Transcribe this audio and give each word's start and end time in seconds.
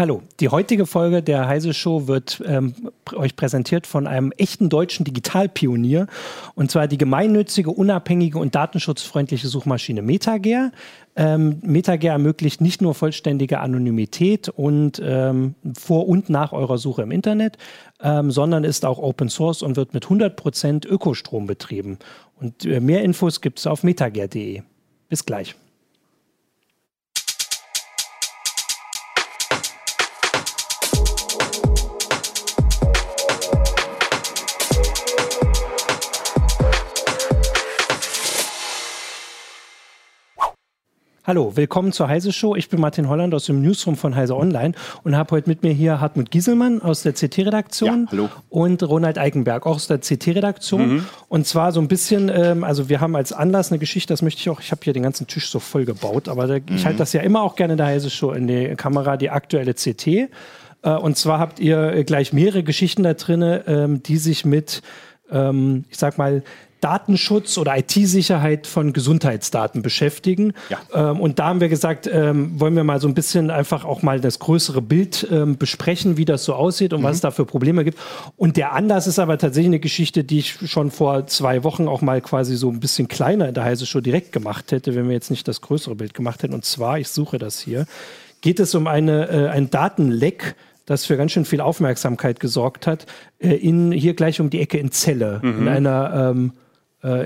Hallo, 0.00 0.22
die 0.40 0.48
heutige 0.48 0.86
Folge 0.86 1.22
der 1.22 1.46
Heise 1.46 1.74
Show 1.74 2.08
wird 2.08 2.42
ähm, 2.46 2.72
euch 3.12 3.36
präsentiert 3.36 3.86
von 3.86 4.06
einem 4.06 4.32
echten 4.32 4.70
deutschen 4.70 5.04
Digitalpionier 5.04 6.06
und 6.54 6.70
zwar 6.70 6.88
die 6.88 6.96
gemeinnützige, 6.96 7.70
unabhängige 7.70 8.38
und 8.38 8.54
datenschutzfreundliche 8.54 9.48
Suchmaschine 9.48 10.00
MetaGer. 10.00 10.72
Ähm, 11.16 11.58
MetaGer 11.60 12.12
ermöglicht 12.12 12.62
nicht 12.62 12.80
nur 12.80 12.94
vollständige 12.94 13.60
Anonymität 13.60 14.48
und 14.48 15.02
ähm, 15.04 15.54
vor 15.78 16.08
und 16.08 16.30
nach 16.30 16.54
eurer 16.54 16.78
Suche 16.78 17.02
im 17.02 17.10
Internet, 17.10 17.58
ähm, 18.02 18.30
sondern 18.30 18.64
ist 18.64 18.86
auch 18.86 19.00
Open 19.00 19.28
Source 19.28 19.60
und 19.60 19.76
wird 19.76 19.92
mit 19.92 20.06
100% 20.06 20.88
Ökostrom 20.88 21.46
betrieben. 21.46 21.98
Und 22.40 22.64
äh, 22.64 22.80
mehr 22.80 23.04
Infos 23.04 23.42
gibt 23.42 23.58
es 23.58 23.66
auf 23.66 23.82
metager.de. 23.82 24.62
Bis 25.10 25.26
gleich. 25.26 25.56
Hallo, 41.30 41.52
willkommen 41.54 41.92
zur 41.92 42.08
Heise 42.08 42.32
Show. 42.32 42.56
Ich 42.56 42.70
bin 42.70 42.80
Martin 42.80 43.08
Holland 43.08 43.32
aus 43.34 43.44
dem 43.44 43.62
Newsroom 43.62 43.94
von 43.94 44.16
Heise 44.16 44.36
Online 44.36 44.74
und 45.04 45.16
habe 45.16 45.30
heute 45.30 45.48
mit 45.48 45.62
mir 45.62 45.72
hier 45.72 46.00
Hartmut 46.00 46.32
Gieselmann 46.32 46.82
aus 46.82 47.04
der 47.04 47.12
CT-Redaktion 47.12 48.08
ja, 48.10 48.28
und 48.48 48.82
Ronald 48.82 49.16
Eikenberg 49.16 49.64
auch 49.64 49.76
aus 49.76 49.86
der 49.86 49.98
CT-Redaktion. 49.98 50.94
Mhm. 50.94 51.04
Und 51.28 51.46
zwar 51.46 51.70
so 51.70 51.80
ein 51.80 51.86
bisschen, 51.86 52.32
ähm, 52.34 52.64
also 52.64 52.88
wir 52.88 53.00
haben 53.00 53.14
als 53.14 53.32
Anlass 53.32 53.70
eine 53.70 53.78
Geschichte, 53.78 54.12
das 54.12 54.22
möchte 54.22 54.40
ich 54.40 54.50
auch, 54.50 54.58
ich 54.58 54.72
habe 54.72 54.80
hier 54.82 54.92
den 54.92 55.04
ganzen 55.04 55.28
Tisch 55.28 55.50
so 55.50 55.60
voll 55.60 55.84
gebaut, 55.84 56.28
aber 56.28 56.48
da, 56.48 56.54
mhm. 56.54 56.62
ich 56.74 56.84
halte 56.84 56.98
das 56.98 57.12
ja 57.12 57.20
immer 57.20 57.42
auch 57.42 57.54
gerne 57.54 57.74
in 57.74 57.78
der 57.78 57.86
Heise 57.86 58.10
Show 58.10 58.32
in 58.32 58.48
die 58.48 58.74
Kamera, 58.74 59.16
die 59.16 59.30
aktuelle 59.30 59.74
CT. 59.74 60.06
Äh, 60.08 60.28
und 60.82 61.16
zwar 61.16 61.38
habt 61.38 61.60
ihr 61.60 62.02
gleich 62.02 62.32
mehrere 62.32 62.64
Geschichten 62.64 63.04
da 63.04 63.14
drin, 63.14 63.60
ähm, 63.68 64.02
die 64.02 64.16
sich 64.16 64.44
mit 64.44 64.82
ähm, 65.32 65.84
ich 65.90 65.98
sag 65.98 66.18
mal, 66.18 66.42
Datenschutz 66.80 67.58
oder 67.58 67.76
IT-Sicherheit 67.76 68.66
von 68.66 68.92
Gesundheitsdaten 68.92 69.82
beschäftigen. 69.82 70.54
Ja. 70.68 71.10
Ähm, 71.10 71.20
und 71.20 71.38
da 71.38 71.48
haben 71.48 71.60
wir 71.60 71.68
gesagt, 71.68 72.08
ähm, 72.12 72.58
wollen 72.58 72.74
wir 72.74 72.84
mal 72.84 73.00
so 73.00 73.08
ein 73.08 73.14
bisschen 73.14 73.50
einfach 73.50 73.84
auch 73.84 74.02
mal 74.02 74.20
das 74.20 74.38
größere 74.38 74.82
Bild 74.82 75.26
ähm, 75.30 75.56
besprechen, 75.56 76.16
wie 76.16 76.24
das 76.24 76.44
so 76.44 76.54
aussieht 76.54 76.92
und 76.92 77.00
mhm. 77.00 77.04
was 77.04 77.16
es 77.16 77.20
da 77.20 77.30
für 77.30 77.44
Probleme 77.44 77.84
gibt. 77.84 77.98
Und 78.36 78.56
der 78.56 78.72
Anlass 78.72 79.06
ist 79.06 79.18
aber 79.18 79.38
tatsächlich 79.38 79.68
eine 79.68 79.80
Geschichte, 79.80 80.24
die 80.24 80.38
ich 80.38 80.70
schon 80.70 80.90
vor 80.90 81.26
zwei 81.26 81.64
Wochen 81.64 81.88
auch 81.88 82.00
mal 82.00 82.20
quasi 82.20 82.56
so 82.56 82.70
ein 82.70 82.80
bisschen 82.80 83.08
kleiner 83.08 83.48
in 83.48 83.54
der 83.54 83.64
Heise 83.64 83.86
Show 83.86 84.00
direkt 84.00 84.32
gemacht 84.32 84.72
hätte, 84.72 84.94
wenn 84.94 85.06
wir 85.06 85.14
jetzt 85.14 85.30
nicht 85.30 85.46
das 85.48 85.60
größere 85.60 85.94
Bild 85.94 86.14
gemacht 86.14 86.42
hätten. 86.42 86.54
Und 86.54 86.64
zwar, 86.64 86.98
ich 86.98 87.08
suche 87.08 87.38
das 87.38 87.60
hier, 87.60 87.86
geht 88.40 88.60
es 88.60 88.74
um 88.74 88.86
eine, 88.86 89.28
äh, 89.28 89.48
ein 89.48 89.70
Datenleck, 89.70 90.54
das 90.86 91.04
für 91.04 91.16
ganz 91.16 91.32
schön 91.32 91.44
viel 91.44 91.60
Aufmerksamkeit 91.60 92.40
gesorgt 92.40 92.86
hat, 92.86 93.06
äh, 93.38 93.54
in, 93.54 93.92
hier 93.92 94.14
gleich 94.14 94.40
um 94.40 94.50
die 94.50 94.60
Ecke 94.60 94.78
in 94.78 94.90
Celle, 94.90 95.40
mhm. 95.42 95.58
in 95.58 95.68
einer 95.68 96.30
ähm, 96.30 96.52
äh, 96.52 96.69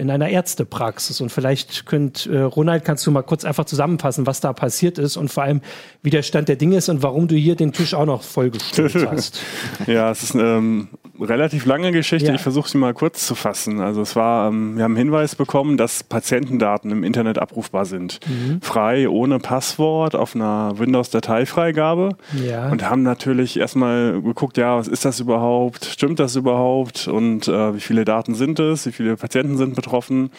in 0.00 0.11
einer 0.11 0.28
Ärztepraxis. 0.28 1.20
Und 1.20 1.30
vielleicht 1.30 1.86
könnt, 1.86 2.27
äh, 2.27 2.41
Ronald, 2.41 2.84
kannst 2.84 3.06
du 3.06 3.11
mal 3.11 3.22
kurz 3.22 3.44
einfach 3.44 3.64
zusammenfassen, 3.64 4.27
was 4.27 4.41
da 4.41 4.53
passiert 4.53 4.98
ist 4.98 5.17
und 5.17 5.30
vor 5.30 5.42
allem, 5.42 5.61
wie 6.03 6.11
der 6.11 6.22
Stand 6.22 6.48
der 6.48 6.56
Dinge 6.56 6.77
ist 6.77 6.89
und 6.89 7.03
warum 7.03 7.28
du 7.28 7.34
hier 7.34 7.56
den 7.56 7.72
Tisch 7.72 7.95
auch 7.95 8.06
noch 8.06 8.22
vollgestellt 8.22 8.95
hast. 9.11 9.41
ja, 9.86 10.11
es 10.11 10.22
ist 10.22 10.34
ähm, 10.34 10.89
relativ 11.20 11.66
lange 11.66 11.92
Geschichte. 11.92 12.28
Ja. 12.28 12.34
Ich 12.34 12.40
versuche 12.40 12.68
sie 12.68 12.78
mal 12.78 12.94
kurz 12.94 13.26
zu 13.26 13.34
fassen. 13.34 13.80
Also 13.80 14.02
es 14.02 14.16
war, 14.16 14.48
ähm, 14.48 14.76
wir 14.76 14.84
haben 14.84 14.92
einen 14.92 15.04
Hinweis 15.04 15.36
bekommen, 15.36 15.76
dass 15.76 16.02
Patientendaten 16.02 16.90
im 16.90 17.04
Internet 17.04 17.38
abrufbar 17.38 17.84
sind. 17.84 18.20
Mhm. 18.26 18.60
Frei, 18.60 19.08
ohne 19.08 19.38
Passwort, 19.38 20.14
auf 20.14 20.34
einer 20.34 20.78
Windows-Dateifreigabe. 20.78 22.16
Ja. 22.44 22.70
Und 22.70 22.88
haben 22.88 23.02
natürlich 23.02 23.58
erstmal 23.58 24.20
geguckt, 24.20 24.56
ja, 24.56 24.76
was 24.76 24.88
ist 24.88 25.04
das 25.04 25.20
überhaupt? 25.20 25.84
Stimmt 25.84 26.18
das 26.20 26.36
überhaupt? 26.36 27.08
Und 27.08 27.48
äh, 27.48 27.74
wie 27.74 27.80
viele 27.80 28.04
Daten 28.04 28.34
sind 28.34 28.58
es? 28.58 28.86
Wie 28.86 28.92
viele 28.92 29.16
Patienten 29.16 29.56
sind 29.56 29.76
betroffen. 29.76 30.30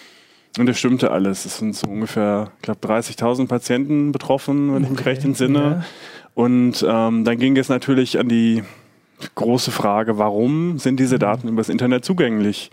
Und 0.57 0.67
das 0.67 0.79
stimmte 0.79 1.11
alles. 1.11 1.45
Es 1.45 1.57
sind 1.57 1.75
so 1.75 1.88
ungefähr, 1.88 2.51
ich 2.57 2.61
glaube, 2.61 2.85
30.000 2.88 3.47
Patienten 3.47 4.11
betroffen, 4.11 4.73
wenn 4.73 4.83
okay. 4.83 4.85
ich 4.85 4.97
mich 4.97 5.05
recht 5.05 5.25
entsinne. 5.25 5.59
Ja. 5.59 5.85
Und 6.33 6.85
ähm, 6.88 7.23
dann 7.23 7.38
ging 7.38 7.57
es 7.57 7.69
natürlich 7.69 8.19
an 8.19 8.29
die 8.29 8.63
große 9.35 9.71
Frage, 9.71 10.17
warum 10.17 10.77
sind 10.77 10.99
diese 10.99 11.15
mhm. 11.15 11.19
Daten 11.19 11.47
übers 11.47 11.69
Internet 11.69 12.05
zugänglich? 12.05 12.71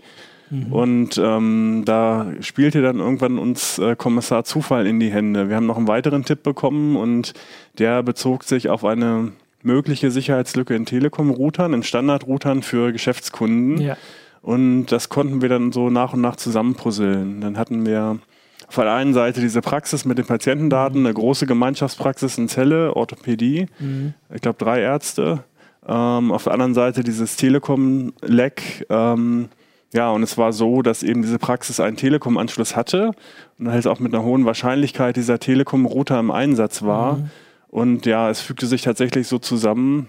Mhm. 0.49 0.73
Und 0.73 1.17
ähm, 1.17 1.83
da 1.85 2.27
spielte 2.41 2.81
dann 2.81 2.99
irgendwann 2.99 3.39
uns 3.39 3.79
äh, 3.79 3.95
Kommissar 3.95 4.43
Zufall 4.43 4.85
in 4.87 4.99
die 4.99 5.11
Hände. 5.11 5.49
Wir 5.49 5.55
haben 5.55 5.65
noch 5.65 5.77
einen 5.77 5.87
weiteren 5.87 6.25
Tipp 6.25 6.43
bekommen 6.43 6.95
und 6.95 7.33
der 7.79 8.03
bezog 8.03 8.43
sich 8.43 8.69
auf 8.69 8.85
eine 8.85 9.31
mögliche 9.63 10.11
Sicherheitslücke 10.11 10.75
in 10.75 10.85
Telekom-Routern, 10.85 11.73
in 11.73 11.83
Standard-Routern 11.83 12.61
für 12.61 12.91
Geschäftskunden. 12.91 13.79
Ja. 13.79 13.97
Und 14.41 14.87
das 14.87 15.07
konnten 15.07 15.41
wir 15.41 15.49
dann 15.49 15.71
so 15.71 15.89
nach 15.89 16.13
und 16.13 16.21
nach 16.21 16.35
zusammenpuzzeln. 16.35 17.39
Dann 17.39 17.57
hatten 17.57 17.85
wir 17.85 18.19
auf 18.67 18.75
der 18.75 18.93
einen 18.93 19.13
Seite 19.13 19.39
diese 19.39 19.61
Praxis 19.61 20.03
mit 20.03 20.17
den 20.17 20.25
Patientendaten, 20.25 20.99
mhm. 20.99 21.05
eine 21.05 21.13
große 21.13 21.45
Gemeinschaftspraxis 21.45 22.37
in 22.37 22.49
Zelle, 22.49 22.95
Orthopädie, 22.95 23.67
mhm. 23.79 24.13
ich 24.33 24.41
glaube 24.41 24.57
drei 24.63 24.81
Ärzte. 24.81 25.43
Ähm, 25.87 26.31
auf 26.31 26.43
der 26.43 26.53
anderen 26.53 26.73
Seite 26.73 27.03
dieses 27.03 27.35
Telekom-Leck. 27.35 28.85
Ähm, 28.89 29.49
ja, 29.93 30.09
und 30.09 30.23
es 30.23 30.37
war 30.37 30.53
so, 30.53 30.81
dass 30.81 31.03
eben 31.03 31.21
diese 31.21 31.37
Praxis 31.37 31.79
einen 31.79 31.97
Telekom-Anschluss 31.97 32.75
hatte 32.75 33.11
und 33.59 33.69
halt 33.69 33.85
auch 33.85 33.99
mit 33.99 34.13
einer 34.13 34.23
hohen 34.23 34.45
Wahrscheinlichkeit 34.45 35.15
dieser 35.15 35.39
Telekom-Router 35.39 36.19
im 36.19 36.31
Einsatz 36.31 36.81
war. 36.81 37.17
Mhm. 37.17 37.29
Und 37.67 38.05
ja, 38.05 38.29
es 38.29 38.41
fügte 38.41 38.65
sich 38.65 38.81
tatsächlich 38.81 39.27
so 39.27 39.39
zusammen. 39.39 40.07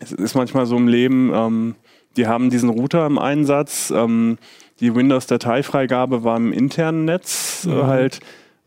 Es 0.00 0.12
ist 0.12 0.34
manchmal 0.34 0.66
so 0.66 0.76
im 0.76 0.88
Leben, 0.88 1.32
ähm, 1.34 1.74
die 2.16 2.26
haben 2.26 2.50
diesen 2.50 2.68
Router 2.68 3.06
im 3.06 3.18
Einsatz. 3.18 3.92
Ähm, 3.94 4.38
die 4.80 4.94
Windows-Dateifreigabe 4.94 6.24
war 6.24 6.36
im 6.36 6.52
internen 6.52 7.04
Netz 7.04 7.66
äh, 7.66 7.70
mhm. 7.70 7.86
halt 7.86 8.20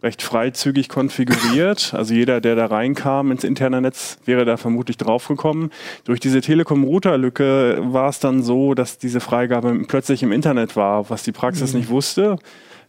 recht 0.04 0.22
freizügig 0.22 0.90
konfiguriert. 0.90 1.94
Also 1.94 2.14
jeder, 2.14 2.40
der 2.40 2.56
da 2.56 2.68
reinkam 2.68 3.32
ins 3.32 3.44
interne 3.44 3.82
Netz, 3.82 4.20
wäre 4.26 4.46
da 4.46 4.58
vermutlich 4.58 4.98
draufgekommen. 4.98 5.72
Durch 6.04 6.20
diese 6.20 6.42
Telekom-Router-Lücke 6.42 7.80
war 7.82 8.10
es 8.10 8.20
dann 8.20 8.44
so, 8.44 8.74
dass 8.74 9.00
diese 9.00 9.20
Freigabe 9.20 9.86
plötzlich 9.88 10.22
im 10.22 10.32
Internet 10.32 10.76
war, 10.76 11.10
was 11.10 11.24
die 11.24 11.32
Praxis 11.32 11.74
mhm. 11.74 11.80
nicht 11.80 11.90
wusste, 11.90 12.38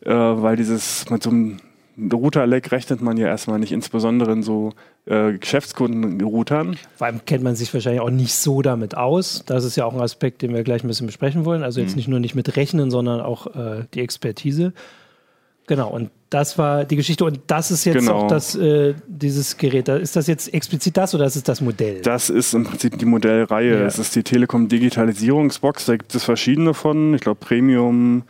äh, 0.04 0.10
weil 0.10 0.56
dieses 0.56 1.08
mit 1.08 1.22
so 1.22 1.30
einem 1.30 1.60
Router-Leck 2.12 2.70
rechnet 2.70 3.00
man 3.00 3.16
ja 3.16 3.26
erstmal 3.26 3.58
nicht, 3.58 3.72
insbesondere 3.72 4.32
in 4.32 4.42
so 4.42 4.72
äh, 5.06 5.32
Geschäftskunden-Routern. 5.32 6.76
Vor 6.94 7.06
allem 7.06 7.24
kennt 7.24 7.42
man 7.42 7.56
sich 7.56 7.72
wahrscheinlich 7.74 8.02
auch 8.02 8.10
nicht 8.10 8.34
so 8.34 8.62
damit 8.62 8.97
aus. 8.97 9.42
Das 9.47 9.64
ist 9.64 9.76
ja 9.76 9.84
auch 9.84 9.94
ein 9.94 10.00
Aspekt, 10.00 10.42
den 10.42 10.54
wir 10.54 10.62
gleich 10.62 10.84
ein 10.84 10.88
bisschen 10.88 11.06
besprechen 11.06 11.44
wollen. 11.44 11.62
Also 11.62 11.80
jetzt 11.80 11.92
mhm. 11.92 11.97
nicht 11.97 12.08
nur 12.08 12.20
nicht 12.20 12.34
mit 12.34 12.56
Rechnen, 12.56 12.91
sondern 12.91 13.20
auch 13.20 13.48
äh, 13.48 13.84
die 13.94 14.00
Expertise. 14.00 14.74
Genau, 15.66 15.91
und 15.91 16.10
das 16.31 16.59
war 16.59 16.84
die 16.84 16.97
Geschichte. 16.97 17.25
Und 17.25 17.41
das 17.47 17.71
ist 17.71 17.84
jetzt 17.84 18.00
genau. 18.00 18.25
auch 18.25 18.27
das, 18.28 18.55
äh, 18.55 18.94
dieses 19.06 19.56
Gerät. 19.56 19.89
Ist 19.89 20.16
das 20.16 20.27
jetzt 20.27 20.53
explizit 20.53 20.97
das 20.97 21.15
oder 21.15 21.25
ist 21.25 21.37
es 21.37 21.43
das 21.43 21.61
Modell? 21.61 22.03
Das 22.03 22.28
ist 22.28 22.55
im 22.55 22.65
Prinzip 22.65 22.99
die 22.99 23.06
Modellreihe. 23.06 23.78
Ja. 23.78 23.84
Das 23.84 23.99
ist 23.99 24.15
die 24.15 24.22
Telekom 24.22 24.69
Digitalisierungsbox. 24.69 25.87
Da 25.87 25.97
gibt 25.97 26.15
es 26.15 26.25
verschiedene 26.25 26.75
von. 26.75 27.15
Ich 27.15 27.22
glaube, 27.22 27.41
Premium, 27.41 28.25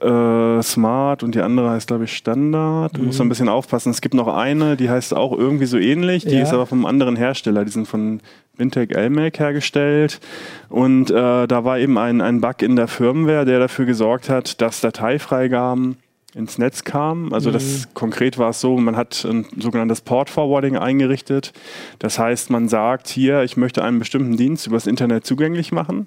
äh, 0.00 0.62
Smart 0.62 1.22
und 1.22 1.34
die 1.34 1.40
andere 1.40 1.70
heißt, 1.70 1.88
glaube 1.88 2.04
ich, 2.04 2.14
Standard. 2.14 2.98
Mhm. 2.98 3.06
Muss 3.06 3.20
ein 3.20 3.30
bisschen 3.30 3.48
aufpassen. 3.48 3.90
Es 3.90 4.02
gibt 4.02 4.14
noch 4.14 4.28
eine, 4.28 4.76
die 4.76 4.90
heißt 4.90 5.14
auch 5.14 5.32
irgendwie 5.32 5.66
so 5.66 5.78
ähnlich, 5.78 6.24
die 6.24 6.36
ja. 6.36 6.42
ist 6.42 6.52
aber 6.52 6.66
vom 6.66 6.84
anderen 6.84 7.16
Hersteller. 7.16 7.64
Die 7.64 7.72
sind 7.72 7.88
von 7.88 8.20
Wintec 8.58 8.94
Elmec 8.94 9.38
hergestellt. 9.38 10.20
Und 10.68 11.10
äh, 11.10 11.46
da 11.46 11.64
war 11.64 11.78
eben 11.78 11.96
ein, 11.96 12.20
ein 12.20 12.42
Bug 12.42 12.60
in 12.60 12.76
der 12.76 12.88
Firmware, 12.88 13.46
der 13.46 13.58
dafür 13.58 13.86
gesorgt 13.86 14.28
hat, 14.28 14.60
dass 14.60 14.82
Dateifreigaben 14.82 15.96
ins 16.34 16.58
Netz 16.58 16.84
kamen. 16.84 17.32
Also 17.32 17.50
das 17.50 17.64
mhm. 17.64 17.94
konkret 17.94 18.38
war 18.38 18.50
es 18.50 18.60
so, 18.60 18.76
man 18.76 18.96
hat 18.96 19.24
ein 19.24 19.46
sogenanntes 19.58 20.02
Port 20.02 20.30
Forwarding 20.30 20.76
eingerichtet. 20.76 21.52
Das 21.98 22.18
heißt, 22.18 22.50
man 22.50 22.68
sagt 22.68 23.08
hier, 23.08 23.42
ich 23.42 23.56
möchte 23.56 23.82
einen 23.82 23.98
bestimmten 23.98 24.36
Dienst 24.36 24.66
übers 24.66 24.86
Internet 24.86 25.24
zugänglich 25.24 25.72
machen. 25.72 26.06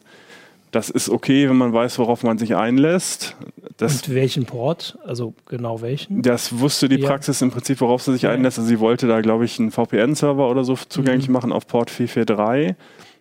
Das 0.72 0.90
ist 0.90 1.10
okay, 1.10 1.50
wenn 1.50 1.58
man 1.58 1.74
weiß, 1.74 2.00
worauf 2.00 2.24
man 2.24 2.38
sich 2.38 2.56
einlässt. 2.56 3.36
Das, 3.76 3.96
Und 3.96 4.16
welchen 4.16 4.46
Port? 4.46 4.98
Also 5.04 5.34
genau 5.46 5.82
welchen? 5.82 6.22
Das 6.22 6.60
wusste 6.60 6.88
die 6.88 6.98
Praxis 7.00 7.42
ja. 7.42 7.48
im 7.48 7.52
Prinzip, 7.52 7.82
worauf 7.82 8.02
sie 8.02 8.14
sich 8.14 8.22
ja. 8.22 8.32
einlässt. 8.32 8.58
Also 8.58 8.70
sie 8.70 8.80
wollte 8.80 9.08
da, 9.08 9.20
glaube 9.20 9.44
ich, 9.44 9.60
einen 9.60 9.72
VPN-Server 9.72 10.50
oder 10.50 10.64
so 10.64 10.76
zugänglich 10.76 11.28
mhm. 11.28 11.34
machen 11.34 11.52
auf 11.52 11.68
Port 11.68 11.90
443, 11.90 12.76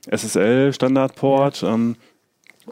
SSL 0.08 0.72
Standardport. 0.72 1.62
Ja. 1.62 1.74
Ähm, 1.74 1.96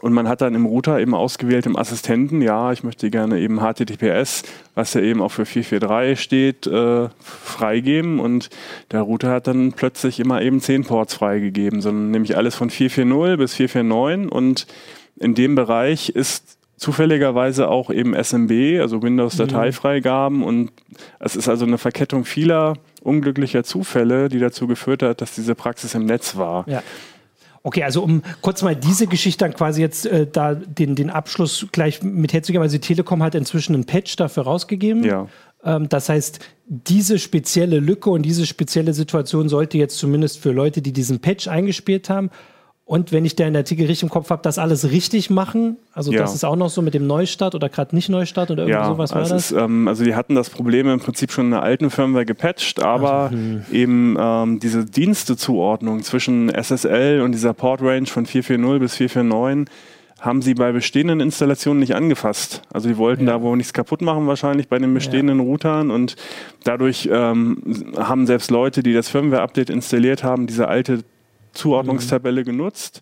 und 0.01 0.13
man 0.13 0.27
hat 0.27 0.41
dann 0.41 0.55
im 0.55 0.65
Router 0.65 0.99
eben 0.99 1.13
ausgewählt 1.13 1.65
im 1.65 1.75
Assistenten, 1.75 2.41
ja, 2.41 2.71
ich 2.71 2.83
möchte 2.83 3.09
gerne 3.09 3.39
eben 3.39 3.59
HTTPS, 3.59 4.43
was 4.73 4.93
ja 4.93 5.01
eben 5.01 5.21
auch 5.21 5.31
für 5.31 5.45
443 5.45 6.21
steht, 6.21 6.67
äh, 6.67 7.09
freigeben. 7.19 8.19
Und 8.19 8.49
der 8.91 9.01
Router 9.01 9.31
hat 9.31 9.47
dann 9.47 9.73
plötzlich 9.73 10.19
immer 10.19 10.41
eben 10.41 10.61
10 10.61 10.85
Ports 10.85 11.15
freigegeben, 11.15 11.81
sondern 11.81 12.11
nämlich 12.11 12.37
alles 12.37 12.55
von 12.55 12.69
440 12.69 13.37
bis 13.37 13.55
449. 13.55 14.31
Und 14.31 14.67
in 15.19 15.35
dem 15.35 15.55
Bereich 15.55 16.09
ist 16.09 16.57
zufälligerweise 16.77 17.67
auch 17.67 17.89
eben 17.89 18.13
SMB, 18.13 18.79
also 18.79 19.03
Windows-Dateifreigaben. 19.03 20.37
Mhm. 20.37 20.43
Und 20.43 20.71
es 21.19 21.35
ist 21.35 21.49
also 21.49 21.65
eine 21.65 21.77
Verkettung 21.77 22.23
vieler 22.23 22.75
unglücklicher 23.01 23.65
Zufälle, 23.65 24.29
die 24.29 24.39
dazu 24.39 24.65
geführt 24.65 25.03
hat, 25.03 25.19
dass 25.19 25.35
diese 25.35 25.55
Praxis 25.55 25.93
im 25.93 26.05
Netz 26.05 26.37
war. 26.37 26.65
Ja. 26.69 26.81
Okay, 27.63 27.83
also 27.83 28.03
um 28.03 28.21
kurz 28.41 28.61
mal 28.61 28.75
diese 28.75 29.07
Geschichte 29.07 29.45
dann 29.45 29.53
quasi 29.53 29.81
jetzt 29.81 30.05
äh, 30.05 30.27
da 30.31 30.55
den, 30.55 30.95
den 30.95 31.09
Abschluss 31.09 31.67
gleich 31.71 32.01
mit 32.01 32.33
herzugeben. 32.33 32.61
Also 32.61 32.77
die 32.77 32.87
Telekom 32.87 33.21
hat 33.21 33.35
inzwischen 33.35 33.73
einen 33.75 33.85
Patch 33.85 34.15
dafür 34.15 34.43
rausgegeben. 34.43 35.03
Ja. 35.03 35.27
Ähm, 35.63 35.89
das 35.89 36.09
heißt, 36.09 36.39
diese 36.67 37.19
spezielle 37.19 37.79
Lücke 37.79 38.09
und 38.09 38.23
diese 38.23 38.45
spezielle 38.45 38.93
Situation 38.93 39.49
sollte 39.49 39.77
jetzt 39.77 39.97
zumindest 39.97 40.39
für 40.39 40.51
Leute, 40.51 40.81
die 40.81 40.93
diesen 40.93 41.19
Patch 41.19 41.47
eingespielt 41.47 42.09
haben, 42.09 42.29
und 42.89 43.11
wenn 43.11 43.23
ich 43.23 43.35
den 43.35 43.55
Artikel 43.55 43.85
richtig 43.85 44.01
im 44.01 44.09
Kopf 44.09 44.31
habe, 44.31 44.41
das 44.41 44.57
alles 44.57 44.89
richtig 44.89 45.29
machen. 45.29 45.77
Also 45.93 46.11
ja. 46.11 46.21
das 46.21 46.33
ist 46.33 46.43
auch 46.43 46.55
noch 46.55 46.69
so 46.69 46.81
mit 46.81 46.95
dem 46.95 47.05
Neustart 47.05 47.53
oder 47.53 47.69
gerade 47.69 47.95
nicht 47.95 48.09
Neustart 48.09 48.49
oder 48.49 48.63
irgendwie 48.63 48.79
ja, 48.79 48.87
sowas 48.87 49.13
war 49.13 49.21
das? 49.21 49.31
Ist, 49.31 49.51
ähm, 49.51 49.87
also 49.87 50.03
die 50.03 50.15
hatten 50.15 50.33
das 50.33 50.49
Problem 50.49 50.89
im 50.89 50.99
Prinzip 50.99 51.31
schon 51.31 51.45
in 51.45 51.51
der 51.51 51.61
alten 51.61 51.91
Firmware 51.91 52.25
gepatcht, 52.25 52.81
aber 52.81 53.25
also, 53.25 53.35
hm. 53.35 53.61
eben 53.71 54.17
ähm, 54.19 54.59
diese 54.59 54.85
Dienstezuordnung 54.85 56.01
zwischen 56.01 56.49
SSL 56.49 57.21
und 57.21 57.33
dieser 57.33 57.53
Port 57.53 57.83
Range 57.83 58.07
von 58.07 58.25
440 58.25 58.79
bis 58.79 58.95
449 58.95 59.71
haben 60.19 60.41
sie 60.41 60.55
bei 60.55 60.71
bestehenden 60.71 61.19
Installationen 61.19 61.81
nicht 61.81 61.93
angefasst. 61.95 62.63
Also 62.73 62.89
die 62.89 62.97
wollten 62.97 63.27
ja. 63.27 63.33
da 63.33 63.41
wohl 63.43 63.55
nichts 63.55 63.71
kaputt 63.71 64.01
machen 64.01 64.25
wahrscheinlich 64.25 64.67
bei 64.67 64.79
den 64.79 64.95
bestehenden 64.95 65.37
ja. 65.37 65.45
Routern 65.45 65.91
und 65.91 66.15
dadurch 66.63 67.07
ähm, 67.11 67.61
haben 67.97 68.25
selbst 68.25 68.49
Leute, 68.49 68.81
die 68.81 68.93
das 68.93 69.09
Firmware-Update 69.09 69.69
installiert 69.69 70.23
haben, 70.23 70.47
diese 70.47 70.67
alte 70.67 71.03
Zuordnungstabelle 71.53 72.43
genutzt. 72.43 73.01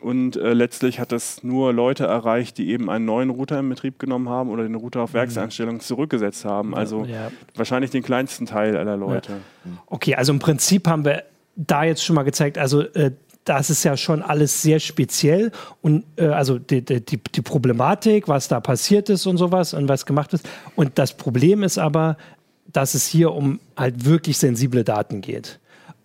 Und 0.00 0.36
äh, 0.36 0.52
letztlich 0.52 1.00
hat 1.00 1.10
das 1.12 1.42
nur 1.42 1.72
Leute 1.72 2.04
erreicht, 2.04 2.58
die 2.58 2.70
eben 2.70 2.88
einen 2.88 3.04
neuen 3.04 3.30
Router 3.30 3.58
in 3.58 3.68
Betrieb 3.68 3.98
genommen 3.98 4.28
haben 4.28 4.50
oder 4.50 4.62
den 4.62 4.76
Router 4.76 5.00
auf 5.00 5.10
mhm. 5.10 5.18
Werkseinstellung 5.18 5.80
zurückgesetzt 5.80 6.44
haben. 6.44 6.74
Also 6.74 7.04
ja. 7.04 7.32
wahrscheinlich 7.54 7.90
den 7.90 8.02
kleinsten 8.02 8.46
Teil 8.46 8.76
aller 8.76 8.96
Leute. 8.96 9.32
Ja. 9.32 9.70
Okay, 9.86 10.14
also 10.14 10.32
im 10.32 10.38
Prinzip 10.38 10.86
haben 10.86 11.04
wir 11.04 11.24
da 11.56 11.82
jetzt 11.82 12.04
schon 12.04 12.14
mal 12.14 12.22
gezeigt, 12.22 12.58
also 12.58 12.82
äh, 12.82 13.10
das 13.44 13.70
ist 13.70 13.82
ja 13.82 13.96
schon 13.96 14.22
alles 14.22 14.62
sehr 14.62 14.78
speziell 14.78 15.50
und 15.80 16.04
äh, 16.16 16.26
also 16.26 16.58
die, 16.58 16.84
die, 16.84 17.00
die, 17.00 17.42
Problematik, 17.42 18.28
was 18.28 18.46
da 18.46 18.60
passiert 18.60 19.08
ist 19.08 19.26
und 19.26 19.38
sowas 19.38 19.74
und 19.74 19.88
was 19.88 20.04
gemacht 20.06 20.34
ist. 20.34 20.48
Und 20.76 20.98
das 20.98 21.16
Problem 21.16 21.62
ist 21.62 21.78
aber, 21.78 22.18
dass 22.66 22.94
es 22.94 23.06
hier 23.06 23.32
um 23.32 23.58
halt 23.76 24.04
wirklich 24.04 24.36
sensible 24.36 24.84
Daten 24.84 25.22
geht. 25.22 25.58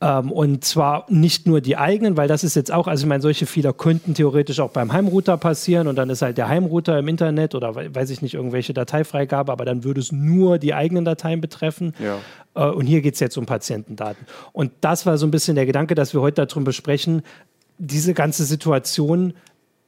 Ähm, 0.04 0.34
und 0.34 0.66
zwar 0.66 1.06
nicht 1.08 1.48
nur 1.48 1.62
die 1.62 1.78
eigenen, 1.78 2.18
weil 2.18 2.28
das 2.28 2.44
ist 2.44 2.56
jetzt 2.56 2.74
auch, 2.74 2.88
also 2.88 3.06
ich 3.06 3.08
meine, 3.08 3.22
solche 3.22 3.46
Fehler 3.46 3.72
könnten 3.72 4.14
theoretisch 4.14 4.60
auch 4.60 4.72
beim 4.72 4.92
Heimrouter 4.92 5.38
passieren 5.38 5.88
und 5.88 5.96
dann 5.96 6.10
ist 6.10 6.22
halt 6.22 6.38
der 6.38 6.50
Heimrouter 6.50 7.00
im 7.00 7.08
Internet 7.08 7.56
oder 7.56 7.74
weiß 7.74 8.10
ich 8.10 8.22
nicht, 8.22 8.34
irgendwelche 8.34 8.74
Dateifreigabe, 8.74 9.50
aber 9.50 9.64
dann 9.64 9.86
würde 9.86 10.02
es 10.02 10.12
nur 10.12 10.58
die 10.58 10.74
eigenen 10.74 11.06
Dateien 11.06 11.40
betreffen. 11.40 11.94
Ja. 12.00 12.18
Äh, 12.54 12.74
und 12.74 12.86
hier 12.86 13.02
geht 13.02 13.14
es 13.14 13.22
jetzt 13.22 13.38
um 13.38 13.46
Patientendaten. 13.46 14.28
Und 14.52 14.74
das 14.82 15.06
war 15.06 15.18
so 15.18 15.26
ein 15.26 15.32
bisschen 15.32 15.56
der 15.56 15.66
Gedanke, 15.66 15.96
dass 15.96 16.14
wir 16.14 16.20
heute 16.20 16.46
darum 16.46 16.66
besprechen, 16.66 17.22
diese 17.78 18.14
ganze 18.14 18.44
Situation 18.44 19.34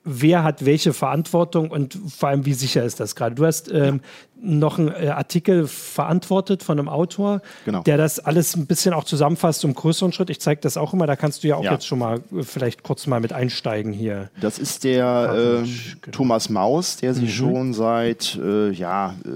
wer 0.06 0.44
hat 0.44 0.64
welche 0.64 0.94
Verantwortung 0.94 1.72
und 1.72 1.98
vor 2.16 2.30
allem, 2.30 2.46
wie 2.46 2.54
sicher 2.54 2.84
ist 2.84 3.00
das 3.00 3.16
gerade? 3.16 3.34
Du 3.34 3.46
hast 3.46 3.72
ähm, 3.72 4.02
ja. 4.40 4.50
noch 4.56 4.78
einen 4.78 4.90
äh, 4.90 5.08
Artikel 5.08 5.68
verantwortet 5.68 6.62
von 6.62 6.78
einem 6.78 6.88
Autor, 6.88 7.42
genau. 7.66 7.82
der 7.82 7.98
das 7.98 8.20
alles 8.20 8.56
ein 8.56 8.68
bisschen 8.68 8.94
auch 8.94 9.04
zusammenfasst 9.04 9.62
zum 9.62 9.74
größeren 9.74 10.12
Schritt. 10.12 10.30
Ich 10.30 10.40
zeige 10.40 10.62
das 10.62 10.78
auch 10.78 10.94
immer, 10.94 11.08
da 11.08 11.16
kannst 11.16 11.44
du 11.44 11.48
ja 11.48 11.56
auch 11.56 11.64
ja. 11.64 11.74
jetzt 11.74 11.88
schon 11.88 12.00
mal 12.00 12.22
äh, 12.32 12.44
vielleicht 12.44 12.84
kurz 12.84 13.08
mal 13.08 13.20
mit 13.20 13.34
einsteigen 13.34 13.92
hier. 13.92 14.30
Das 14.40 14.60
ist 14.60 14.84
der 14.84 15.64
äh. 15.66 16.12
Thomas 16.12 16.50
Maus, 16.50 16.98
der 16.98 17.16
sich 17.16 17.32
mhm. 17.32 17.48
schon 17.48 17.74
seit 17.74 18.40
äh, 18.42 18.70
ja, 18.70 19.16
äh, 19.26 19.30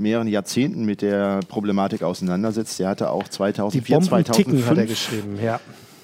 mehreren 0.00 0.28
Jahrzehnten 0.28 0.86
mit 0.86 1.02
der 1.02 1.40
Problematik 1.46 2.02
auseinandersetzt. 2.02 2.78
Der 2.78 2.88
hatte 2.88 3.10
auch 3.10 3.28
2004, 3.28 3.98
Die 3.98 4.06
2005 4.06 4.66
hat 4.66 4.78
er 4.78 4.86
geschrieben, 4.86 5.38
ja 5.42 5.60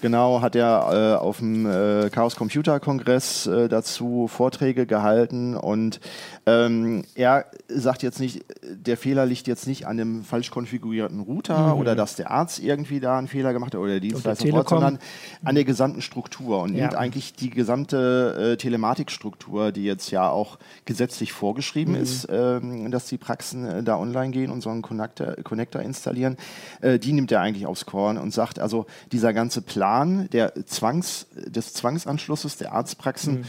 Genau, 0.07 0.41
hat 0.41 0.55
er 0.55 1.17
äh, 1.17 1.21
auf 1.21 1.39
dem 1.39 1.67
äh, 1.67 2.11
Chaos 2.11 2.37
Computer 2.37 2.79
Kongress 2.79 3.49
äh, 3.49 3.69
dazu 3.69 4.29
Vorträge 4.29 4.87
gehalten 4.87 5.57
und 5.57 5.99
ähm, 6.49 7.03
er 7.17 7.47
sagt 7.67 8.05
jetzt 8.05 8.21
nicht, 8.21 8.45
der 8.63 8.97
Fehler 8.97 9.27
liegt 9.27 9.49
jetzt 9.49 9.67
nicht 9.67 9.89
an 9.89 9.97
dem 9.97 10.23
falsch 10.23 10.53
konfigurierten 10.53 11.19
Router 11.19 11.75
mhm. 11.75 11.81
oder 11.81 11.97
dass 11.97 12.15
der 12.15 12.31
Arzt 12.31 12.61
irgendwie 12.61 13.01
da 13.01 13.19
einen 13.19 13.27
Fehler 13.27 13.53
gemacht 13.53 13.75
hat 13.75 13.81
oder 13.81 13.91
der 13.91 14.01
Dienstleister, 14.01 14.47
fort, 14.49 14.69
sondern 14.69 15.01
an 15.43 15.57
der 15.57 15.65
gesamten 15.65 16.03
Struktur 16.03 16.63
und 16.63 16.75
ja. 16.75 16.83
nimmt 16.83 16.95
eigentlich 16.95 17.35
die 17.35 17.51
gesamte 17.51 18.53
äh, 18.53 18.57
Telematikstruktur, 18.57 19.73
die 19.73 19.83
jetzt 19.83 20.13
ja 20.13 20.31
auch 20.31 20.61
gesetzlich 20.85 21.33
vorgeschrieben 21.33 21.95
mhm. 21.95 22.01
ist, 22.01 22.29
ähm, 22.31 22.93
dass 22.93 23.07
die 23.07 23.19
Praxen 23.19 23.67
äh, 23.67 23.83
da 23.83 23.97
online 23.97 24.31
gehen 24.31 24.53
und 24.53 24.61
so 24.61 24.71
einen 24.71 24.83
Connector, 24.83 25.35
Connector 25.43 25.83
installieren, 25.83 26.37
äh, 26.81 27.01
die 27.01 27.13
nimmt 27.13 27.33
er 27.33 27.41
eigentlich 27.41 27.67
aufs 27.67 27.87
Korn 27.87 28.19
und 28.19 28.33
sagt, 28.33 28.61
also 28.61 28.87
dieser 29.11 29.33
ganze 29.33 29.63
Plan 29.63 30.29
der 30.33 30.55
Zwangs, 30.67 31.27
des 31.35 31.75
Zwangsanschlusses 31.75 32.57
der 32.57 32.73
Arztpraxen, 32.73 33.39
mhm. 33.39 33.45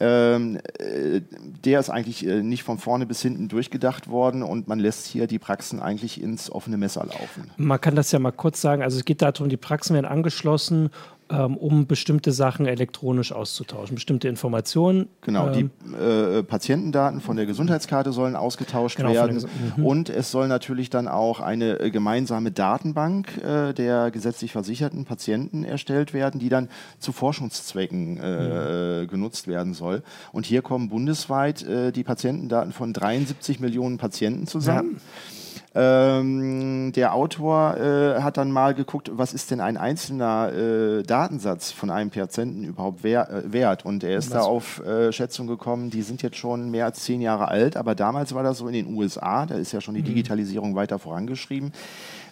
ähm, 0.00 0.58
äh, 0.78 1.22
der 1.64 1.80
ist 1.80 1.88
eigentlich 1.88 2.26
äh, 2.26 2.41
nicht 2.48 2.62
von 2.62 2.78
vorne 2.78 3.06
bis 3.06 3.22
hinten 3.22 3.48
durchgedacht 3.48 4.08
worden 4.08 4.42
und 4.42 4.68
man 4.68 4.78
lässt 4.78 5.06
hier 5.06 5.26
die 5.26 5.38
Praxen 5.38 5.80
eigentlich 5.80 6.20
ins 6.20 6.50
offene 6.50 6.76
Messer 6.76 7.04
laufen. 7.04 7.50
Man 7.56 7.80
kann 7.80 7.94
das 7.94 8.12
ja 8.12 8.18
mal 8.18 8.32
kurz 8.32 8.60
sagen. 8.60 8.82
Also 8.82 8.98
es 8.98 9.04
geht 9.04 9.22
darum, 9.22 9.48
die 9.48 9.56
Praxen 9.56 9.94
werden 9.94 10.06
angeschlossen 10.06 10.90
ähm, 11.32 11.56
um 11.56 11.86
bestimmte 11.86 12.32
Sachen 12.32 12.66
elektronisch 12.66 13.32
auszutauschen, 13.32 13.94
bestimmte 13.94 14.28
Informationen. 14.28 15.08
Genau, 15.22 15.50
ähm, 15.50 15.70
die 15.90 15.96
äh, 15.96 16.42
Patientendaten 16.42 17.20
von 17.20 17.36
der 17.36 17.46
Gesundheitskarte 17.46 18.12
sollen 18.12 18.36
ausgetauscht 18.36 18.96
genau, 18.96 19.12
werden 19.12 19.44
mhm. 19.76 19.86
und 19.86 20.08
es 20.10 20.30
soll 20.30 20.48
natürlich 20.48 20.90
dann 20.90 21.08
auch 21.08 21.40
eine 21.40 21.80
äh, 21.80 21.90
gemeinsame 21.90 22.50
Datenbank 22.50 23.42
äh, 23.42 23.72
der 23.72 24.10
gesetzlich 24.10 24.52
versicherten 24.52 25.04
Patienten 25.04 25.64
erstellt 25.64 26.12
werden, 26.12 26.38
die 26.38 26.48
dann 26.48 26.68
zu 26.98 27.12
Forschungszwecken 27.12 28.18
äh, 28.18 29.02
mhm. 29.02 29.08
genutzt 29.08 29.48
werden 29.48 29.74
soll. 29.74 30.02
Und 30.32 30.46
hier 30.46 30.62
kommen 30.62 30.88
bundesweit 30.88 31.62
äh, 31.62 31.92
die 31.92 32.04
Patientendaten 32.04 32.72
von 32.72 32.92
73 32.92 33.60
Millionen 33.60 33.98
Patienten 33.98 34.46
zusammen. 34.46 34.96
Ja. 34.96 35.41
Ähm, 35.74 36.92
der 36.92 37.14
Autor 37.14 37.78
äh, 37.78 38.20
hat 38.20 38.36
dann 38.36 38.50
mal 38.50 38.74
geguckt, 38.74 39.10
was 39.14 39.32
ist 39.32 39.50
denn 39.50 39.60
ein 39.60 39.78
einzelner 39.78 40.52
äh, 40.52 41.02
Datensatz 41.02 41.72
von 41.72 41.90
einem 41.90 42.10
Patienten 42.10 42.64
überhaupt 42.64 43.02
wer 43.02 43.30
äh, 43.30 43.52
wert? 43.52 43.86
Und 43.86 44.04
er 44.04 44.18
ist 44.18 44.30
was? 44.30 44.38
da 44.38 44.42
auf 44.42 44.84
äh, 44.84 45.12
Schätzung 45.12 45.46
gekommen, 45.46 45.88
die 45.88 46.02
sind 46.02 46.22
jetzt 46.22 46.36
schon 46.36 46.70
mehr 46.70 46.84
als 46.84 47.00
zehn 47.00 47.22
Jahre 47.22 47.48
alt, 47.48 47.78
aber 47.78 47.94
damals 47.94 48.34
war 48.34 48.42
das 48.42 48.58
so 48.58 48.66
in 48.66 48.74
den 48.74 48.94
USA, 48.94 49.46
da 49.46 49.54
ist 49.54 49.72
ja 49.72 49.80
schon 49.80 49.94
die 49.94 50.02
mhm. 50.02 50.06
Digitalisierung 50.06 50.74
weiter 50.74 50.98
vorangeschrieben 50.98 51.72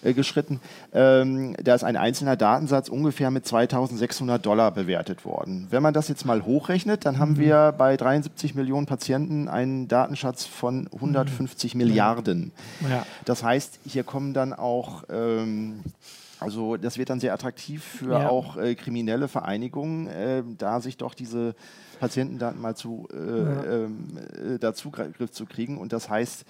äh, 0.02 0.12
geschritten. 0.12 0.60
Ähm, 0.92 1.54
da 1.62 1.74
ist 1.74 1.84
ein 1.84 1.96
einzelner 1.96 2.36
Datensatz 2.36 2.88
ungefähr 2.88 3.30
mit 3.30 3.46
2600 3.46 4.44
Dollar 4.44 4.70
bewertet 4.70 5.24
worden. 5.24 5.66
Wenn 5.70 5.82
man 5.82 5.94
das 5.94 6.08
jetzt 6.08 6.24
mal 6.24 6.44
hochrechnet, 6.44 7.04
dann 7.04 7.18
haben 7.18 7.32
mhm. 7.32 7.38
wir 7.38 7.74
bei 7.76 7.96
73 7.96 8.54
Millionen 8.54 8.86
Patienten 8.86 9.48
einen 9.48 9.88
Datenschatz 9.88 10.44
von 10.44 10.88
150 10.92 11.74
mhm. 11.74 11.78
Milliarden. 11.78 12.52
Ja. 12.88 13.04
Das 13.24 13.42
heißt, 13.42 13.80
hier 13.86 14.04
kommen 14.04 14.34
dann 14.34 14.52
auch 14.52 15.04
ähm, 15.10 15.80
also 16.40 16.78
das 16.78 16.96
wird 16.96 17.10
dann 17.10 17.20
sehr 17.20 17.34
attraktiv 17.34 17.84
für 17.84 18.12
ja. 18.12 18.28
auch 18.30 18.56
äh, 18.56 18.74
kriminelle 18.74 19.28
Vereinigungen, 19.28 20.06
äh, 20.06 20.42
da 20.56 20.80
sich 20.80 20.96
doch 20.96 21.12
diese 21.12 21.54
Patientendaten 22.00 22.60
mal 22.60 22.74
zu, 22.74 23.06
äh, 23.12 23.16
ja. 23.16 23.64
ähm, 23.64 24.08
äh, 24.54 24.58
da 24.58 24.72
Zugriff 24.72 25.30
zu 25.30 25.44
kriegen. 25.44 25.76
Und 25.76 25.92
das 25.92 26.08
heißt, 26.08 26.46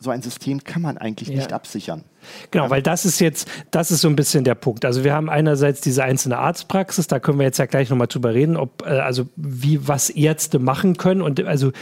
so 0.00 0.10
ein 0.10 0.22
System 0.22 0.64
kann 0.64 0.80
man 0.82 0.96
eigentlich 0.98 1.28
ja. 1.28 1.36
nicht 1.36 1.52
absichern. 1.52 2.04
Genau, 2.50 2.70
weil 2.70 2.82
das 2.82 3.04
ist 3.04 3.20
jetzt, 3.20 3.48
das 3.70 3.90
ist 3.90 4.00
so 4.00 4.08
ein 4.08 4.16
bisschen 4.16 4.44
der 4.44 4.54
Punkt. 4.54 4.84
Also 4.86 5.04
wir 5.04 5.12
haben 5.12 5.28
einerseits 5.28 5.82
diese 5.82 6.02
einzelne 6.02 6.38
Arztpraxis, 6.38 7.06
da 7.06 7.20
können 7.20 7.38
wir 7.38 7.44
jetzt 7.44 7.58
ja 7.58 7.66
gleich 7.66 7.90
nochmal 7.90 8.06
drüber 8.06 8.32
reden, 8.32 8.56
ob, 8.56 8.82
äh, 8.82 8.88
also 8.88 9.28
wie, 9.36 9.86
was 9.86 10.08
Ärzte 10.10 10.58
machen 10.58 10.96
können 10.96 11.20
und 11.20 11.44
also 11.44 11.72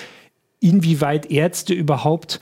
inwieweit 0.61 1.31
Ärzte 1.31 1.75
überhaupt 1.75 2.41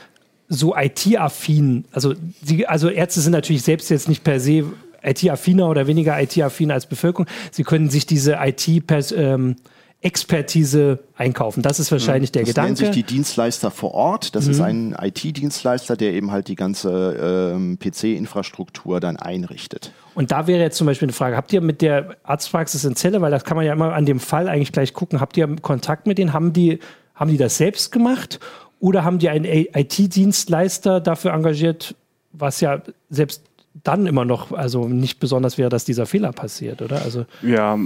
so 0.49 0.75
IT-affin, 0.75 1.85
also, 1.93 2.15
die, 2.41 2.67
also 2.67 2.89
Ärzte 2.89 3.21
sind 3.21 3.33
natürlich 3.33 3.63
selbst 3.63 3.91
jetzt 3.91 4.09
nicht 4.09 4.25
per 4.25 4.41
se 4.41 4.65
IT-affiner 5.03 5.69
oder 5.69 5.87
weniger 5.87 6.21
IT-affin 6.21 6.71
als 6.71 6.87
Bevölkerung. 6.87 7.27
Sie 7.51 7.65
können 7.65 7.91
sich 7.91 8.07
diese 8.07 8.39
IT- 8.41 9.13
ähm, 9.13 9.57
Expertise 10.07 11.01
einkaufen. 11.17 11.63
Das 11.65 11.81
ist 11.81 11.91
wahrscheinlich 11.91 12.31
der 12.31 12.43
das 12.43 12.51
Gedanke. 12.51 12.75
Das 12.75 12.81
nennt 12.81 12.95
sich 12.95 13.05
die 13.05 13.13
Dienstleister 13.13 13.73
vor 13.73 13.93
Ort. 13.93 14.37
Das 14.37 14.45
mhm. 14.45 14.51
ist 14.53 14.61
ein 14.61 14.97
IT-Dienstleister, 15.01 15.97
der 15.97 16.13
eben 16.13 16.31
halt 16.31 16.47
die 16.47 16.55
ganze 16.55 17.53
ähm, 17.53 17.77
PC-Infrastruktur 17.81 19.01
dann 19.01 19.17
einrichtet. 19.17 19.91
Und 20.15 20.31
da 20.31 20.47
wäre 20.47 20.61
jetzt 20.61 20.77
zum 20.77 20.87
Beispiel 20.87 21.07
eine 21.07 21.13
Frage, 21.13 21.37
habt 21.37 21.53
ihr 21.53 21.61
mit 21.61 21.83
der 21.83 22.17
Arztpraxis 22.23 22.85
in 22.85 22.95
Celle, 22.95 23.21
weil 23.21 23.33
das 23.33 23.43
kann 23.43 23.57
man 23.57 23.67
ja 23.67 23.73
immer 23.73 23.95
an 23.95 24.07
dem 24.07 24.21
Fall 24.21 24.49
eigentlich 24.49 24.71
gleich 24.71 24.95
gucken, 24.95 25.21
habt 25.21 25.37
ihr 25.37 25.57
Kontakt 25.61 26.07
mit 26.07 26.19
denen? 26.19 26.33
Haben 26.33 26.53
die, 26.53 26.79
haben 27.17 27.33
die 27.33 27.37
das 27.37 27.57
selbst 27.57 27.91
gemacht 27.91 28.39
oder 28.79 29.03
haben 29.03 29.19
die 29.19 29.29
einen 29.29 29.45
IT-Dienstleister 29.45 31.01
dafür 31.01 31.33
engagiert, 31.33 31.97
was 32.33 32.61
ja 32.61 32.81
selbst 33.11 33.43
dann 33.83 34.07
immer 34.07 34.25
noch 34.25 34.53
also 34.53 34.87
nicht 34.87 35.19
besonders 35.19 35.59
wäre, 35.59 35.69
dass 35.69 35.85
dieser 35.85 36.07
Fehler 36.07 36.31
passiert, 36.31 36.81
oder? 36.81 37.03
Also 37.03 37.27
ja, 37.43 37.77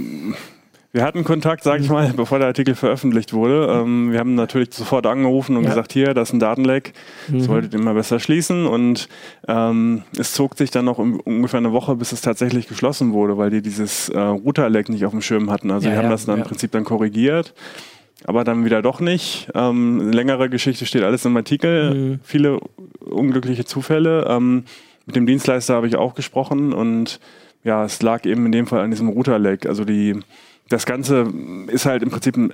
Wir 0.93 1.03
hatten 1.03 1.23
Kontakt, 1.23 1.63
sage 1.63 1.83
ich 1.83 1.89
mal, 1.89 2.11
bevor 2.15 2.39
der 2.39 2.47
Artikel 2.47 2.75
veröffentlicht 2.75 3.31
wurde. 3.31 3.67
Ähm, 3.71 4.11
wir 4.11 4.19
haben 4.19 4.35
natürlich 4.35 4.73
sofort 4.73 5.05
angerufen 5.05 5.55
und 5.55 5.63
ja. 5.63 5.69
gesagt, 5.69 5.93
hier, 5.93 6.13
das 6.13 6.29
ist 6.29 6.33
ein 6.33 6.39
Datenleck, 6.39 6.93
das 7.27 7.43
mhm. 7.43 7.47
wolltet 7.47 7.73
ihr 7.73 7.79
mal 7.79 7.93
besser 7.93 8.19
schließen. 8.19 8.67
Und 8.67 9.07
ähm, 9.47 10.03
es 10.17 10.33
zog 10.33 10.57
sich 10.57 10.69
dann 10.69 10.85
noch 10.85 10.97
um, 10.97 11.19
ungefähr 11.21 11.59
eine 11.59 11.71
Woche, 11.71 11.95
bis 11.95 12.11
es 12.11 12.21
tatsächlich 12.21 12.67
geschlossen 12.67 13.13
wurde, 13.13 13.37
weil 13.37 13.49
die 13.49 13.61
dieses 13.61 14.09
äh, 14.09 14.19
Routerleck 14.19 14.89
nicht 14.89 15.05
auf 15.05 15.11
dem 15.11 15.21
Schirm 15.21 15.49
hatten. 15.49 15.71
Also 15.71 15.87
ja, 15.87 15.93
die 15.93 15.97
haben 15.97 16.05
ja, 16.05 16.11
das 16.11 16.25
dann 16.25 16.39
im 16.39 16.43
Prinzip 16.45 16.71
dann 16.71 16.83
korrigiert 16.83 17.53
aber 18.25 18.43
dann 18.43 18.65
wieder 18.65 18.83
doch 18.83 18.99
nicht. 18.99 19.49
Ähm, 19.55 20.11
längere 20.11 20.47
Geschichte 20.47 20.85
steht 20.85 21.01
alles 21.01 21.25
im 21.25 21.35
Artikel. 21.35 21.93
Mhm. 21.93 22.19
Viele 22.23 22.59
unglückliche 22.99 23.65
Zufälle. 23.65 24.27
Ähm, 24.29 24.65
mit 25.05 25.15
dem 25.15 25.25
Dienstleister 25.25 25.75
habe 25.75 25.87
ich 25.87 25.95
auch 25.95 26.13
gesprochen 26.13 26.73
und 26.73 27.19
ja, 27.63 27.83
es 27.83 28.01
lag 28.01 28.25
eben 28.25 28.45
in 28.45 28.51
dem 28.51 28.67
Fall 28.67 28.81
an 28.81 28.91
diesem 28.91 29.09
Router-Lag. 29.09 29.65
Also 29.67 29.85
die, 29.85 30.19
das 30.71 30.85
Ganze 30.85 31.31
ist 31.67 31.85
halt 31.85 32.03
im 32.03 32.09
Prinzip 32.09 32.37
ein 32.37 32.53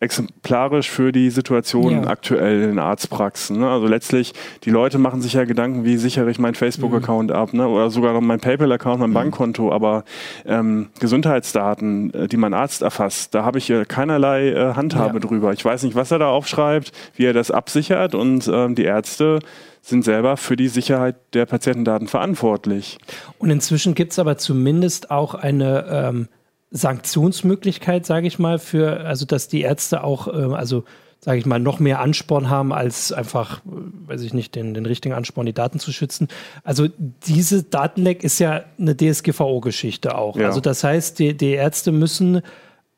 exemplarisch 0.00 0.90
für 0.90 1.12
die 1.12 1.30
Situation 1.30 2.02
ja. 2.02 2.06
aktuell 2.08 2.62
in 2.62 2.78
Arztpraxen. 2.78 3.60
Ne? 3.60 3.70
Also 3.70 3.86
letztlich, 3.86 4.34
die 4.64 4.70
Leute 4.70 4.98
machen 4.98 5.22
sich 5.22 5.32
ja 5.32 5.44
Gedanken, 5.44 5.84
wie 5.84 5.96
sichere 5.96 6.30
ich 6.30 6.38
meinen 6.38 6.54
Facebook-Account 6.54 7.30
mhm. 7.30 7.36
ab 7.36 7.54
ne? 7.54 7.66
oder 7.66 7.88
sogar 7.90 8.12
noch 8.12 8.20
mein 8.20 8.38
PayPal-Account, 8.38 9.00
mein 9.00 9.10
mhm. 9.10 9.14
Bankkonto, 9.14 9.72
aber 9.72 10.04
ähm, 10.44 10.90
Gesundheitsdaten, 11.00 12.12
äh, 12.12 12.28
die 12.28 12.36
mein 12.36 12.52
Arzt 12.52 12.82
erfasst, 12.82 13.34
da 13.34 13.44
habe 13.44 13.58
ich 13.58 13.70
äh, 13.70 13.84
keinerlei 13.86 14.50
äh, 14.50 14.74
Handhabe 14.74 15.14
ja. 15.14 15.20
drüber. 15.20 15.52
Ich 15.52 15.64
weiß 15.64 15.84
nicht, 15.84 15.94
was 15.94 16.10
er 16.10 16.18
da 16.18 16.28
aufschreibt, 16.28 16.92
wie 17.16 17.24
er 17.24 17.32
das 17.32 17.50
absichert 17.50 18.14
und 18.14 18.46
ähm, 18.52 18.74
die 18.74 18.84
Ärzte 18.84 19.38
sind 19.80 20.04
selber 20.04 20.36
für 20.36 20.56
die 20.56 20.68
Sicherheit 20.68 21.16
der 21.34 21.46
Patientendaten 21.46 22.08
verantwortlich. 22.08 22.98
Und 23.38 23.50
inzwischen 23.50 23.94
gibt 23.94 24.12
es 24.12 24.18
aber 24.18 24.38
zumindest 24.38 25.10
auch 25.10 25.34
eine 25.34 25.86
ähm, 25.90 26.28
Sanktionsmöglichkeit, 26.74 28.04
sage 28.04 28.26
ich 28.26 28.38
mal, 28.40 28.58
für, 28.58 29.00
also 29.06 29.24
dass 29.24 29.46
die 29.46 29.62
Ärzte 29.62 30.02
auch, 30.02 30.26
äh, 30.26 30.54
also 30.54 30.84
sage 31.20 31.38
ich 31.38 31.46
mal, 31.46 31.60
noch 31.60 31.78
mehr 31.78 32.00
Ansporn 32.00 32.50
haben, 32.50 32.72
als 32.72 33.12
einfach, 33.12 33.58
äh, 33.60 34.08
weiß 34.08 34.22
ich 34.22 34.34
nicht, 34.34 34.56
den, 34.56 34.74
den 34.74 34.84
richtigen 34.84 35.14
Ansporn, 35.14 35.46
die 35.46 35.52
Daten 35.52 35.78
zu 35.78 35.92
schützen. 35.92 36.26
Also 36.64 36.88
diese 37.26 37.62
Datenleck 37.62 38.24
ist 38.24 38.40
ja 38.40 38.64
eine 38.76 38.96
DSGVO-Geschichte 38.96 40.18
auch. 40.18 40.36
Ja. 40.36 40.48
Also 40.48 40.60
das 40.60 40.82
heißt, 40.82 41.20
die, 41.20 41.36
die 41.36 41.52
Ärzte 41.52 41.92
müssen 41.92 42.42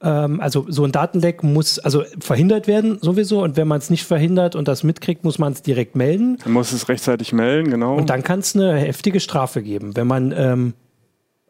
ähm, 0.02 0.40
also 0.40 0.66
so 0.68 0.84
ein 0.84 0.92
Datenleck 0.92 1.42
muss 1.42 1.78
also 1.78 2.04
verhindert 2.18 2.66
werden 2.66 2.98
sowieso 3.00 3.42
und 3.42 3.56
wenn 3.56 3.68
man 3.68 3.78
es 3.78 3.90
nicht 3.90 4.04
verhindert 4.04 4.54
und 4.54 4.68
das 4.68 4.84
mitkriegt, 4.84 5.24
muss 5.24 5.38
man 5.38 5.52
es 5.52 5.62
direkt 5.62 5.96
melden. 5.96 6.38
Man 6.44 6.54
muss 6.54 6.72
es 6.72 6.88
rechtzeitig 6.88 7.32
melden, 7.32 7.70
genau. 7.70 7.96
Und 7.96 8.10
dann 8.10 8.22
kann 8.22 8.40
es 8.40 8.54
eine 8.54 8.76
heftige 8.76 9.20
Strafe 9.20 9.62
geben, 9.62 9.96
wenn 9.96 10.06
man 10.06 10.32
ähm, 10.36 10.74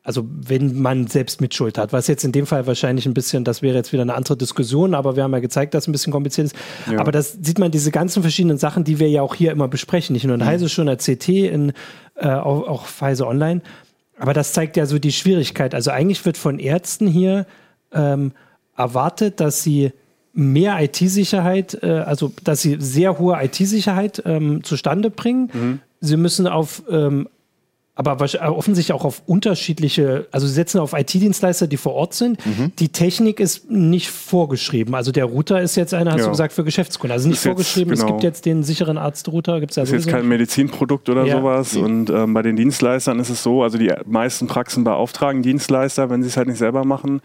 also 0.06 0.24
wenn 0.30 0.80
man 0.80 1.08
selbst 1.08 1.40
Mitschuld 1.40 1.78
hat, 1.78 1.92
was 1.92 2.06
jetzt 2.06 2.22
in 2.22 2.30
dem 2.30 2.46
Fall 2.46 2.68
wahrscheinlich 2.68 3.06
ein 3.06 3.12
bisschen, 3.12 3.42
das 3.42 3.60
wäre 3.60 3.74
jetzt 3.74 3.92
wieder 3.92 4.02
eine 4.02 4.14
andere 4.14 4.36
Diskussion, 4.36 4.94
aber 4.94 5.16
wir 5.16 5.24
haben 5.24 5.32
ja 5.32 5.40
gezeigt, 5.40 5.74
dass 5.74 5.82
es 5.82 5.88
ein 5.88 5.92
bisschen 5.92 6.12
kompliziert 6.12 6.46
ist. 6.46 6.56
Ja. 6.88 7.00
Aber 7.00 7.10
das 7.10 7.36
sieht 7.42 7.58
man, 7.58 7.72
diese 7.72 7.90
ganzen 7.90 8.22
verschiedenen 8.22 8.56
Sachen, 8.56 8.84
die 8.84 9.00
wir 9.00 9.10
ja 9.10 9.22
auch 9.22 9.34
hier 9.34 9.50
immer 9.50 9.66
besprechen, 9.66 10.12
nicht 10.12 10.22
nur 10.22 10.36
in 10.36 10.42
mhm. 10.42 10.46
Heise, 10.46 10.68
schon 10.68 10.86
in 10.86 10.96
der 10.96 11.16
CT, 11.16 11.28
in, 11.28 11.72
äh, 12.14 12.28
auch, 12.28 12.68
auch 12.68 12.86
Pfizer 12.86 13.26
Online. 13.26 13.62
Aber 14.16 14.32
das 14.32 14.52
zeigt 14.52 14.76
ja 14.76 14.86
so 14.86 15.00
die 15.00 15.10
Schwierigkeit. 15.10 15.74
Also 15.74 15.90
eigentlich 15.90 16.24
wird 16.24 16.36
von 16.36 16.60
Ärzten 16.60 17.08
hier 17.08 17.44
ähm, 17.92 18.30
erwartet, 18.76 19.40
dass 19.40 19.64
sie 19.64 19.90
mehr 20.32 20.80
IT-Sicherheit, 20.80 21.82
äh, 21.82 22.04
also 22.06 22.32
dass 22.44 22.62
sie 22.62 22.76
sehr 22.78 23.18
hohe 23.18 23.36
IT-Sicherheit 23.42 24.22
ähm, 24.24 24.62
zustande 24.62 25.10
bringen. 25.10 25.50
Mhm. 25.52 25.80
Sie 26.00 26.16
müssen 26.16 26.46
auf 26.46 26.84
ähm, 26.88 27.28
aber 27.96 28.22
äh, 28.22 28.38
offensichtlich 28.38 28.92
auch 28.92 29.06
auf 29.06 29.22
unterschiedliche, 29.26 30.26
also 30.30 30.46
sie 30.46 30.52
setzen 30.52 30.80
auf 30.80 30.92
IT-Dienstleister, 30.92 31.66
die 31.66 31.78
vor 31.78 31.94
Ort 31.94 32.12
sind. 32.12 32.44
Mhm. 32.44 32.72
Die 32.78 32.90
Technik 32.90 33.40
ist 33.40 33.70
nicht 33.70 34.10
vorgeschrieben. 34.10 34.94
Also 34.94 35.12
der 35.12 35.24
Router 35.24 35.62
ist 35.62 35.76
jetzt 35.76 35.94
einer, 35.94 36.12
hast 36.12 36.18
ja. 36.18 36.24
du 36.26 36.30
gesagt, 36.30 36.52
für 36.52 36.62
Geschäftskunden. 36.62 37.12
Also 37.12 37.28
nicht 37.28 37.40
vorgeschrieben, 37.40 37.90
jetzt, 37.90 38.00
genau. 38.00 38.10
es 38.10 38.14
gibt 38.14 38.22
jetzt 38.22 38.44
den 38.44 38.62
sicheren 38.62 38.98
Arzt-Router. 38.98 39.60
Gibt's 39.60 39.76
ja 39.76 39.82
das 39.82 39.90
ist 39.90 40.04
jetzt 40.04 40.12
kein 40.12 40.28
Medizinprodukt 40.28 41.08
oder 41.08 41.24
ja. 41.24 41.38
sowas. 41.38 41.74
Und 41.74 42.10
ähm, 42.10 42.34
bei 42.34 42.42
den 42.42 42.56
Dienstleistern 42.56 43.18
ist 43.18 43.30
es 43.30 43.42
so, 43.42 43.62
also 43.62 43.78
die 43.78 43.90
meisten 44.04 44.46
Praxen 44.46 44.84
beauftragen 44.84 45.42
Dienstleister, 45.42 46.10
wenn 46.10 46.22
sie 46.22 46.28
es 46.28 46.36
halt 46.36 46.48
nicht 46.48 46.58
selber 46.58 46.84
machen. 46.84 47.22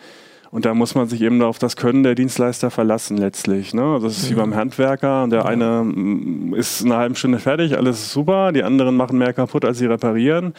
Und 0.51 0.65
da 0.65 0.73
muss 0.73 0.95
man 0.95 1.07
sich 1.07 1.21
eben 1.21 1.41
auf 1.41 1.59
das 1.59 1.77
Können 1.77 2.03
der 2.03 2.13
Dienstleister 2.13 2.69
verlassen 2.69 3.17
letztlich. 3.17 3.73
Ne? 3.73 3.99
Das 4.01 4.17
ist 4.17 4.25
mhm. 4.25 4.31
wie 4.31 4.39
beim 4.39 4.55
Handwerker. 4.55 5.27
Der 5.29 5.45
eine 5.45 5.83
mm, 5.83 6.53
ist 6.55 6.83
eine 6.83 6.97
halbe 6.97 7.15
Stunde 7.15 7.39
fertig, 7.39 7.77
alles 7.77 8.01
ist 8.01 8.11
super. 8.11 8.51
Die 8.51 8.63
anderen 8.63 8.97
machen 8.97 9.17
mehr 9.17 9.31
kaputt, 9.31 9.63
als 9.63 9.77
sie 9.77 9.85
reparieren. 9.85 10.53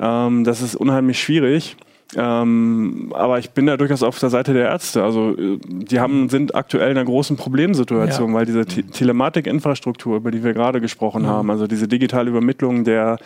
Ähm, 0.00 0.42
das 0.42 0.62
ist 0.62 0.74
unheimlich 0.74 1.20
schwierig. 1.20 1.76
Ähm, 2.14 3.12
aber 3.14 3.38
ich 3.40 3.50
bin 3.50 3.66
da 3.66 3.76
durchaus 3.76 4.02
auf 4.02 4.18
der 4.18 4.30
Seite 4.30 4.52
der 4.52 4.68
Ärzte. 4.68 5.02
Also 5.02 5.36
äh, 5.36 5.58
die 5.60 5.98
haben, 5.98 6.28
sind 6.28 6.54
aktuell 6.54 6.90
in 6.90 6.96
einer 6.96 7.06
großen 7.06 7.36
Problemsituation, 7.36 8.30
ja. 8.30 8.34
weil 8.34 8.46
diese 8.46 8.64
Te 8.64 8.84
Telematikinfrastruktur, 8.84 10.16
über 10.16 10.30
die 10.30 10.44
wir 10.44 10.54
gerade 10.54 10.80
gesprochen 10.80 11.24
ja. 11.24 11.30
haben, 11.30 11.50
also 11.50 11.66
diese 11.66 11.88
digitale 11.88 12.30
Übermittlung 12.30 12.84
der 12.84 13.18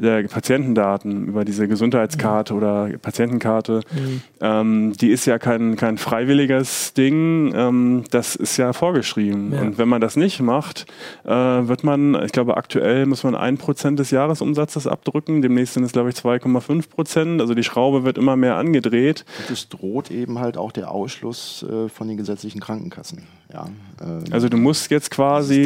der 0.00 0.22
Patientendaten 0.24 1.26
über 1.26 1.44
diese 1.44 1.68
Gesundheitskarte 1.68 2.54
mhm. 2.54 2.58
oder 2.58 2.88
Patientenkarte, 3.00 3.80
mhm. 3.92 4.22
ähm, 4.40 4.92
die 5.00 5.10
ist 5.10 5.26
ja 5.26 5.38
kein, 5.38 5.76
kein 5.76 5.98
freiwilliges 5.98 6.94
Ding, 6.94 7.52
ähm, 7.54 8.04
das 8.10 8.36
ist 8.36 8.56
ja 8.56 8.72
vorgeschrieben. 8.72 9.52
Ja. 9.52 9.60
Und 9.60 9.78
wenn 9.78 9.88
man 9.88 10.00
das 10.00 10.16
nicht 10.16 10.40
macht, 10.40 10.86
äh, 11.24 11.30
wird 11.30 11.84
man, 11.84 12.14
ich 12.24 12.32
glaube, 12.32 12.56
aktuell 12.56 13.06
muss 13.06 13.24
man 13.24 13.34
ein 13.34 13.58
Prozent 13.58 13.98
des 13.98 14.10
Jahresumsatzes 14.10 14.86
abdrücken, 14.86 15.42
demnächst 15.42 15.74
sind 15.74 15.84
es, 15.84 15.92
glaube 15.92 16.10
ich, 16.10 16.16
2,5 16.16 16.88
Prozent. 16.88 17.40
Also 17.40 17.54
die 17.54 17.64
Schraube 17.64 18.04
wird 18.04 18.18
immer 18.18 18.36
mehr 18.36 18.56
angedreht. 18.56 19.24
Und 19.46 19.50
es 19.52 19.68
droht 19.68 20.10
eben 20.10 20.38
halt 20.38 20.56
auch 20.56 20.72
der 20.72 20.90
Ausschluss 20.90 21.64
äh, 21.68 21.88
von 21.88 22.08
den 22.08 22.16
gesetzlichen 22.16 22.60
Krankenkassen. 22.60 23.26
Ja, 23.52 23.68
äh, 24.00 24.32
also 24.32 24.48
du 24.48 24.56
musst 24.56 24.90
jetzt 24.90 25.10
quasi. 25.10 25.64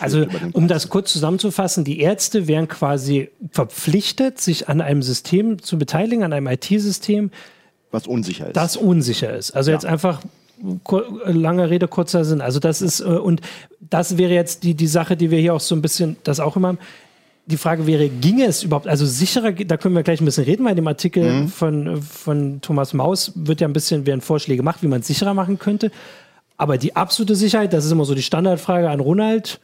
Also 0.00 0.26
um 0.52 0.68
das 0.68 0.88
kurz 0.88 1.12
zusammenzufassen, 1.12 1.84
die 1.84 2.00
Ärzte 2.00 2.46
wären 2.46 2.68
quasi 2.68 3.30
verpflichtet, 3.50 4.40
sich 4.40 4.68
an 4.68 4.80
einem 4.80 5.02
System 5.02 5.62
zu 5.62 5.78
beteiligen, 5.78 6.22
an 6.22 6.32
einem 6.32 6.46
IT-System, 6.46 7.30
was 7.90 8.06
unsicher 8.06 8.46
ist. 8.46 8.56
Das 8.56 8.76
unsicher 8.76 9.36
ist. 9.36 9.50
Also 9.52 9.70
ja. 9.70 9.76
jetzt 9.76 9.84
einfach 9.84 10.22
lange 11.24 11.70
Rede, 11.70 11.88
kurzer 11.88 12.24
Sinn. 12.24 12.40
Also 12.40 12.60
das 12.60 12.82
ist, 12.82 13.00
äh, 13.00 13.04
und 13.04 13.40
das 13.80 14.16
wäre 14.16 14.32
jetzt 14.32 14.62
die, 14.62 14.74
die 14.74 14.86
Sache, 14.86 15.16
die 15.16 15.30
wir 15.30 15.38
hier 15.38 15.54
auch 15.54 15.60
so 15.60 15.74
ein 15.74 15.82
bisschen, 15.82 16.16
das 16.24 16.40
auch 16.40 16.56
immer 16.56 16.68
haben. 16.68 16.78
Die 17.46 17.56
Frage 17.56 17.88
wäre, 17.88 18.08
ginge 18.08 18.46
es 18.46 18.62
überhaupt, 18.62 18.86
also 18.86 19.04
sicherer, 19.04 19.50
da 19.50 19.76
können 19.76 19.96
wir 19.96 20.04
gleich 20.04 20.20
ein 20.20 20.24
bisschen 20.24 20.44
reden, 20.44 20.64
weil 20.64 20.72
in 20.72 20.76
dem 20.76 20.86
Artikel 20.86 21.42
mhm. 21.42 21.48
von, 21.48 22.00
von 22.00 22.60
Thomas 22.60 22.94
Maus 22.94 23.32
wird 23.34 23.60
ja 23.60 23.66
ein 23.66 23.72
bisschen, 23.72 24.06
werden 24.06 24.20
Vorschläge 24.20 24.58
gemacht, 24.58 24.82
wie 24.82 24.86
man 24.86 25.00
es 25.00 25.08
sicherer 25.08 25.34
machen 25.34 25.58
könnte. 25.58 25.90
Aber 26.56 26.78
die 26.78 26.94
absolute 26.94 27.34
Sicherheit, 27.34 27.72
das 27.72 27.84
ist 27.84 27.90
immer 27.90 28.04
so 28.04 28.14
die 28.14 28.22
Standardfrage 28.22 28.88
an 28.88 29.00
Ronald, 29.00 29.58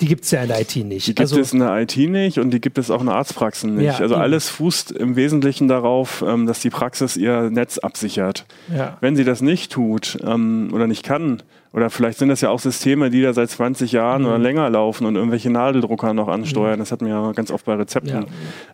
die 0.00 0.06
gibt 0.06 0.24
es 0.24 0.30
ja 0.30 0.42
in 0.42 0.48
der 0.48 0.60
IT 0.60 0.76
nicht. 0.76 1.06
Die 1.06 1.12
gibt 1.12 1.20
also, 1.20 1.40
es 1.40 1.52
in 1.52 1.60
der 1.60 1.74
IT 1.80 1.96
nicht 1.96 2.38
und 2.38 2.50
die 2.50 2.60
gibt 2.60 2.76
es 2.76 2.90
auch 2.90 3.00
in 3.00 3.06
der 3.06 3.14
Arztpraxen 3.14 3.76
nicht. 3.76 3.84
Ja, 3.84 3.98
also 3.98 4.14
eben. 4.14 4.22
alles 4.22 4.48
fußt 4.50 4.92
im 4.92 5.16
Wesentlichen 5.16 5.68
darauf, 5.68 6.22
ähm, 6.26 6.46
dass 6.46 6.60
die 6.60 6.70
Praxis 6.70 7.16
ihr 7.16 7.50
Netz 7.50 7.78
absichert. 7.78 8.44
Ja. 8.74 8.98
Wenn 9.00 9.16
sie 9.16 9.24
das 9.24 9.40
nicht 9.40 9.72
tut 9.72 10.18
ähm, 10.22 10.70
oder 10.72 10.86
nicht 10.86 11.02
kann, 11.02 11.42
oder 11.72 11.90
vielleicht 11.90 12.18
sind 12.18 12.28
das 12.28 12.40
ja 12.40 12.50
auch 12.50 12.58
Systeme, 12.58 13.10
die 13.10 13.22
da 13.22 13.34
seit 13.34 13.50
20 13.50 13.92
Jahren 13.92 14.22
mhm. 14.22 14.28
oder 14.28 14.38
länger 14.38 14.68
laufen 14.70 15.06
und 15.06 15.16
irgendwelche 15.16 15.50
Nadeldrucker 15.50 16.14
noch 16.14 16.28
ansteuern. 16.28 16.76
Mhm. 16.76 16.80
Das 16.80 16.92
hat 16.92 17.02
man 17.02 17.10
ja 17.10 17.32
ganz 17.32 17.50
oft 17.50 17.64
bei 17.64 17.74
Rezepten. 17.74 18.26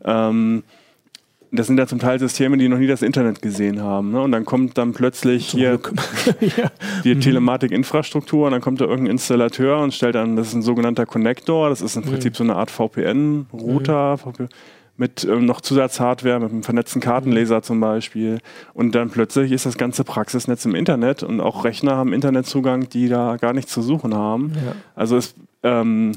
Ja. 0.05 0.29
Ähm, 0.29 0.63
das 1.53 1.67
sind 1.67 1.79
ja 1.79 1.87
zum 1.87 1.99
Teil 1.99 2.19
Systeme, 2.19 2.57
die 2.57 2.69
noch 2.69 2.79
nie 2.79 2.87
das 2.87 3.03
Internet 3.03 3.43
gesehen 3.43 3.83
haben. 3.83 4.11
Ne? 4.11 4.23
Und 4.23 4.33
dann 4.33 4.47
kommt 4.47 4.79
dann 4.79 4.95
plötzlich 4.95 5.51
zum 5.51 5.61
hier 5.61 5.79
ja. 6.41 6.71
die 7.05 7.15
mhm. 7.15 7.21
Telematikinfrastruktur 7.21 8.47
und 8.47 8.53
dann 8.53 8.63
kommt 8.63 8.81
da 8.81 8.87
irgendein 8.87 9.13
Installateur 9.13 9.79
und 9.81 9.93
stellt 9.93 10.15
dann, 10.15 10.35
das 10.37 10.49
ist 10.49 10.55
ein 10.55 10.63
sogenannter 10.63 11.05
Connector, 11.05 11.69
das 11.69 11.83
ist 11.83 11.97
im 11.97 12.05
mhm. 12.05 12.09
Prinzip 12.09 12.37
so 12.37 12.45
eine 12.45 12.57
Art 12.57 12.71
VPN-Router. 12.71 14.19
Mhm. 14.39 14.49
Mit 14.99 15.25
ähm, 15.25 15.47
noch 15.47 15.63
Zusatzhardware, 15.63 16.39
mit 16.39 16.51
einem 16.51 16.63
vernetzten 16.63 17.01
Kartenleser 17.01 17.59
mhm. 17.59 17.63
zum 17.63 17.81
Beispiel. 17.81 18.39
Und 18.73 18.95
dann 18.95 19.11
plötzlich 19.11 19.51
ist 19.51 19.67
das 19.67 19.79
ganze 19.79 20.05
Praxisnetz 20.05 20.65
im 20.65 20.75
Internet 20.75 21.23
und 21.23 21.41
auch 21.41 21.65
Rechner 21.65 21.97
haben 21.97 22.13
Internetzugang, 22.13 22.89
die 22.89 23.09
da 23.09 23.37
gar 23.37 23.53
nichts 23.53 23.73
zu 23.73 23.83
suchen 23.83 24.15
haben. 24.15 24.53
Ja. 24.55 24.75
Also 24.95 25.17
es 25.17 25.35
ähm, 25.63 26.13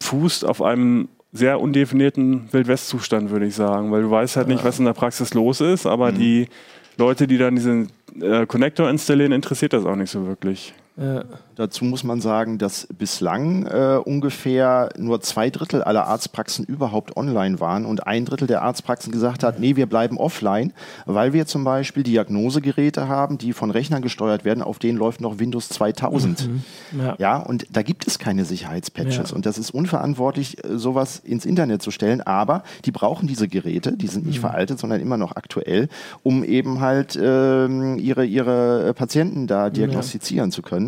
fußt 0.00 0.44
auf 0.44 0.62
einem 0.62 1.08
sehr 1.32 1.60
undefinierten 1.60 2.48
Wildwest-Zustand, 2.52 3.30
würde 3.30 3.46
ich 3.46 3.54
sagen, 3.54 3.92
weil 3.92 4.02
du 4.02 4.10
weißt 4.10 4.36
halt 4.36 4.48
nicht, 4.48 4.64
was 4.64 4.78
in 4.78 4.86
der 4.86 4.94
Praxis 4.94 5.34
los 5.34 5.60
ist, 5.60 5.86
aber 5.86 6.12
mhm. 6.12 6.18
die 6.18 6.48
Leute, 6.96 7.26
die 7.26 7.38
dann 7.38 7.54
diesen 7.54 7.90
äh, 8.20 8.46
Connector 8.46 8.88
installieren, 8.88 9.32
interessiert 9.32 9.72
das 9.72 9.84
auch 9.84 9.96
nicht 9.96 10.10
so 10.10 10.26
wirklich. 10.26 10.74
Ja. 10.98 11.24
Dazu 11.58 11.84
muss 11.84 12.04
man 12.04 12.20
sagen, 12.20 12.58
dass 12.58 12.86
bislang 12.86 13.66
äh, 13.66 13.98
ungefähr 14.04 14.90
nur 14.96 15.20
zwei 15.20 15.50
Drittel 15.50 15.82
aller 15.82 16.06
Arztpraxen 16.06 16.64
überhaupt 16.64 17.16
online 17.16 17.58
waren 17.58 17.84
und 17.84 18.06
ein 18.06 18.24
Drittel 18.24 18.46
der 18.46 18.62
Arztpraxen 18.62 19.10
gesagt 19.10 19.42
hat, 19.42 19.58
nee, 19.58 19.74
wir 19.74 19.86
bleiben 19.86 20.18
offline, 20.18 20.72
weil 21.04 21.32
wir 21.32 21.46
zum 21.46 21.64
Beispiel 21.64 22.04
Diagnosegeräte 22.04 23.08
haben, 23.08 23.38
die 23.38 23.52
von 23.52 23.72
Rechnern 23.72 24.02
gesteuert 24.02 24.44
werden, 24.44 24.62
auf 24.62 24.78
denen 24.78 24.96
läuft 24.96 25.20
noch 25.20 25.40
Windows 25.40 25.68
2000. 25.68 26.48
Mhm. 26.48 26.62
Ja. 26.96 27.16
ja. 27.18 27.36
und 27.38 27.66
da 27.72 27.82
gibt 27.82 28.06
es 28.06 28.20
keine 28.20 28.44
Sicherheitspatches 28.44 29.30
ja. 29.30 29.34
und 29.34 29.44
das 29.44 29.58
ist 29.58 29.70
unverantwortlich, 29.70 30.64
äh, 30.64 30.78
sowas 30.78 31.20
ins 31.24 31.44
Internet 31.44 31.82
zu 31.82 31.90
stellen, 31.90 32.20
aber 32.20 32.62
die 32.84 32.92
brauchen 32.92 33.26
diese 33.26 33.48
Geräte, 33.48 33.96
die 33.96 34.06
sind 34.06 34.26
nicht 34.26 34.38
mhm. 34.38 34.42
veraltet, 34.42 34.78
sondern 34.78 35.00
immer 35.00 35.16
noch 35.16 35.34
aktuell, 35.34 35.88
um 36.22 36.44
eben 36.44 36.80
halt 36.80 37.16
äh, 37.16 37.66
ihre, 37.96 38.24
ihre 38.24 38.94
Patienten 38.94 39.48
da 39.48 39.70
diagnostizieren 39.70 40.52
zu 40.52 40.62
können. 40.62 40.87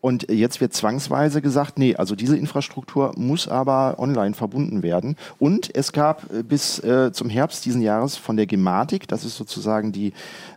Und 0.00 0.30
jetzt 0.30 0.60
wird 0.60 0.74
zwangsweise 0.74 1.40
gesagt, 1.40 1.78
nee, 1.78 1.94
also 1.94 2.16
diese 2.16 2.36
Infrastruktur 2.36 3.12
muss 3.16 3.48
aber 3.48 3.98
online 3.98 4.34
verbunden 4.34 4.82
werden. 4.82 5.16
Und 5.38 5.74
es 5.74 5.92
gab 5.92 6.32
äh, 6.32 6.42
bis 6.42 6.78
äh, 6.80 7.12
zum 7.12 7.30
Herbst 7.30 7.64
diesen 7.64 7.82
Jahres 7.82 8.16
von 8.16 8.36
der 8.36 8.46
Gematik, 8.46 9.08
das 9.08 9.24
ist 9.24 9.36
sozusagen 9.36 9.92
die 9.92 10.12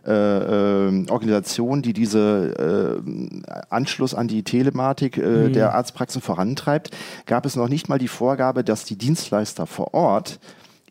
äh, 0.06 0.12
äh, 0.12 1.10
Organisation, 1.10 1.82
die 1.82 1.92
diese 1.92 3.02
äh, 3.06 3.52
Anschluss 3.70 4.14
an 4.14 4.28
die 4.28 4.42
Telematik 4.42 5.16
äh, 5.16 5.20
mhm. 5.20 5.52
der 5.52 5.74
Arztpraxen 5.74 6.20
vorantreibt, 6.20 6.90
gab 7.26 7.46
es 7.46 7.56
noch 7.56 7.68
nicht 7.68 7.88
mal 7.88 7.98
die 7.98 8.08
Vorgabe, 8.08 8.64
dass 8.64 8.84
die 8.84 8.96
Dienstleister 8.96 9.66
vor 9.66 9.94
Ort 9.94 10.38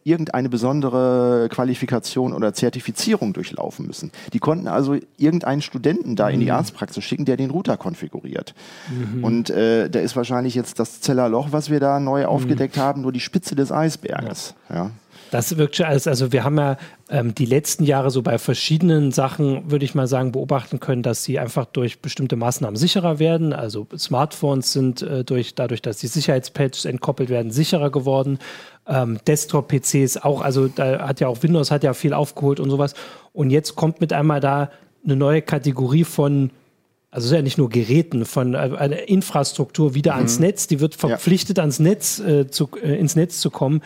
irgendeine 0.05 0.49
besondere 0.49 1.49
Qualifikation 1.49 2.31
oder 2.31 2.53
Zertifizierung 2.53 3.33
durchlaufen 3.33 3.87
müssen. 3.87 4.11
Die 4.33 4.39
konnten 4.39 4.67
also 4.67 4.95
irgendeinen 5.17 5.63
Studenten 5.63 6.15
da 6.15 6.27
mhm. 6.27 6.33
in 6.35 6.39
die 6.41 6.45
mhm. 6.45 6.51
Arztpraxis 6.51 7.03
schicken, 7.03 7.25
der 7.25 7.37
den 7.37 7.49
Router 7.49 7.75
konfiguriert. 7.75 8.53
Mhm. 8.89 9.23
Und 9.23 9.49
äh, 9.49 9.89
da 9.89 9.99
ist 9.99 10.15
wahrscheinlich 10.15 10.53
jetzt 10.53 10.79
das 10.79 11.01
Zellerloch, 11.01 11.51
was 11.51 11.71
wir 11.71 11.79
da 11.79 11.99
neu 11.99 12.21
mhm. 12.21 12.27
aufgedeckt 12.27 12.77
haben, 12.77 13.01
nur 13.01 13.11
die 13.11 13.19
Spitze 13.19 13.55
des 13.55 13.71
Eisberges. 13.71 14.53
Ja. 14.69 14.75
ja. 14.75 14.91
Das 15.35 15.57
wirkt 15.57 15.75
schon 15.75 15.85
alles. 15.85 16.07
Also 16.07 16.31
wir 16.31 16.45
haben 16.45 16.57
ja 16.57 16.77
ähm, 17.09 17.35
die 17.35 17.45
letzten 17.45 17.83
Jahre 17.83 18.09
so 18.09 18.21
bei 18.21 18.37
verschiedenen 18.37 19.11
Sachen, 19.11 19.69
würde 19.69 19.83
ich 19.83 19.93
mal 19.93 20.07
sagen, 20.07 20.31
beobachten 20.31 20.79
können, 20.79 21.03
dass 21.03 21.25
sie 21.25 21.39
einfach 21.39 21.65
durch 21.65 21.99
bestimmte 21.99 22.37
Maßnahmen 22.37 22.77
sicherer 22.77 23.19
werden. 23.19 23.51
Also 23.51 23.85
Smartphones 23.97 24.71
sind 24.71 25.01
äh, 25.01 25.25
durch, 25.25 25.53
dadurch, 25.53 25.81
dass 25.81 25.97
die 25.97 26.07
Sicherheitspatches 26.07 26.85
entkoppelt 26.85 27.27
werden, 27.27 27.51
sicherer 27.51 27.89
geworden. 27.89 28.39
Ähm, 28.87 29.17
Desktop-PCs 29.27 30.23
auch, 30.23 30.39
also 30.39 30.69
da 30.69 31.05
hat 31.05 31.19
ja 31.19 31.27
auch 31.27 31.43
Windows 31.43 31.69
hat 31.69 31.83
ja 31.83 31.93
viel 31.93 32.13
aufgeholt 32.13 32.61
und 32.61 32.69
sowas. 32.69 32.93
Und 33.33 33.49
jetzt 33.49 33.75
kommt 33.75 33.99
mit 33.99 34.13
einmal 34.13 34.39
da 34.39 34.71
eine 35.03 35.17
neue 35.17 35.41
Kategorie 35.41 36.05
von 36.05 36.51
also 37.11 37.25
es 37.25 37.31
ist 37.31 37.35
ja 37.35 37.41
nicht 37.41 37.57
nur 37.57 37.69
Geräten, 37.69 38.23
von 38.23 38.53
äh, 38.53 38.57
einer 38.57 39.09
Infrastruktur 39.09 39.95
wieder 39.95 40.13
mhm. 40.13 40.19
ans 40.19 40.39
Netz, 40.39 40.67
die 40.67 40.79
wird 40.79 40.95
verpflichtet, 40.95 41.57
ja. 41.57 41.63
ans 41.63 41.79
Netz 41.79 42.19
äh, 42.19 42.47
zu, 42.49 42.69
äh, 42.81 42.95
ins 42.97 43.17
Netz 43.17 43.41
zu 43.41 43.49
kommen 43.49 43.81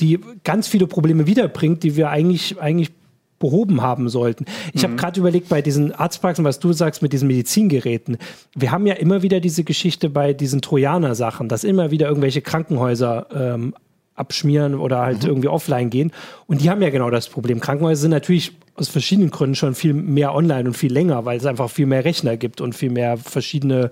die 0.00 0.20
ganz 0.44 0.68
viele 0.68 0.86
Probleme 0.86 1.26
wiederbringt, 1.26 1.82
die 1.82 1.96
wir 1.96 2.10
eigentlich, 2.10 2.60
eigentlich 2.60 2.90
behoben 3.38 3.80
haben 3.80 4.08
sollten. 4.08 4.44
Ich 4.72 4.82
mhm. 4.82 4.88
habe 4.88 4.96
gerade 4.96 5.20
überlegt, 5.20 5.48
bei 5.48 5.62
diesen 5.62 5.92
Arztpraxen, 5.92 6.44
was 6.44 6.60
du 6.60 6.72
sagst 6.72 7.02
mit 7.02 7.12
diesen 7.12 7.26
Medizingeräten, 7.26 8.18
wir 8.54 8.70
haben 8.70 8.86
ja 8.86 8.94
immer 8.94 9.22
wieder 9.22 9.40
diese 9.40 9.64
Geschichte 9.64 10.10
bei 10.10 10.34
diesen 10.34 10.60
Trojaner-Sachen, 10.60 11.48
dass 11.48 11.64
immer 11.64 11.90
wieder 11.90 12.06
irgendwelche 12.06 12.42
Krankenhäuser 12.42 13.26
ähm, 13.34 13.74
abschmieren 14.14 14.74
oder 14.74 15.00
halt 15.00 15.22
mhm. 15.22 15.30
irgendwie 15.30 15.48
offline 15.48 15.88
gehen. 15.88 16.12
Und 16.46 16.60
die 16.60 16.68
haben 16.68 16.82
ja 16.82 16.90
genau 16.90 17.08
das 17.10 17.28
Problem. 17.28 17.60
Krankenhäuser 17.60 18.02
sind 18.02 18.10
natürlich 18.10 18.52
aus 18.74 18.88
verschiedenen 18.88 19.30
Gründen 19.30 19.54
schon 19.54 19.74
viel 19.74 19.94
mehr 19.94 20.34
online 20.34 20.68
und 20.68 20.76
viel 20.76 20.92
länger, 20.92 21.24
weil 21.24 21.38
es 21.38 21.46
einfach 21.46 21.70
viel 21.70 21.86
mehr 21.86 22.04
Rechner 22.04 22.36
gibt 22.36 22.60
und 22.60 22.74
viel 22.74 22.90
mehr 22.90 23.16
verschiedene 23.16 23.90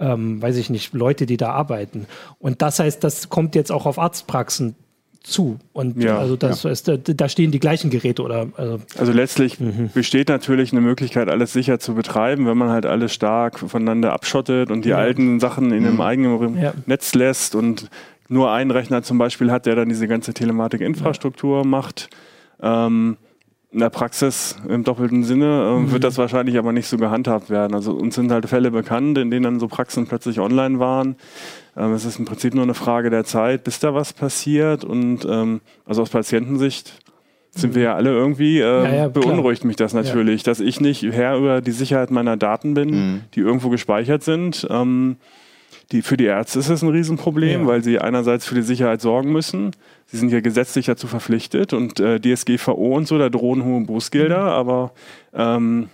ähm, 0.00 0.40
weiß 0.40 0.56
ich 0.56 0.70
nicht, 0.70 0.94
Leute, 0.94 1.26
die 1.26 1.36
da 1.36 1.50
arbeiten. 1.50 2.06
Und 2.38 2.62
das 2.62 2.78
heißt, 2.78 3.02
das 3.02 3.28
kommt 3.28 3.54
jetzt 3.54 3.72
auch 3.72 3.84
auf 3.84 3.98
Arztpraxen 3.98 4.76
zu. 5.22 5.58
Und 5.72 6.02
ja, 6.02 6.18
also 6.18 6.36
das 6.36 6.62
ja. 6.62 6.70
ist, 6.70 6.90
da 7.04 7.28
stehen 7.28 7.50
die 7.50 7.60
gleichen 7.60 7.90
Geräte 7.90 8.22
oder. 8.22 8.48
Also, 8.56 8.80
also 8.98 9.12
letztlich 9.12 9.60
mhm. 9.60 9.90
besteht 9.92 10.28
natürlich 10.28 10.72
eine 10.72 10.80
Möglichkeit, 10.80 11.28
alles 11.28 11.52
sicher 11.52 11.78
zu 11.78 11.94
betreiben, 11.94 12.46
wenn 12.46 12.56
man 12.56 12.70
halt 12.70 12.86
alles 12.86 13.12
stark 13.12 13.58
voneinander 13.58 14.12
abschottet 14.12 14.70
und 14.70 14.84
die 14.84 14.90
ja. 14.90 14.98
alten 14.98 15.40
Sachen 15.40 15.72
in 15.72 15.80
mhm. 15.80 15.88
einem 15.88 16.00
eigenen 16.00 16.72
Netz 16.86 17.14
lässt 17.14 17.54
und 17.54 17.88
nur 18.28 18.52
einen 18.52 18.70
Rechner 18.70 19.02
zum 19.02 19.18
Beispiel 19.18 19.50
hat, 19.50 19.66
der 19.66 19.74
dann 19.74 19.88
diese 19.88 20.06
ganze 20.06 20.34
Telematik-Infrastruktur 20.34 21.64
macht. 21.64 22.10
Ähm, 22.60 23.16
in 23.70 23.80
der 23.80 23.90
Praxis 23.90 24.56
im 24.66 24.82
doppelten 24.82 25.24
Sinne 25.24 25.44
äh, 25.44 25.78
mhm. 25.78 25.92
wird 25.92 26.04
das 26.04 26.16
wahrscheinlich 26.16 26.56
aber 26.56 26.72
nicht 26.72 26.88
so 26.88 26.96
gehandhabt 26.96 27.50
werden. 27.50 27.74
Also 27.74 27.92
uns 27.92 28.14
sind 28.14 28.32
halt 28.32 28.48
Fälle 28.48 28.70
bekannt, 28.70 29.18
in 29.18 29.30
denen 29.30 29.42
dann 29.42 29.60
so 29.60 29.68
Praxen 29.68 30.06
plötzlich 30.06 30.40
online 30.40 30.78
waren. 30.78 31.16
Ähm, 31.78 31.92
es 31.92 32.04
ist 32.04 32.18
im 32.18 32.24
Prinzip 32.24 32.54
nur 32.54 32.64
eine 32.64 32.74
Frage 32.74 33.08
der 33.10 33.24
Zeit, 33.24 33.64
bis 33.64 33.78
da 33.78 33.94
was 33.94 34.12
passiert. 34.12 34.84
Und 34.84 35.24
ähm, 35.28 35.60
also 35.86 36.02
aus 36.02 36.10
Patientensicht 36.10 36.92
sind 37.52 37.74
wir 37.74 37.82
ja 37.82 37.94
alle 37.94 38.10
irgendwie, 38.10 38.58
äh, 38.58 38.62
ja, 38.62 38.94
ja, 38.94 39.08
beunruhigt 39.08 39.64
mich 39.64 39.76
das 39.76 39.94
natürlich, 39.94 40.42
ja. 40.42 40.50
dass 40.50 40.60
ich 40.60 40.80
nicht 40.80 41.02
Herr 41.02 41.36
über 41.36 41.60
die 41.60 41.72
Sicherheit 41.72 42.10
meiner 42.10 42.36
Daten 42.36 42.74
bin, 42.74 42.90
mhm. 42.90 43.20
die 43.34 43.40
irgendwo 43.40 43.68
gespeichert 43.68 44.22
sind. 44.22 44.66
Ähm, 44.70 45.16
die, 45.92 46.02
für 46.02 46.18
die 46.18 46.26
Ärzte 46.26 46.58
ist 46.58 46.68
es 46.68 46.82
ein 46.82 46.90
Riesenproblem, 46.90 47.66
weil 47.66 47.82
sie 47.82 47.98
einerseits 47.98 48.46
für 48.46 48.54
die 48.54 48.62
Sicherheit 48.62 49.00
sorgen 49.00 49.32
müssen. 49.32 49.70
Sie 50.06 50.18
sind 50.18 50.30
ja 50.30 50.40
gesetzlich 50.40 50.86
dazu 50.86 51.06
verpflichtet 51.06 51.72
und 51.72 51.98
äh, 52.00 52.20
DSGVO 52.20 52.96
und 52.96 53.08
so, 53.08 53.18
da 53.18 53.30
drohen 53.30 53.64
hohe 53.64 53.80
Bußgelder, 53.82 54.42
mhm. 54.42 54.48
aber 54.48 54.92
ähm, 55.32 55.88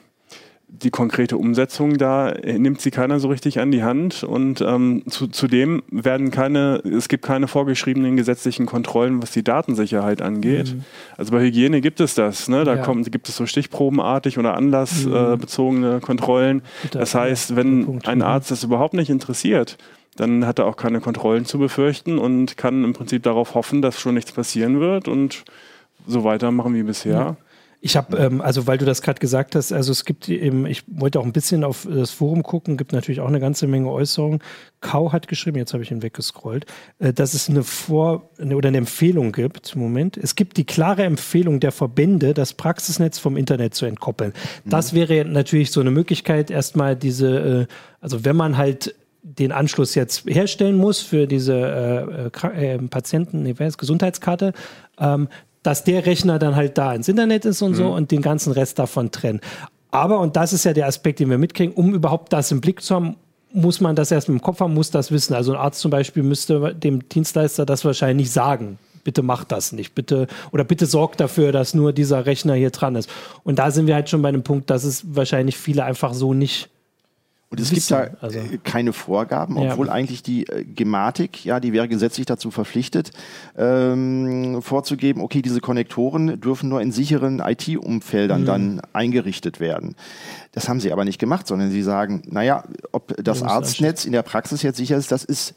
die 0.83 0.91
konkrete 0.91 1.39
Umsetzung, 1.39 1.99
da 1.99 2.35
nimmt 2.45 2.81
sie 2.81 2.91
keiner 2.91 3.21
so 3.21 3.29
richtig 3.29 3.61
an 3.61 3.71
die 3.71 3.83
Hand 3.83 4.25
und 4.25 4.61
ähm, 4.61 5.03
zu, 5.09 5.29
zudem 5.29 5.83
werden 5.91 6.31
keine, 6.31 6.83
es 6.85 7.09
gibt 7.09 7.25
keine 7.25 7.49
vorgeschriebenen 7.49 8.17
gesetzlichen 8.17 8.67
Kontrollen, 8.67 9.23
was 9.23 9.31
die 9.31 9.45
Datensicherheit 9.45 10.21
angeht. 10.21 10.75
Mhm. 10.75 10.85
Also 11.17 11.33
bei 11.33 11.43
Hygiene 11.43 11.81
gibt 11.81 12.01
es 12.01 12.15
das, 12.15 12.49
ne? 12.49 12.65
da 12.65 12.77
ja. 12.77 12.83
kommt, 12.83 13.11
gibt 13.13 13.29
es 13.29 13.37
so 13.37 13.47
stichprobenartig 13.47 14.39
oder 14.39 14.55
anlassbezogene 14.55 15.91
mhm. 15.91 15.97
äh, 15.99 16.01
Kontrollen. 16.01 16.63
Das 16.91 17.15
heißt, 17.15 17.57
wenn 17.57 18.01
ein 18.05 18.23
Arzt 18.23 18.51
das 18.51 18.65
überhaupt 18.65 18.95
nicht 18.95 19.11
interessiert, 19.11 19.79
dann 20.17 20.47
hat 20.47 20.59
er 20.59 20.67
auch 20.67 20.77
keine 20.77 21.01
Kontrollen 21.01 21.45
zu 21.45 21.59
befürchten 21.59 22.19
und 22.19 22.57
kann 22.57 22.85
im 22.85 22.93
Prinzip 22.93 23.23
darauf 23.23 23.55
hoffen, 23.55 23.83
dass 23.83 24.01
schon 24.01 24.15
nichts 24.15 24.33
passieren 24.33 24.81
wird 24.81 25.09
und 25.09 25.45
so 26.07 26.25
weitermachen 26.25 26.75
wie 26.75 26.83
bisher. 26.83 27.13
Ja. 27.13 27.37
Ich 27.85 27.97
habe, 27.97 28.17
ähm, 28.17 28.41
also 28.41 28.67
weil 28.67 28.79
du 28.79 28.87
das 28.87 29.03
gerade 29.03 29.21
gesagt 29.21 29.55
hast, 29.55 29.71
also 29.71 29.93
es 29.93 30.07
gibt 30.07 30.31
eben, 30.31 30.65
ich 30.65 30.85
wollte 30.87 31.21
auch 31.21 31.25
ein 31.27 31.35
bisschen 31.35 31.65
auf 31.65 31.87
das 31.87 32.13
Forum 32.13 32.43
gucken, 32.43 32.79
gibt 32.79 32.95
natürlich 32.95 33.21
auch 33.21 33.29
eine 33.29 33.41
ganze 33.41 33.67
Menge 33.67 33.91
Äußerungen. 33.91 34.39
Kau 34.81 35.13
hat 35.13 35.29
geschrieben, 35.29 35.59
jetzt 35.59 35.75
habe 35.75 35.83
ich 35.83 35.91
ihn 35.91 36.03
weggescrollt, 36.03 36.65
äh, 36.99 37.13
dass 37.13 37.35
es 37.35 37.51
eine 37.51 37.63
Vor- 37.63 38.31
oder 38.39 38.69
eine 38.69 38.79
Empfehlung 38.79 39.33
gibt. 39.33 39.77
Moment, 39.77 40.17
es 40.17 40.35
gibt 40.35 40.57
die 40.57 40.65
klare 40.65 41.03
Empfehlung 41.03 41.61
der 41.61 41.73
Verbände, 41.73 42.33
das 42.33 42.55
Praxisnetz 42.55 43.19
vom 43.19 43.37
Internet 43.37 43.75
zu 43.75 43.85
entkoppeln. 43.85 44.33
Mhm. 44.65 44.71
Das 44.71 44.95
wäre 44.95 45.27
natürlich 45.27 45.71
so 45.71 45.83
eine 45.83 45.91
Möglichkeit, 45.91 46.51
erstmal 46.51 46.97
diese, 46.97 47.67
äh, 47.69 47.75
also 48.01 48.25
wenn 48.25 48.35
man 48.35 48.57
halt 48.57 48.95
den 49.23 49.53
Anschluss 49.53 49.95
jetzt 49.95 50.25
herstellen 50.25 50.77
muss 50.77 51.01
für 51.01 51.27
diese 51.27 52.31
äh, 52.45 52.75
äh, 52.75 52.79
Patienten, 52.89 53.43
nee, 53.43 53.53
Gesundheitskarte, 53.53 54.55
ähm, 54.99 55.29
dass 55.65 55.83
der 55.83 56.07
Rechner 56.07 56.39
dann 56.39 56.55
halt 56.55 56.79
da 56.79 56.95
ins 56.95 57.09
Internet 57.09 57.45
ist 57.45 57.61
und 57.63 57.73
mhm. 57.73 57.77
so 57.77 57.87
und 57.89 58.13
den 58.13 58.23
ganzen 58.23 58.53
Rest 58.53 58.79
davon 58.79 59.11
trennen. 59.11 59.41
Aber, 59.91 60.21
und 60.21 60.37
das 60.37 60.53
ist 60.53 60.65
ja 60.65 60.73
der 60.73 60.87
Aspekt, 60.87 61.19
den 61.19 61.31
wir 61.31 61.39
mitkriegen, 61.39 61.75
um 61.75 61.95
überhaupt 61.95 62.33
das 62.33 62.53
im 62.53 62.61
Blick 62.61 62.83
zu 62.83 62.95
haben, 62.95 63.17
muss 63.53 63.81
man 63.81 63.97
das 63.97 64.11
erst 64.11 64.29
im 64.29 64.43
Kopf 64.43 64.61
haben, 64.61 64.75
muss 64.75 64.91
das 64.91 65.11
wissen. 65.11 65.35
Also 65.35 65.53
ein 65.53 65.59
Arzt 65.59 65.81
zum 65.81 65.91
Beispiel 65.91 66.23
müsste 66.23 66.75
dem 66.75 67.09
Dienstleister 67.09 67.65
das 67.65 67.85
wahrscheinlich 67.85 68.31
sagen. 68.31 68.79
Bitte 69.05 69.23
macht 69.23 69.53
das 69.53 69.73
nicht. 69.73 69.95
Bitte, 69.95 70.27
oder 70.51 70.65
bitte 70.65 70.87
sorgt 70.87 71.21
dafür, 71.21 71.53
dass 71.53 71.75
nur 71.75 71.93
dieser 71.93 72.27
Rechner 72.27 72.55
hier 72.55 72.71
dran 72.71 72.97
ist. 72.97 73.09
Und 73.45 73.59
da 73.59 73.71
sind 73.71 73.87
wir 73.87 73.95
halt 73.95 74.11
schon 74.11 74.23
bei 74.23 74.29
einem 74.29 74.43
Punkt, 74.43 74.71
dass 74.71 74.83
es 74.83 75.15
wahrscheinlich 75.15 75.57
viele 75.57 75.85
einfach 75.85 76.15
so 76.15 76.35
nicht 76.35 76.71
und 77.55 77.61
es 77.61 77.71
gibt 77.71 77.91
da 77.91 78.09
also. 78.21 78.39
Äh, 78.39 78.59
keine 78.63 78.93
Vorgaben, 78.93 79.57
obwohl 79.57 79.87
ja. 79.87 79.93
eigentlich 79.93 80.23
die 80.23 80.47
äh, 80.47 80.65
Gematik, 80.65 81.45
ja, 81.45 81.61
die 81.61 81.73
wäre 81.73 81.89
gesetzlich 81.89 82.27
dazu 82.27 82.51
verpflichtet, 82.51 83.13
ähm, 83.57 84.61
vorzugeben, 84.61 85.23
okay, 85.23 85.41
diese 85.41 85.61
Konnektoren 85.61 86.41
dürfen 86.41 86.69
nur 86.69 86.81
in 86.81 86.93
sicheren 86.93 87.41
IT-Umfeldern 87.41 88.43
mhm. 88.43 88.47
dann 88.47 88.83
eingerichtet 88.93 89.61
werden. 89.61 89.95
Das 90.53 90.69
haben 90.69 90.81
sie 90.81 90.93
aber 90.93 91.05
nicht 91.05 91.19
gemacht, 91.19 91.47
sondern 91.47 91.71
sie 91.71 91.83
sagen, 91.83 92.23
naja, 92.27 92.65
ob 92.93 93.15
das 93.23 93.43
Arztnetz 93.43 94.05
in 94.05 94.13
der 94.13 94.23
Praxis 94.23 94.63
jetzt 94.63 94.77
sicher 94.77 94.97
ist, 94.97 95.13
das 95.13 95.25
ist 95.25 95.55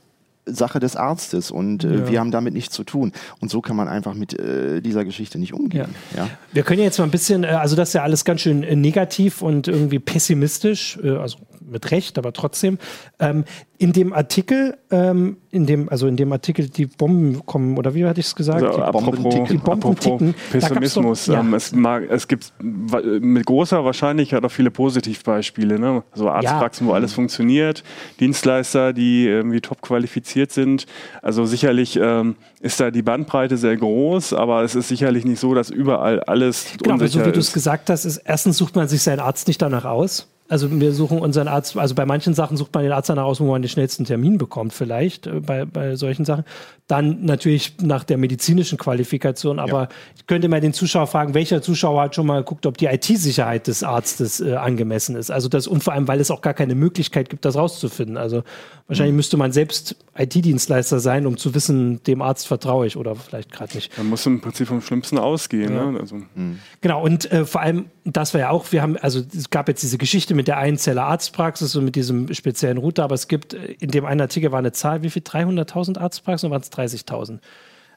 Sache 0.48 0.80
des 0.80 0.96
Arztes 0.96 1.52
und 1.52 1.84
äh, 1.84 1.96
ja. 1.96 2.10
wir 2.10 2.20
haben 2.20 2.32
damit 2.32 2.54
nichts 2.54 2.74
zu 2.74 2.84
tun. 2.84 3.12
Und 3.40 3.52
so 3.52 3.62
kann 3.62 3.76
man 3.76 3.88
einfach 3.88 4.14
mit 4.14 4.40
äh, 4.40 4.82
dieser 4.82 5.06
Geschichte 5.06 5.38
nicht 5.38 5.54
umgehen. 5.54 5.94
Ja. 6.16 6.24
ja. 6.24 6.30
Wir 6.54 6.64
können 6.64 6.82
jetzt 6.82 6.98
mal 6.98 7.04
ein 7.06 7.12
bisschen, 7.12 7.44
äh, 7.44 7.48
also 7.48 7.76
das 7.76 7.90
ist 7.90 7.94
ja 7.94 8.04
alles 8.04 8.26
ganz 8.26 8.42
schön 8.42 8.60
negativ 8.60 9.42
und 9.42 9.68
irgendwie 9.68 10.00
pessimistisch, 10.00 10.98
also 11.04 11.38
mit 11.62 11.91
Recht, 11.91 12.17
aber 12.17 12.34
trotzdem. 12.34 12.78
Ähm, 13.20 13.46
in 13.80 13.93
dem 13.93 14.12
Artikel, 14.12 14.78
ähm, 14.89 15.38
in 15.52 15.67
dem, 15.67 15.89
also 15.89 16.08
in 16.08 16.17
dem 16.17 16.32
Artikel, 16.32 16.67
die 16.67 16.88
Bomben 16.88 17.46
kommen, 17.46 17.78
oder 17.78 17.93
wie 17.93 18.06
hatte 18.06 18.20
ich 18.20 18.26
es 18.26 18.36
gesagt? 18.36 18.63
Also, 18.63 18.78
die 18.78 18.84
apropos, 18.84 19.22
Bomben, 19.22 19.46
die 19.46 19.58
Bomben 19.58 19.96
ticken. 19.96 20.36
Pessimismus. 20.52 21.26
Doch, 21.26 21.34
ja. 21.36 21.39
ähm, 21.41 21.54
es, 21.54 21.74
mag, 21.74 22.10
es 22.10 22.28
gibt 22.28 22.54
mit 22.60 23.46
großer 23.46 23.86
Wahrscheinlichkeit 23.86 24.43
auch 24.43 24.52
viele 24.52 24.72
Positivbeispiele. 24.72 25.80
Ne? 25.80 26.04
So 26.13 26.30
Arztpraxen, 26.30 26.88
ja. 26.88 26.91
wo 26.91 26.96
alles 26.96 27.13
funktioniert, 27.13 27.84
Dienstleister, 28.20 28.93
die 28.93 29.28
irgendwie 29.28 29.62
top 29.62 29.82
qualifiziert 29.82 30.52
sind. 30.52 30.88
Also 31.22 31.46
sicherlich 31.46 32.00
ähm, 32.02 32.36
ist 32.62 32.80
da 32.80 32.89
die 32.89 33.04
Bandbreite 33.04 33.58
sehr 33.58 33.78
groß, 33.78 34.34
aber 34.34 34.63
es 34.63 34.74
ist 34.74 34.88
sicherlich 34.88 35.24
nicht 35.24 35.39
so, 35.39 35.54
dass 35.54 35.70
überall 35.70 36.22
alles 36.22 36.65
genau, 36.82 36.93
unsicher 36.93 37.20
so 37.20 37.26
wie 37.26 37.32
du 37.32 37.39
es 37.39 37.54
gesagt 37.54 37.91
hast, 37.91 38.06
ist 38.06 38.17
erstens 38.17 38.58
sucht 38.58 38.76
man 38.76 38.88
sich 38.88 39.04
seinen 39.04 39.20
Arzt 39.20 39.48
nicht 39.48 39.62
danach 39.62 39.86
aus. 39.86 40.28
Also 40.50 40.80
wir 40.80 40.94
suchen 40.94 41.20
unseren 41.20 41.48
Arzt, 41.48 41.76
also 41.78 41.94
bei 41.94 42.06
manchen 42.06 42.34
Sachen 42.34 42.56
sucht 42.56 42.74
man 42.74 42.84
den 42.84 42.94
Arzt 42.94 43.10
danach 43.10 43.26
aus, 43.26 43.40
wo 43.42 43.46
man 43.52 43.62
den 43.62 43.70
schnellsten 43.70 44.06
Termin 44.06 44.38
bekommt, 44.38 44.74
vielleicht 44.74 45.28
äh, 45.28 45.42
bei, 45.42 45.66
bei 45.66 45.96
solchen 45.96 46.26
Sachen. 46.26 46.46
Dann 46.88 47.26
natürlich 47.26 47.76
nach 47.82 48.06
der 48.06 48.18
medizinischen 48.18 48.78
Qualifikation, 48.78 49.60
aber 49.60 49.84
ja. 49.84 49.90
ich 50.16 50.26
könnte 50.26 50.48
mal 50.48 50.62
den 50.62 50.72
Zuschauer 50.72 51.08
fragen, 51.08 51.34
welcher 51.34 51.62
Zuschauer 51.62 52.02
hat 52.04 52.16
schon 52.16 52.26
mal 52.26 52.40
geguckt, 52.40 52.66
ob 52.66 52.78
die 52.78 52.86
IT-Sicherheit 52.86 53.68
des 53.68 53.84
Arztes 53.84 54.40
äh, 54.40 54.56
angemessen 54.56 55.18
ist. 55.18 55.30
Also 55.30 55.50
das 55.50 55.68
und 55.68 55.84
vor 55.84 55.94
allem, 55.94 56.08
weil 56.08 56.22
es 56.22 56.32
auch 56.32 56.42
gar 56.42 56.54
keine 56.54 56.76
Möglichkeit 56.76 57.30
gibt, 57.30 57.44
das 57.44 57.58
rauszufinden. 57.58 58.16
Also 58.16 58.44
wahrscheinlich 58.88 59.12
mhm. 59.12 59.18
müsste 59.18 59.36
man 59.36 59.52
selbst 59.52 59.98
IT-Dienstleister 60.18 61.02
sein, 61.02 61.28
um 61.28 61.36
zu 61.36 61.54
wissen, 61.56 62.02
dem 62.04 62.22
Arzt 62.22 62.48
vertraue 62.48 62.88
ich 62.88 62.96
oder 62.96 63.16
vielleicht 63.16 63.52
gerade 63.52 63.76
nicht. 63.76 63.98
Man 63.98 64.08
muss 64.08 64.26
im 64.26 64.40
Prinzip 64.40 64.68
vom 64.68 64.82
Schlimmsten 64.82 65.18
ausgehen. 65.18 65.74
Ja. 65.74 65.92
Ne? 65.92 66.00
Also. 66.00 66.16
Mhm. 66.36 66.60
Genau, 66.80 67.04
und 67.04 67.30
äh, 67.34 67.46
vor 67.46 67.60
allem, 67.60 67.88
das 68.06 68.34
war 68.34 68.40
ja 68.40 68.50
auch, 68.50 68.72
wir 68.72 68.82
haben, 68.82 68.96
also 68.96 69.22
es 69.36 69.50
gab 69.50 69.68
jetzt 69.68 69.84
diese 69.84 69.98
Geschichte 69.98 70.37
mit 70.38 70.47
der 70.47 70.58
Einzeller 70.58 71.04
Arztpraxis 71.04 71.76
und 71.76 71.84
mit 71.84 71.95
diesem 71.95 72.34
speziellen 72.34 72.78
Router, 72.78 73.04
aber 73.04 73.15
es 73.15 73.28
gibt, 73.28 73.54
äh, 73.54 73.76
in 73.80 73.91
dem 73.91 74.06
einen 74.06 74.21
Artikel 74.21 74.52
war 74.54 74.60
eine 74.60 74.71
Zahl, 74.71 75.04
wie 75.04 75.10
viel? 75.10 75.21
300.000 75.21 75.97
Arztpraxen 75.97 76.47
oder 76.47 76.54
waren 76.54 76.62
es 76.62 76.71
30.000? 76.71 77.39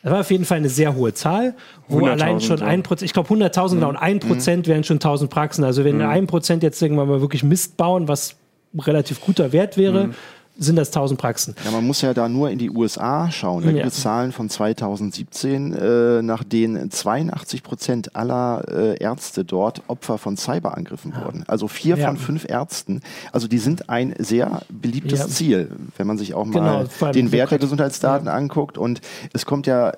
Das 0.02 0.12
war 0.12 0.20
auf 0.20 0.30
jeden 0.30 0.46
Fall 0.46 0.56
eine 0.56 0.70
sehr 0.70 0.94
hohe 0.94 1.12
Zahl, 1.12 1.54
wo 1.86 2.06
allein 2.06 2.40
schon 2.40 2.62
ein 2.62 2.82
Prozent, 2.82 3.06
ich 3.06 3.12
glaube 3.12 3.28
100.000 3.28 3.74
genau, 3.74 3.90
und 3.90 3.96
ein 3.96 4.16
mhm. 4.16 4.20
Prozent 4.20 4.66
wären 4.66 4.82
schon 4.82 4.96
1000 4.96 5.30
Praxen. 5.30 5.62
Also 5.62 5.84
wenn 5.84 5.96
mhm. 5.96 6.06
ein 6.06 6.26
Prozent 6.26 6.62
jetzt 6.62 6.80
irgendwann 6.80 7.08
mal 7.08 7.20
wirklich 7.20 7.44
Mist 7.44 7.76
bauen, 7.76 8.08
was 8.08 8.36
relativ 8.78 9.20
guter 9.20 9.52
Wert 9.52 9.76
wäre, 9.76 10.08
mhm 10.08 10.14
sind 10.60 10.76
das 10.76 10.88
1000 10.88 11.18
Praxen. 11.18 11.54
Ja, 11.64 11.70
man 11.70 11.86
muss 11.86 12.02
ja 12.02 12.12
da 12.12 12.28
nur 12.28 12.50
in 12.50 12.58
die 12.58 12.70
USA 12.70 13.30
schauen. 13.30 13.64
Da 13.64 13.72
gibt 13.72 13.86
es 13.86 14.02
Zahlen 14.02 14.30
von 14.30 14.50
2017, 14.50 15.72
äh, 15.72 16.22
nach 16.22 16.44
denen 16.44 16.90
82 16.90 17.62
Prozent 17.62 18.14
aller 18.14 18.64
äh, 18.68 19.02
Ärzte 19.02 19.46
dort 19.46 19.82
Opfer 19.88 20.18
von 20.18 20.36
Cyberangriffen 20.36 21.12
ja. 21.12 21.24
wurden. 21.24 21.44
Also 21.46 21.66
vier 21.66 21.96
ja. 21.96 22.06
von 22.06 22.18
fünf 22.18 22.46
Ärzten. 22.46 23.00
Also 23.32 23.48
die 23.48 23.56
sind 23.56 23.88
ein 23.88 24.14
sehr 24.18 24.60
beliebtes 24.68 25.20
ja. 25.20 25.28
Ziel, 25.28 25.70
wenn 25.96 26.06
man 26.06 26.18
sich 26.18 26.34
auch 26.34 26.44
mal 26.44 26.86
genau, 27.00 27.12
den 27.12 27.32
Wert 27.32 27.52
der 27.52 27.58
Gesundheitsdaten 27.58 28.28
anguckt. 28.28 28.76
Und 28.76 29.00
es 29.32 29.46
kommt 29.46 29.66
ja 29.66 29.92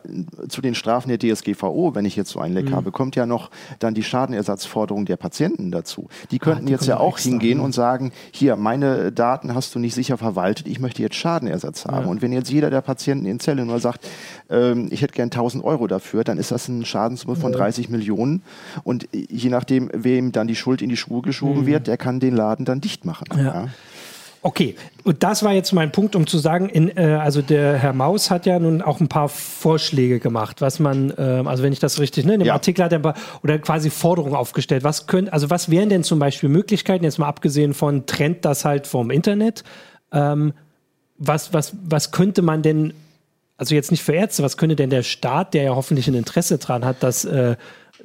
zu 0.48 0.60
den 0.60 0.76
Strafen 0.76 1.08
der 1.08 1.18
DSGVO, 1.18 1.96
wenn 1.96 2.04
ich 2.04 2.14
jetzt 2.14 2.30
so 2.30 2.38
einen 2.38 2.54
Leck 2.54 2.66
mhm. 2.66 2.76
habe, 2.76 2.92
kommt 2.92 3.16
ja 3.16 3.26
noch 3.26 3.50
dann 3.80 3.94
die 3.94 4.04
Schadenersatzforderung 4.04 5.06
der 5.06 5.16
Patienten 5.16 5.72
dazu. 5.72 6.08
Die 6.30 6.38
könnten 6.38 6.62
ah, 6.62 6.66
die 6.66 6.72
jetzt 6.72 6.86
ja 6.86 7.00
auch 7.00 7.18
hingehen 7.18 7.58
und 7.58 7.74
sagen, 7.74 8.12
hier, 8.30 8.54
meine 8.54 9.10
Daten 9.10 9.56
hast 9.56 9.74
du 9.74 9.80
nicht 9.80 9.94
sicher 9.94 10.16
verwaltet 10.16 10.51
gestaltet, 10.52 10.66
ich 10.66 10.80
möchte 10.80 11.02
jetzt 11.02 11.16
Schadenersatz 11.16 11.86
haben. 11.86 12.04
Ja. 12.04 12.10
Und 12.10 12.22
wenn 12.22 12.32
jetzt 12.32 12.50
jeder 12.50 12.70
der 12.70 12.80
Patienten 12.80 13.26
in 13.26 13.40
Zelle 13.40 13.64
nur 13.64 13.80
sagt, 13.80 14.06
ähm, 14.50 14.88
ich 14.90 15.02
hätte 15.02 15.14
gern 15.14 15.30
1000 15.30 15.64
Euro 15.64 15.86
dafür, 15.86 16.24
dann 16.24 16.38
ist 16.38 16.50
das 16.50 16.68
eine 16.68 16.84
Schadenssumme 16.84 17.36
von 17.36 17.52
ja. 17.52 17.58
30 17.58 17.88
Millionen. 17.88 18.42
Und 18.84 19.08
je 19.12 19.50
nachdem, 19.50 19.90
wem 19.92 20.32
dann 20.32 20.46
die 20.46 20.56
Schuld 20.56 20.82
in 20.82 20.88
die 20.88 20.96
Schuhe 20.96 21.22
geschoben 21.22 21.62
mhm. 21.62 21.66
wird, 21.66 21.86
der 21.86 21.96
kann 21.96 22.20
den 22.20 22.36
Laden 22.36 22.64
dann 22.64 22.80
dicht 22.80 23.04
machen. 23.04 23.26
Ja. 23.36 23.68
Okay, 24.44 24.74
und 25.04 25.22
das 25.22 25.44
war 25.44 25.52
jetzt 25.52 25.72
mein 25.72 25.92
Punkt, 25.92 26.16
um 26.16 26.26
zu 26.26 26.36
sagen, 26.36 26.68
in, 26.68 26.96
äh, 26.96 27.16
also 27.22 27.42
der 27.42 27.78
Herr 27.78 27.92
Maus 27.92 28.28
hat 28.28 28.44
ja 28.44 28.58
nun 28.58 28.82
auch 28.82 28.98
ein 28.98 29.06
paar 29.06 29.28
Vorschläge 29.28 30.18
gemacht, 30.18 30.60
was 30.60 30.80
man, 30.80 31.10
äh, 31.16 31.44
also 31.46 31.62
wenn 31.62 31.72
ich 31.72 31.78
das 31.78 32.00
richtig, 32.00 32.24
ne, 32.24 32.34
in 32.34 32.40
dem 32.40 32.46
ja. 32.48 32.54
Artikel 32.54 32.84
hat 32.84 32.90
er 32.90 32.98
ein 32.98 33.02
paar, 33.02 33.14
oder 33.44 33.60
quasi 33.60 33.88
Forderungen 33.88 34.34
aufgestellt. 34.34 34.82
Was 34.82 35.06
können, 35.06 35.28
also 35.28 35.48
was 35.48 35.70
wären 35.70 35.90
denn 35.90 36.02
zum 36.02 36.18
Beispiel 36.18 36.48
Möglichkeiten, 36.48 37.04
jetzt 37.04 37.20
mal 37.20 37.28
abgesehen 37.28 37.72
von 37.72 38.04
trennt 38.06 38.44
das 38.44 38.64
halt 38.64 38.88
vom 38.88 39.12
Internet, 39.12 39.62
ähm, 40.12 40.52
was, 41.18 41.52
was, 41.52 41.74
was 41.84 42.10
könnte 42.10 42.42
man 42.42 42.62
denn, 42.62 42.94
also 43.56 43.74
jetzt 43.74 43.90
nicht 43.90 44.02
für 44.02 44.12
Ärzte, 44.12 44.42
was 44.42 44.56
könnte 44.56 44.76
denn 44.76 44.90
der 44.90 45.02
Staat, 45.02 45.54
der 45.54 45.62
ja 45.62 45.74
hoffentlich 45.74 46.08
ein 46.08 46.14
Interesse 46.14 46.58
daran 46.58 46.84
hat, 46.84 47.02
dass 47.02 47.24
äh, 47.24 47.56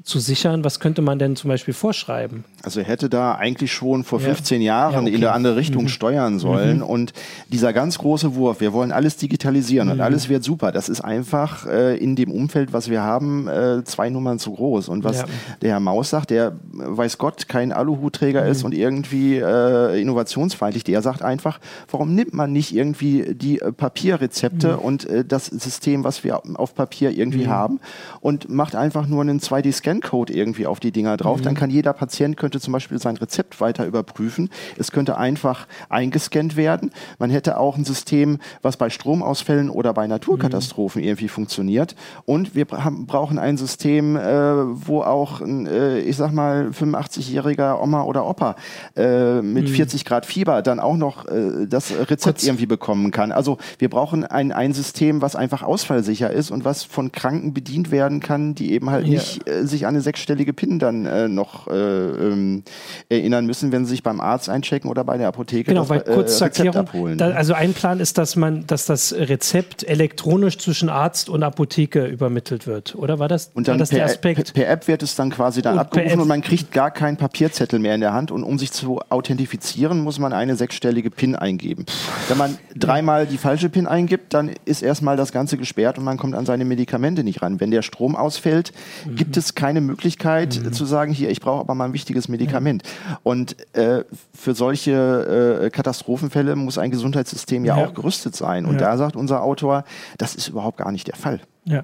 zu 0.04 0.20
sichern. 0.20 0.64
Was 0.64 0.80
könnte 0.80 1.02
man 1.02 1.20
denn 1.20 1.36
zum 1.36 1.50
Beispiel 1.50 1.74
vorschreiben? 1.74 2.44
Also 2.64 2.80
er 2.80 2.86
hätte 2.86 3.10
da 3.10 3.36
eigentlich 3.36 3.72
schon 3.74 4.04
vor 4.04 4.20
ja. 4.20 4.26
15 4.28 4.62
Jahren 4.62 4.94
ja, 4.94 5.00
okay. 5.02 5.10
in 5.10 5.16
eine 5.16 5.32
andere 5.32 5.56
Richtung 5.56 5.84
mhm. 5.84 5.88
steuern 5.90 6.40
sollen. 6.40 6.78
Mhm. 6.78 6.84
Und 6.84 7.14
dieser 7.50 7.74
ganz 7.74 7.98
große 7.98 8.36
Wurf, 8.36 8.60
wir 8.60 8.74
wollen 8.74 8.92
alles 8.92 9.18
digitalisieren 9.18 9.88
mhm. 9.88 9.94
und 9.96 10.02
alles 10.02 10.30
wird 10.30 10.44
super, 10.44 10.72
das 10.72 10.90
ist 10.90 11.02
einfach 11.02 11.66
äh, 11.66 11.98
in 11.98 12.16
dem 12.16 12.32
Umfeld, 12.32 12.74
was 12.74 12.90
wir 12.90 13.02
haben, 13.02 13.48
äh, 13.48 13.84
zwei 13.84 14.10
Nummern 14.10 14.40
zu 14.40 14.54
groß. 14.54 14.90
Und 14.90 15.04
was 15.04 15.20
ja. 15.20 15.26
der 15.62 15.72
Herr 15.72 15.80
Maus 15.80 16.10
sagt, 16.10 16.30
der 16.30 16.54
weiß 16.72 17.18
Gott 17.18 17.48
kein 17.48 17.72
Aluhutträger 17.72 18.46
ist 18.46 18.60
mhm. 18.60 18.66
und 18.66 18.74
irgendwie 18.74 19.38
äh, 19.38 20.02
innovationsfeindlich, 20.02 20.84
der 20.84 21.02
sagt 21.02 21.22
einfach, 21.22 21.60
warum 21.90 22.14
nimmt 22.16 22.34
man 22.34 22.52
nicht 22.52 22.76
irgendwie 22.76 23.34
die 23.34 23.60
äh, 23.60 23.72
Papierrezepte 23.72 24.74
mhm. 24.74 24.80
und 24.80 25.10
äh, 25.10 25.26
das 25.26 25.48
System, 25.48 26.04
was 26.04 26.24
wir 26.24 26.42
auf 26.56 26.76
Papier 26.76 27.12
irgendwie 27.12 27.46
mhm. 27.46 27.50
haben 27.50 27.80
und 28.22 28.50
macht 28.50 28.76
einfach 28.76 29.08
nur 29.08 29.22
einen 29.22 29.40
2D-Scan 29.40 29.87
Scancode 29.88 30.32
irgendwie 30.32 30.67
auf 30.67 30.80
die 30.80 30.91
Dinger 30.91 31.15
drauf. 31.15 31.39
Mhm. 31.39 31.43
Dann 31.43 31.56
kann 31.56 31.69
jeder 31.69 31.93
Patient 31.93 32.36
könnte 32.36 32.60
zum 32.60 32.73
Beispiel 32.73 33.00
sein 33.00 33.15
Rezept 33.15 33.62
weiter 33.62 33.86
überprüfen. 33.86 34.50
Es 34.78 34.91
könnte 34.91 35.17
einfach 35.17 35.67
eingescannt 35.89 36.58
werden. 36.58 36.91
Man 37.19 37.30
hätte 37.30 37.58
auch 37.58 37.78
ein 37.78 37.86
System, 37.86 38.39
was 38.62 38.76
bei 38.76 38.89
Stromausfällen 38.89 39.69
oder 39.69 39.93
bei 39.93 40.08
Naturkatastrophen 40.08 41.02
mhm. 41.02 41.08
irgendwie 41.08 41.30
funktioniert. 41.30 41.95
Und 42.26 42.54
wir 42.54 42.65
haben, 42.71 43.06
brauchen 43.06 43.39
ein 43.39 43.58
System, 43.58 44.17
äh, 44.17 44.21
wo 44.21 45.04
auch, 45.04 45.41
äh, 45.41 46.00
ich 46.02 46.17
sag 46.17 46.34
mal, 46.34 46.69
85-jähriger 46.69 47.82
Oma 47.82 48.04
oder 48.04 48.28
Opa 48.28 48.56
äh, 48.95 49.41
mit 49.41 49.69
mhm. 49.69 49.73
40 49.73 50.04
Grad 50.04 50.26
Fieber 50.26 50.62
dann 50.62 50.80
auch 50.80 50.97
noch 50.97 51.26
äh, 51.28 51.65
das 51.67 51.91
Rezept 51.91 52.23
Kurz. 52.23 52.43
irgendwie 52.43 52.65
bekommen 52.65 53.12
kann. 53.12 53.32
Also 53.32 53.58
wir 53.80 53.89
brauchen 53.89 54.26
ein, 54.26 54.52
ein 54.52 54.73
System, 54.73 55.21
was 55.21 55.36
einfach 55.36 55.63
ausfallsicher 55.63 56.30
ist 56.30 56.52
und 56.52 56.65
was 56.65 56.84
von 56.84 57.12
Kranken 57.13 57.54
bedient 57.54 57.91
werden 57.91 58.19
kann, 58.19 58.54
die 58.54 58.73
eben 58.73 58.89
halt 58.89 59.06
ja. 59.06 59.13
nicht 59.13 59.47
äh, 59.47 59.65
sich 59.65 59.77
sich 59.78 59.86
an 59.86 59.96
eine 59.96 60.02
sechsstellige 60.02 60.54
PIN 60.54 60.80
dann 60.80 61.06
äh, 61.06 61.28
noch 61.28 61.68
äh, 61.68 61.74
ähm, 61.74 62.63
erinnern 63.10 63.46
müssen, 63.46 63.72
wenn 63.72 63.86
sie 63.86 63.92
sich 63.92 64.04
beim 64.04 64.20
Arzt 64.20 64.50
einchecken 64.50 64.90
oder 64.90 65.04
bei 65.04 65.18
der 65.18 65.28
Apotheke 65.28 65.72
genau, 65.72 65.82
das 65.82 65.90
weil, 65.90 66.02
kurz 66.02 66.42
äh, 66.42 66.46
Rezept 66.46 66.60
Erklärung, 66.60 66.88
abholen. 66.88 67.18
Da, 67.18 67.30
also 67.32 67.54
ein 67.54 67.74
Plan 67.74 68.00
ist, 68.00 68.18
dass 68.18 68.36
man, 68.36 68.68
dass 68.68 68.86
das 68.86 69.13
Rezept 69.13 69.88
elektronisch 69.88 70.58
zwischen 70.58 70.90
Arzt 70.90 71.30
und 71.30 71.44
Apotheke 71.44 72.06
übermittelt 72.06 72.68
wird, 72.68 72.96
oder 72.96 73.20
war 73.20 73.28
das, 73.28 73.52
und 73.54 73.68
dann 73.68 73.78
das 73.78 73.90
per, 73.90 74.00
der 74.00 74.06
Aspekt? 74.06 74.54
Per, 74.54 74.63
per, 74.63 74.72
App 74.72 74.88
wird 74.88 75.04
es 75.04 75.16
dann 75.16 75.30
quasi 75.30 75.62
dann 75.62 75.74
und 75.74 75.80
abgerufen 75.80 76.20
und 76.20 76.28
man 76.28 76.42
kriegt 76.42 76.72
gar 76.72 76.92
keinen 76.92 77.18
Papierzettel 77.18 77.80
mehr 77.80 77.96
in 77.96 78.02
der 78.02 78.13
Hand 78.13 78.32
und 78.32 78.44
um 78.44 78.58
sich 78.58 78.72
zu 78.72 79.00
authentifizieren, 79.10 80.02
muss 80.02 80.20
man 80.20 80.34
eine 80.34 80.56
sechsstellige 80.56 81.12
PIN 81.12 81.36
eingeben. 81.36 81.86
Wenn 82.28 82.38
man 82.38 82.58
dreimal 82.76 83.26
die 83.26 83.38
falsche 83.38 83.70
PIN 83.70 83.88
eingibt, 83.88 84.34
dann 84.34 84.52
ist 84.66 84.82
erstmal 84.82 85.18
das 85.18 85.32
Ganze 85.32 85.58
gesperrt 85.58 85.98
und 85.98 86.04
man 86.04 86.18
kommt 86.18 86.36
an 86.36 86.46
seine 86.46 86.66
Medikamente 86.66 87.24
nicht 87.24 87.42
ran. 87.42 87.60
Wenn 87.60 87.72
der 87.72 87.82
Strom 87.82 88.16
ausfällt, 88.16 88.72
mhm. 89.06 89.16
gibt 89.16 89.38
es 89.38 89.56
keine 89.56 89.67
Möglichkeit 89.82 90.60
mhm. 90.64 90.74
zu 90.74 90.86
sagen, 90.86 91.12
hier, 91.12 91.30
ich 91.30 91.42
brauche 91.42 91.60
aber 91.60 91.76
mal 91.76 91.86
ein 91.86 91.94
wichtiges 91.94 92.28
Medikament. 92.28 92.84
Ja. 92.86 93.20
Und 93.24 93.56
äh, 93.76 94.04
für 94.34 94.54
solche 94.54 95.62
äh, 95.64 95.70
Katastrophenfälle 95.70 96.56
muss 96.56 96.78
ein 96.78 96.92
Gesundheitssystem 96.92 97.66
ja, 97.66 97.78
ja, 97.78 97.86
auch 97.86 97.94
gerüstet 97.94 98.36
sein. 98.36 98.66
Und 98.66 98.80
da 98.80 98.98
sagt 98.98 99.16
unser 99.16 99.44
Autor, 99.44 99.84
das 100.18 100.36
ist 100.36 100.48
überhaupt 100.48 100.78
gar 100.78 100.92
nicht 100.92 101.08
der 101.08 101.16
Fall. 101.16 101.42
Ja. 101.68 101.84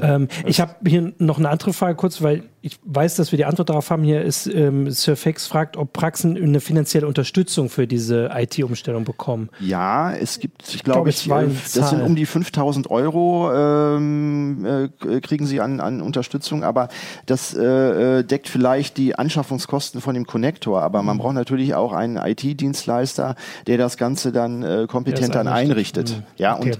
Ähm, 0.00 0.28
ich 0.46 0.60
habe 0.60 0.74
hier 0.86 1.12
noch 1.18 1.38
eine 1.38 1.48
andere 1.48 1.72
Frage 1.72 1.96
kurz, 1.96 2.22
weil 2.22 2.44
ich 2.62 2.78
weiß, 2.82 3.16
dass 3.16 3.30
wir 3.30 3.36
die 3.36 3.44
Antwort 3.44 3.68
darauf 3.68 3.90
haben. 3.90 4.04
Hier 4.04 4.22
ist 4.22 4.46
ähm, 4.46 4.90
Sir 4.90 5.16
Fex 5.16 5.46
fragt, 5.46 5.76
ob 5.76 5.92
Praxen 5.92 6.36
eine 6.36 6.60
finanzielle 6.60 7.06
Unterstützung 7.06 7.68
für 7.68 7.86
diese 7.86 8.30
IT-Umstellung 8.34 9.04
bekommen. 9.04 9.50
Ja, 9.60 10.14
es 10.14 10.38
gibt, 10.38 10.74
ich 10.74 10.82
glaube, 10.82 11.10
ich, 11.10 11.24
glaub, 11.24 11.44
das 11.74 11.90
sind 11.90 12.00
um 12.00 12.16
die 12.16 12.24
5000 12.24 12.90
Euro 12.90 13.52
ähm, 13.52 14.64
äh, 14.64 15.20
kriegen 15.20 15.44
sie 15.44 15.60
an, 15.60 15.80
an 15.80 16.00
Unterstützung, 16.00 16.64
aber 16.64 16.88
das 17.26 17.54
äh, 17.54 18.20
äh, 18.20 18.24
deckt 18.24 18.48
vielleicht 18.48 18.96
die 18.96 19.14
Anschaffungskosten 19.14 20.00
von 20.00 20.14
dem 20.14 20.26
Connector. 20.26 20.80
Aber 20.80 21.02
man 21.02 21.16
mhm. 21.16 21.20
braucht 21.20 21.34
natürlich 21.34 21.74
auch 21.74 21.92
einen 21.92 22.16
IT-Dienstleister, 22.16 23.34
der 23.66 23.76
das 23.76 23.98
Ganze 23.98 24.32
dann 24.32 24.62
äh, 24.62 24.86
kompetent 24.88 25.34
dann 25.34 25.48
einrichtet. 25.48 26.16
Mhm. 26.16 26.22
Ja, 26.36 26.56
okay. 26.56 26.70
und 26.70 26.78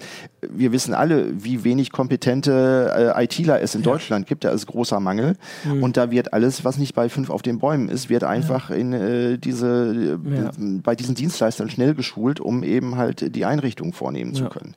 wir 0.50 0.72
wissen 0.72 0.94
alle, 0.94 1.42
wie 1.42 1.64
wenig 1.64 1.92
kompetente 1.92 3.12
äh, 3.16 3.24
ITler 3.24 3.60
es 3.60 3.74
in 3.74 3.82
ja. 3.82 3.92
Deutschland 3.92 4.26
gibt. 4.26 4.44
Da 4.44 4.50
ist 4.50 4.66
großer 4.66 5.00
Mangel. 5.00 5.36
Mhm. 5.64 5.82
Und 5.82 5.96
da 5.96 6.10
wird 6.10 6.32
alles, 6.32 6.64
was 6.64 6.78
nicht 6.78 6.94
bei 6.94 7.08
fünf 7.08 7.30
auf 7.30 7.42
den 7.42 7.58
Bäumen 7.58 7.88
ist, 7.88 8.08
wird 8.08 8.24
einfach 8.24 8.70
ja. 8.70 8.76
in 8.76 8.92
äh, 8.92 9.38
diese, 9.38 10.18
äh, 10.26 10.36
ja. 10.36 10.50
bei 10.58 10.94
diesen 10.94 11.14
Dienstleistern 11.14 11.70
schnell 11.70 11.94
geschult, 11.94 12.40
um 12.40 12.62
eben 12.62 12.96
halt 12.96 13.34
die 13.34 13.44
Einrichtung 13.44 13.92
vornehmen 13.92 14.34
zu 14.34 14.46
können. 14.46 14.74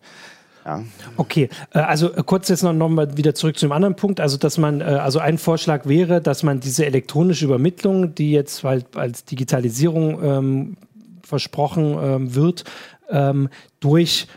Ja. 0.65 0.83
Okay, 1.15 1.49
äh, 1.73 1.79
also 1.79 2.13
äh, 2.13 2.23
kurz 2.25 2.49
jetzt 2.49 2.63
noch, 2.63 2.73
noch 2.73 2.89
mal 2.89 3.17
wieder 3.17 3.33
zurück 3.33 3.57
zu 3.57 3.65
dem 3.65 3.71
anderen 3.71 3.95
Punkt. 3.95 4.19
Also, 4.19 4.37
dass 4.37 4.57
man, 4.57 4.81
also 4.81 5.19
ein 5.19 5.37
Vorschlag 5.37 5.85
wäre, 5.85 6.21
dass 6.21 6.43
man 6.43 6.59
diese 6.59 6.85
elektronische 6.85 7.45
Übermittlung, 7.45 8.13
die 8.15 8.31
jetzt 8.31 8.63
halt 8.63 8.97
als 8.97 9.23
Digitalisierung 9.23 10.23
ähm, 10.23 10.77
versprochen 11.23 11.97
ähm, 12.01 12.35
wird, 12.35 12.63
ähm, 13.09 13.49
durch 13.79 14.27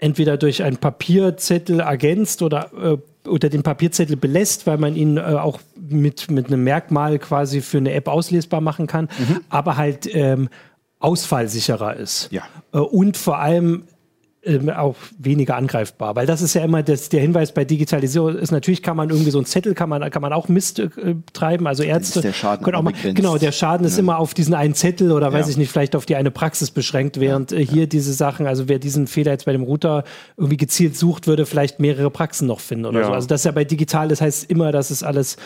entweder 0.00 0.36
durch 0.36 0.62
einen 0.62 0.78
Papierzettel 0.78 1.80
ergänzt 1.80 2.42
oder 2.42 2.70
äh, 2.74 2.98
oder 3.28 3.50
den 3.50 3.62
Papierzettel 3.62 4.16
belässt, 4.16 4.66
weil 4.66 4.78
man 4.78 4.96
ihn 4.96 5.16
äh, 5.16 5.20
auch 5.20 5.60
mit, 5.76 6.30
mit 6.30 6.46
einem 6.46 6.64
Merkmal 6.64 7.18
quasi 7.18 7.60
für 7.60 7.78
eine 7.78 7.92
App 7.92 8.08
auslesbar 8.08 8.60
machen 8.60 8.86
kann, 8.86 9.08
mhm. 9.18 9.40
aber 9.50 9.76
halt 9.76 10.08
ähm, 10.14 10.48
ausfallsicherer 11.00 11.96
ist. 11.96 12.28
Ja. 12.30 12.42
Äh, 12.72 12.78
und 12.78 13.16
vor 13.16 13.38
allem 13.38 13.84
ähm, 14.42 14.70
auch 14.70 14.96
weniger 15.18 15.56
angreifbar, 15.56 16.16
weil 16.16 16.26
das 16.26 16.40
ist 16.40 16.54
ja 16.54 16.64
immer 16.64 16.82
das, 16.82 17.10
der 17.10 17.20
Hinweis 17.20 17.52
bei 17.52 17.66
Digitalisierung 17.66 18.38
ist 18.38 18.50
natürlich 18.50 18.82
kann 18.82 18.96
man 18.96 19.10
irgendwie 19.10 19.30
so 19.30 19.38
einen 19.38 19.44
Zettel 19.44 19.74
kann 19.74 19.90
man 19.90 20.08
kann 20.10 20.22
man 20.22 20.32
auch 20.32 20.48
Mist 20.48 20.78
äh, 20.78 20.88
treiben, 21.34 21.66
also 21.66 21.82
Ärzte 21.82 22.22
der 22.22 22.32
Schaden 22.32 22.64
können 22.64 22.76
auch 22.76 22.82
mal, 22.82 22.94
genau 23.14 23.36
der 23.36 23.52
Schaden 23.52 23.86
ist 23.86 23.96
ja. 23.96 24.00
immer 24.00 24.18
auf 24.18 24.32
diesen 24.32 24.54
einen 24.54 24.74
Zettel 24.74 25.12
oder 25.12 25.30
weiß 25.30 25.46
ja. 25.46 25.50
ich 25.50 25.56
nicht 25.58 25.70
vielleicht 25.70 25.94
auf 25.94 26.06
die 26.06 26.16
eine 26.16 26.30
Praxis 26.30 26.70
beschränkt, 26.70 27.20
während 27.20 27.52
äh, 27.52 27.64
hier 27.64 27.86
diese 27.86 28.14
Sachen, 28.14 28.46
also 28.46 28.66
wer 28.66 28.78
diesen 28.78 29.06
Fehler 29.06 29.32
jetzt 29.32 29.44
bei 29.44 29.52
dem 29.52 29.62
Router 29.62 30.04
irgendwie 30.38 30.56
gezielt 30.56 30.96
sucht, 30.96 31.26
würde 31.26 31.44
vielleicht 31.44 31.78
mehrere 31.78 32.10
Praxen 32.10 32.46
noch 32.46 32.60
finden 32.60 32.86
oder 32.86 33.04
so. 33.04 33.12
Also 33.12 33.28
das 33.28 33.42
ist 33.42 33.44
ja 33.44 33.52
bei 33.52 33.64
digital, 33.64 34.08
das 34.08 34.22
heißt 34.22 34.50
immer, 34.50 34.72
dass 34.72 34.90
es 34.90 35.02
alles 35.02 35.36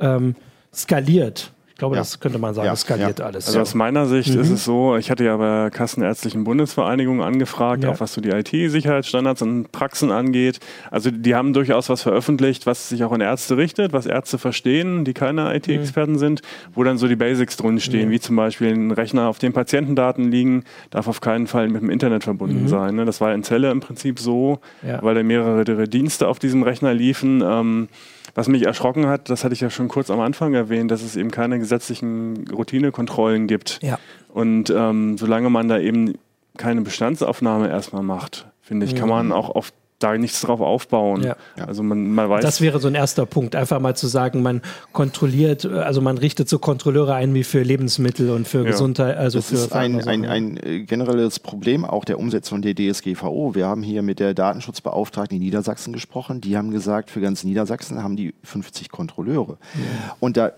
ähm, 0.00 0.34
skaliert 0.74 1.52
glaube, 1.80 1.96
ja. 1.96 2.02
das 2.02 2.20
könnte 2.20 2.38
man 2.38 2.54
sagen, 2.54 2.66
ja. 2.66 2.76
skaliert 2.76 3.18
ja. 3.18 3.24
alles. 3.24 3.46
Also 3.46 3.60
aus 3.60 3.74
meiner 3.74 4.06
Sicht 4.06 4.34
mhm. 4.34 4.40
ist 4.40 4.50
es 4.50 4.64
so, 4.64 4.96
ich 4.96 5.10
hatte 5.10 5.24
ja 5.24 5.36
bei 5.36 5.62
der 5.62 5.70
Kassenärztlichen 5.70 6.44
Bundesvereinigung 6.44 7.22
angefragt, 7.22 7.84
auch 7.86 8.00
was 8.00 8.12
so 8.14 8.20
die 8.20 8.28
IT-Sicherheitsstandards 8.28 9.42
und 9.42 9.72
Praxen 9.72 10.12
angeht. 10.12 10.60
Also 10.90 11.10
die 11.10 11.34
haben 11.34 11.52
durchaus 11.52 11.88
was 11.88 12.02
veröffentlicht, 12.02 12.66
was 12.66 12.90
sich 12.90 13.02
auch 13.02 13.12
an 13.12 13.20
Ärzte 13.20 13.56
richtet, 13.56 13.92
was 13.92 14.06
Ärzte 14.06 14.38
verstehen, 14.38 15.04
die 15.04 15.14
keine 15.14 15.54
IT-Experten 15.56 16.12
mhm. 16.12 16.18
sind, 16.18 16.42
wo 16.74 16.84
dann 16.84 16.98
so 16.98 17.08
die 17.08 17.16
Basics 17.16 17.56
drin 17.56 17.80
stehen, 17.80 18.08
mhm. 18.08 18.12
wie 18.12 18.20
zum 18.20 18.36
Beispiel 18.36 18.68
ein 18.68 18.90
Rechner, 18.90 19.28
auf 19.28 19.38
dem 19.38 19.52
Patientendaten 19.52 20.30
liegen, 20.30 20.64
darf 20.90 21.08
auf 21.08 21.20
keinen 21.20 21.46
Fall 21.46 21.68
mit 21.68 21.80
dem 21.80 21.90
Internet 21.90 22.24
verbunden 22.24 22.64
mhm. 22.64 22.68
sein. 22.68 22.94
Ne? 22.94 23.06
Das 23.06 23.20
war 23.20 23.32
in 23.34 23.42
Zelle 23.42 23.70
im 23.70 23.80
Prinzip 23.80 24.18
so, 24.18 24.60
weil 24.82 25.14
da 25.14 25.22
mehrere 25.22 25.88
Dienste 25.88 26.28
auf 26.28 26.38
diesem 26.38 26.62
Rechner 26.62 26.92
liefen. 26.92 27.42
Ähm, 27.42 27.88
was 28.34 28.48
mich 28.48 28.66
erschrocken 28.66 29.06
hat, 29.06 29.30
das 29.30 29.44
hatte 29.44 29.54
ich 29.54 29.60
ja 29.60 29.70
schon 29.70 29.88
kurz 29.88 30.10
am 30.10 30.20
Anfang 30.20 30.54
erwähnt, 30.54 30.90
dass 30.90 31.02
es 31.02 31.16
eben 31.16 31.30
keine 31.30 31.58
gesetzlichen 31.58 32.48
Routinekontrollen 32.50 33.46
gibt. 33.46 33.80
Ja. 33.82 33.98
Und 34.28 34.70
ähm, 34.70 35.18
solange 35.18 35.50
man 35.50 35.68
da 35.68 35.78
eben 35.78 36.14
keine 36.56 36.82
Bestandsaufnahme 36.82 37.68
erstmal 37.68 38.02
macht, 38.02 38.46
finde 38.60 38.86
ich, 38.86 38.94
kann 38.94 39.08
mhm. 39.08 39.14
man 39.14 39.32
auch 39.32 39.50
auf 39.50 39.72
da 40.00 40.16
nichts 40.16 40.40
drauf 40.40 40.60
aufbauen. 40.60 41.22
Ja. 41.22 41.36
Also 41.66 41.82
man, 41.82 42.12
man 42.12 42.28
weiß. 42.28 42.42
Das 42.42 42.60
wäre 42.60 42.80
so 42.80 42.88
ein 42.88 42.94
erster 42.94 43.26
Punkt, 43.26 43.54
einfach 43.54 43.78
mal 43.80 43.94
zu 43.94 44.06
sagen, 44.06 44.42
man 44.42 44.62
kontrolliert, 44.92 45.66
also 45.66 46.00
man 46.00 46.18
richtet 46.18 46.48
so 46.48 46.58
Kontrolleure 46.58 47.14
ein 47.14 47.34
wie 47.34 47.44
für 47.44 47.62
Lebensmittel 47.62 48.30
und 48.30 48.48
für 48.48 48.64
ja. 48.64 48.70
Gesundheit. 48.70 49.16
Also 49.16 49.38
das 49.38 49.48
für 49.48 49.54
ist 49.56 49.72
ein, 49.72 50.00
ein, 50.08 50.24
ein 50.24 50.56
äh, 50.56 50.80
generelles 50.80 51.38
Problem 51.38 51.84
auch 51.84 52.04
der 52.04 52.18
Umsetzung 52.18 52.62
der 52.62 52.74
DSGVO. 52.74 53.54
Wir 53.54 53.66
haben 53.66 53.82
hier 53.82 54.02
mit 54.02 54.20
der 54.20 54.34
Datenschutzbeauftragten 54.34 55.36
in 55.36 55.42
Niedersachsen 55.42 55.92
gesprochen. 55.92 56.40
Die 56.40 56.56
haben 56.56 56.70
gesagt, 56.70 57.10
für 57.10 57.20
ganz 57.20 57.44
Niedersachsen 57.44 58.02
haben 58.02 58.16
die 58.16 58.34
50 58.42 58.88
Kontrolleure. 58.90 59.58
Ja. 59.74 60.16
Und 60.18 60.36
da 60.38 60.48
äh, 60.48 60.52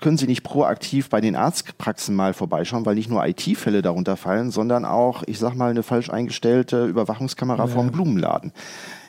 können 0.00 0.16
sie 0.16 0.26
nicht 0.26 0.44
proaktiv 0.44 1.10
bei 1.10 1.20
den 1.20 1.34
Arztpraxen 1.34 2.14
mal 2.14 2.32
vorbeischauen, 2.32 2.86
weil 2.86 2.94
nicht 2.94 3.10
nur 3.10 3.26
IT-Fälle 3.26 3.82
darunter 3.82 4.16
fallen, 4.16 4.52
sondern 4.52 4.84
auch, 4.84 5.24
ich 5.26 5.40
sag 5.40 5.54
mal, 5.54 5.70
eine 5.70 5.82
falsch 5.82 6.10
eingestellte 6.10 6.86
Überwachungskamera 6.86 7.64
ja. 7.64 7.66
vom 7.66 7.90
Blumenladen. 7.90 8.52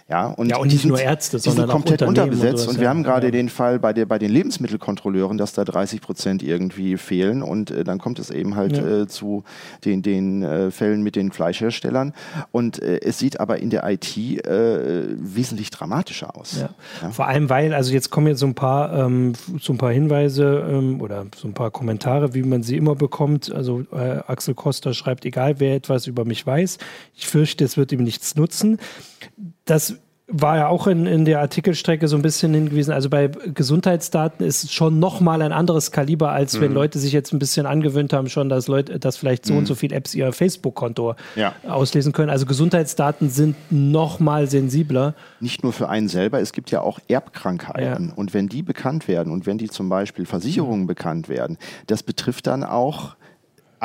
Ja, 0.07 0.27
und, 0.27 0.49
ja, 0.49 0.57
und 0.57 0.67
nicht 0.67 0.81
sind, 0.81 0.89
nur 0.89 1.01
Ärzte, 1.01 1.39
sondern 1.39 1.67
komplett 1.67 2.03
auch 2.03 2.07
unterbesetzt. 2.07 2.67
Und, 2.67 2.75
und 2.75 2.79
wir 2.79 2.89
haben 2.89 3.01
gerade 3.01 3.27
ja. 3.27 3.31
den 3.31 3.49
Fall 3.49 3.79
bei, 3.79 3.91
der, 3.91 4.05
bei 4.05 4.19
den 4.19 4.29
Lebensmittelkontrolleuren, 4.29 5.39
dass 5.39 5.53
da 5.53 5.65
30 5.65 5.99
Prozent 5.99 6.43
irgendwie 6.43 6.97
fehlen. 6.97 7.41
Und 7.41 7.71
äh, 7.71 7.83
dann 7.83 7.97
kommt 7.97 8.19
es 8.19 8.29
eben 8.29 8.55
halt 8.55 8.77
ja. 8.77 9.01
äh, 9.01 9.07
zu 9.07 9.43
den, 9.83 10.03
den 10.03 10.43
äh, 10.43 10.69
Fällen 10.69 11.01
mit 11.01 11.15
den 11.15 11.31
Fleischherstellern. 11.31 12.13
Und 12.51 12.83
äh, 12.83 12.99
es 13.01 13.17
sieht 13.17 13.39
aber 13.39 13.57
in 13.57 13.71
der 13.71 13.89
IT 13.89 14.15
äh, 14.15 15.05
wesentlich 15.17 15.71
dramatischer 15.71 16.37
aus. 16.37 16.59
Ja. 17.01 17.09
Vor 17.09 17.27
allem, 17.27 17.49
weil, 17.49 17.73
also 17.73 17.91
jetzt 17.91 18.11
kommen 18.11 18.27
jetzt 18.27 18.41
so 18.41 18.45
ein 18.45 18.53
paar, 18.53 18.93
ähm, 18.93 19.33
so 19.59 19.73
ein 19.73 19.79
paar 19.79 19.91
Hinweise 19.91 20.67
ähm, 20.69 21.01
oder 21.01 21.25
so 21.35 21.47
ein 21.47 21.55
paar 21.55 21.71
Kommentare, 21.71 22.35
wie 22.35 22.43
man 22.43 22.61
sie 22.61 22.77
immer 22.77 22.93
bekommt. 22.93 23.51
Also 23.51 23.81
äh, 23.91 24.19
Axel 24.27 24.53
Costa 24.53 24.93
schreibt, 24.93 25.25
egal 25.25 25.59
wer 25.59 25.73
etwas 25.73 26.05
über 26.05 26.25
mich 26.25 26.45
weiß, 26.45 26.77
ich 27.15 27.25
fürchte, 27.25 27.65
es 27.65 27.75
wird 27.75 27.91
ihm 27.91 28.03
nichts 28.03 28.35
nutzen 28.35 28.77
das 29.65 29.95
war 30.27 30.57
ja 30.57 30.67
auch 30.69 30.87
in, 30.87 31.05
in 31.05 31.23
der 31.23 31.39
Artikelstrecke 31.39 32.07
so 32.07 32.15
ein 32.15 32.23
bisschen 32.23 32.53
hingewiesen. 32.53 32.91
Also 32.91 33.09
bei 33.09 33.27
Gesundheitsdaten 33.27 34.43
ist 34.45 34.73
schon 34.73 34.97
nochmal 34.97 35.43
ein 35.43 35.51
anderes 35.51 35.91
Kaliber, 35.91 36.31
als 36.31 36.57
mhm. 36.57 36.61
wenn 36.61 36.73
Leute 36.73 36.97
sich 36.97 37.13
jetzt 37.13 37.31
ein 37.31 37.37
bisschen 37.37 37.67
angewöhnt 37.67 38.11
haben, 38.11 38.27
schon, 38.27 38.49
dass 38.49 38.67
Leute, 38.67 38.99
dass 38.99 39.17
vielleicht 39.17 39.45
so 39.45 39.53
mhm. 39.53 39.59
und 39.59 39.65
so 39.67 39.75
viele 39.75 39.95
Apps 39.95 40.15
ihr 40.15 40.33
Facebook-Konto 40.33 41.13
ja. 41.35 41.53
auslesen 41.67 42.11
können. 42.11 42.31
Also 42.31 42.47
Gesundheitsdaten 42.47 43.29
sind 43.29 43.55
nochmal 43.69 44.47
sensibler. 44.47 45.13
Nicht 45.39 45.61
nur 45.61 45.73
für 45.73 45.89
einen 45.89 46.07
selber, 46.07 46.39
es 46.39 46.53
gibt 46.53 46.71
ja 46.71 46.81
auch 46.81 46.99
Erbkrankheiten. 47.07 48.07
Ja. 48.07 48.13
Und 48.15 48.33
wenn 48.33 48.49
die 48.49 48.63
bekannt 48.63 49.07
werden 49.07 49.31
und 49.31 49.45
wenn 49.45 49.59
die 49.59 49.69
zum 49.69 49.89
Beispiel 49.89 50.25
Versicherungen 50.25 50.81
mhm. 50.81 50.87
bekannt 50.87 51.29
werden, 51.29 51.57
das 51.85 52.01
betrifft 52.01 52.47
dann 52.47 52.63
auch 52.63 53.15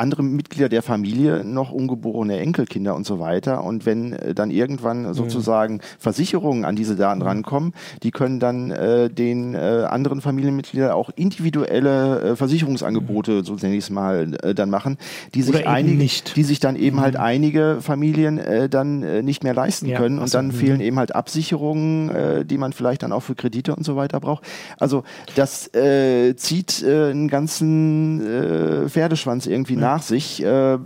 andere 0.01 0.23
Mitglieder 0.23 0.67
der 0.67 0.81
Familie 0.81 1.43
noch 1.45 1.71
ungeborene 1.71 2.39
Enkelkinder 2.39 2.95
und 2.95 3.05
so 3.05 3.19
weiter. 3.19 3.63
Und 3.63 3.85
wenn 3.85 4.13
äh, 4.13 4.33
dann 4.33 4.51
irgendwann 4.51 5.13
sozusagen 5.13 5.79
Versicherungen 5.99 6.65
an 6.65 6.75
diese 6.75 6.95
Daten 6.95 7.19
mhm. 7.19 7.27
rankommen, 7.27 7.73
die 8.03 8.11
können 8.11 8.39
dann 8.39 8.71
äh, 8.71 9.09
den 9.09 9.53
äh, 9.53 9.85
anderen 9.87 10.21
Familienmitgliedern 10.21 10.91
auch 10.91 11.11
individuelle 11.15 12.21
äh, 12.21 12.35
Versicherungsangebote, 12.35 13.31
mhm. 13.31 13.43
so 13.43 13.55
nenne 13.55 13.75
ich 13.75 13.85
es 13.85 13.89
mal, 13.89 14.35
äh, 14.41 14.55
dann 14.55 14.69
machen, 14.69 14.97
die 15.35 15.43
sich 15.43 15.67
einige, 15.67 16.09
die 16.35 16.43
sich 16.43 16.59
dann 16.59 16.75
eben 16.75 16.99
halt 16.99 17.13
mhm. 17.13 17.21
einige 17.21 17.77
Familien 17.81 18.39
äh, 18.39 18.67
dann 18.69 19.03
äh, 19.03 19.21
nicht 19.21 19.43
mehr 19.43 19.53
leisten 19.53 19.85
ja, 19.85 19.97
können. 19.97 20.15
Und 20.15 20.23
also, 20.23 20.39
dann 20.39 20.47
mh. 20.47 20.53
fehlen 20.53 20.81
eben 20.81 20.97
halt 20.97 21.13
Absicherungen, 21.15 22.09
äh, 22.09 22.45
die 22.45 22.57
man 22.57 22.73
vielleicht 22.73 23.03
dann 23.03 23.11
auch 23.11 23.21
für 23.21 23.35
Kredite 23.35 23.75
und 23.75 23.85
so 23.85 23.95
weiter 23.95 24.19
braucht. 24.19 24.43
Also 24.79 25.03
das 25.35 25.73
äh, 25.75 26.35
zieht 26.35 26.81
äh, 26.81 27.11
einen 27.11 27.27
ganzen 27.27 28.21
äh, 28.25 28.89
Pferdeschwanz 28.89 29.45
irgendwie 29.45 29.75
nach 29.75 29.90
nach 29.91 30.01
sich 30.01 30.43
äh, 30.43 30.77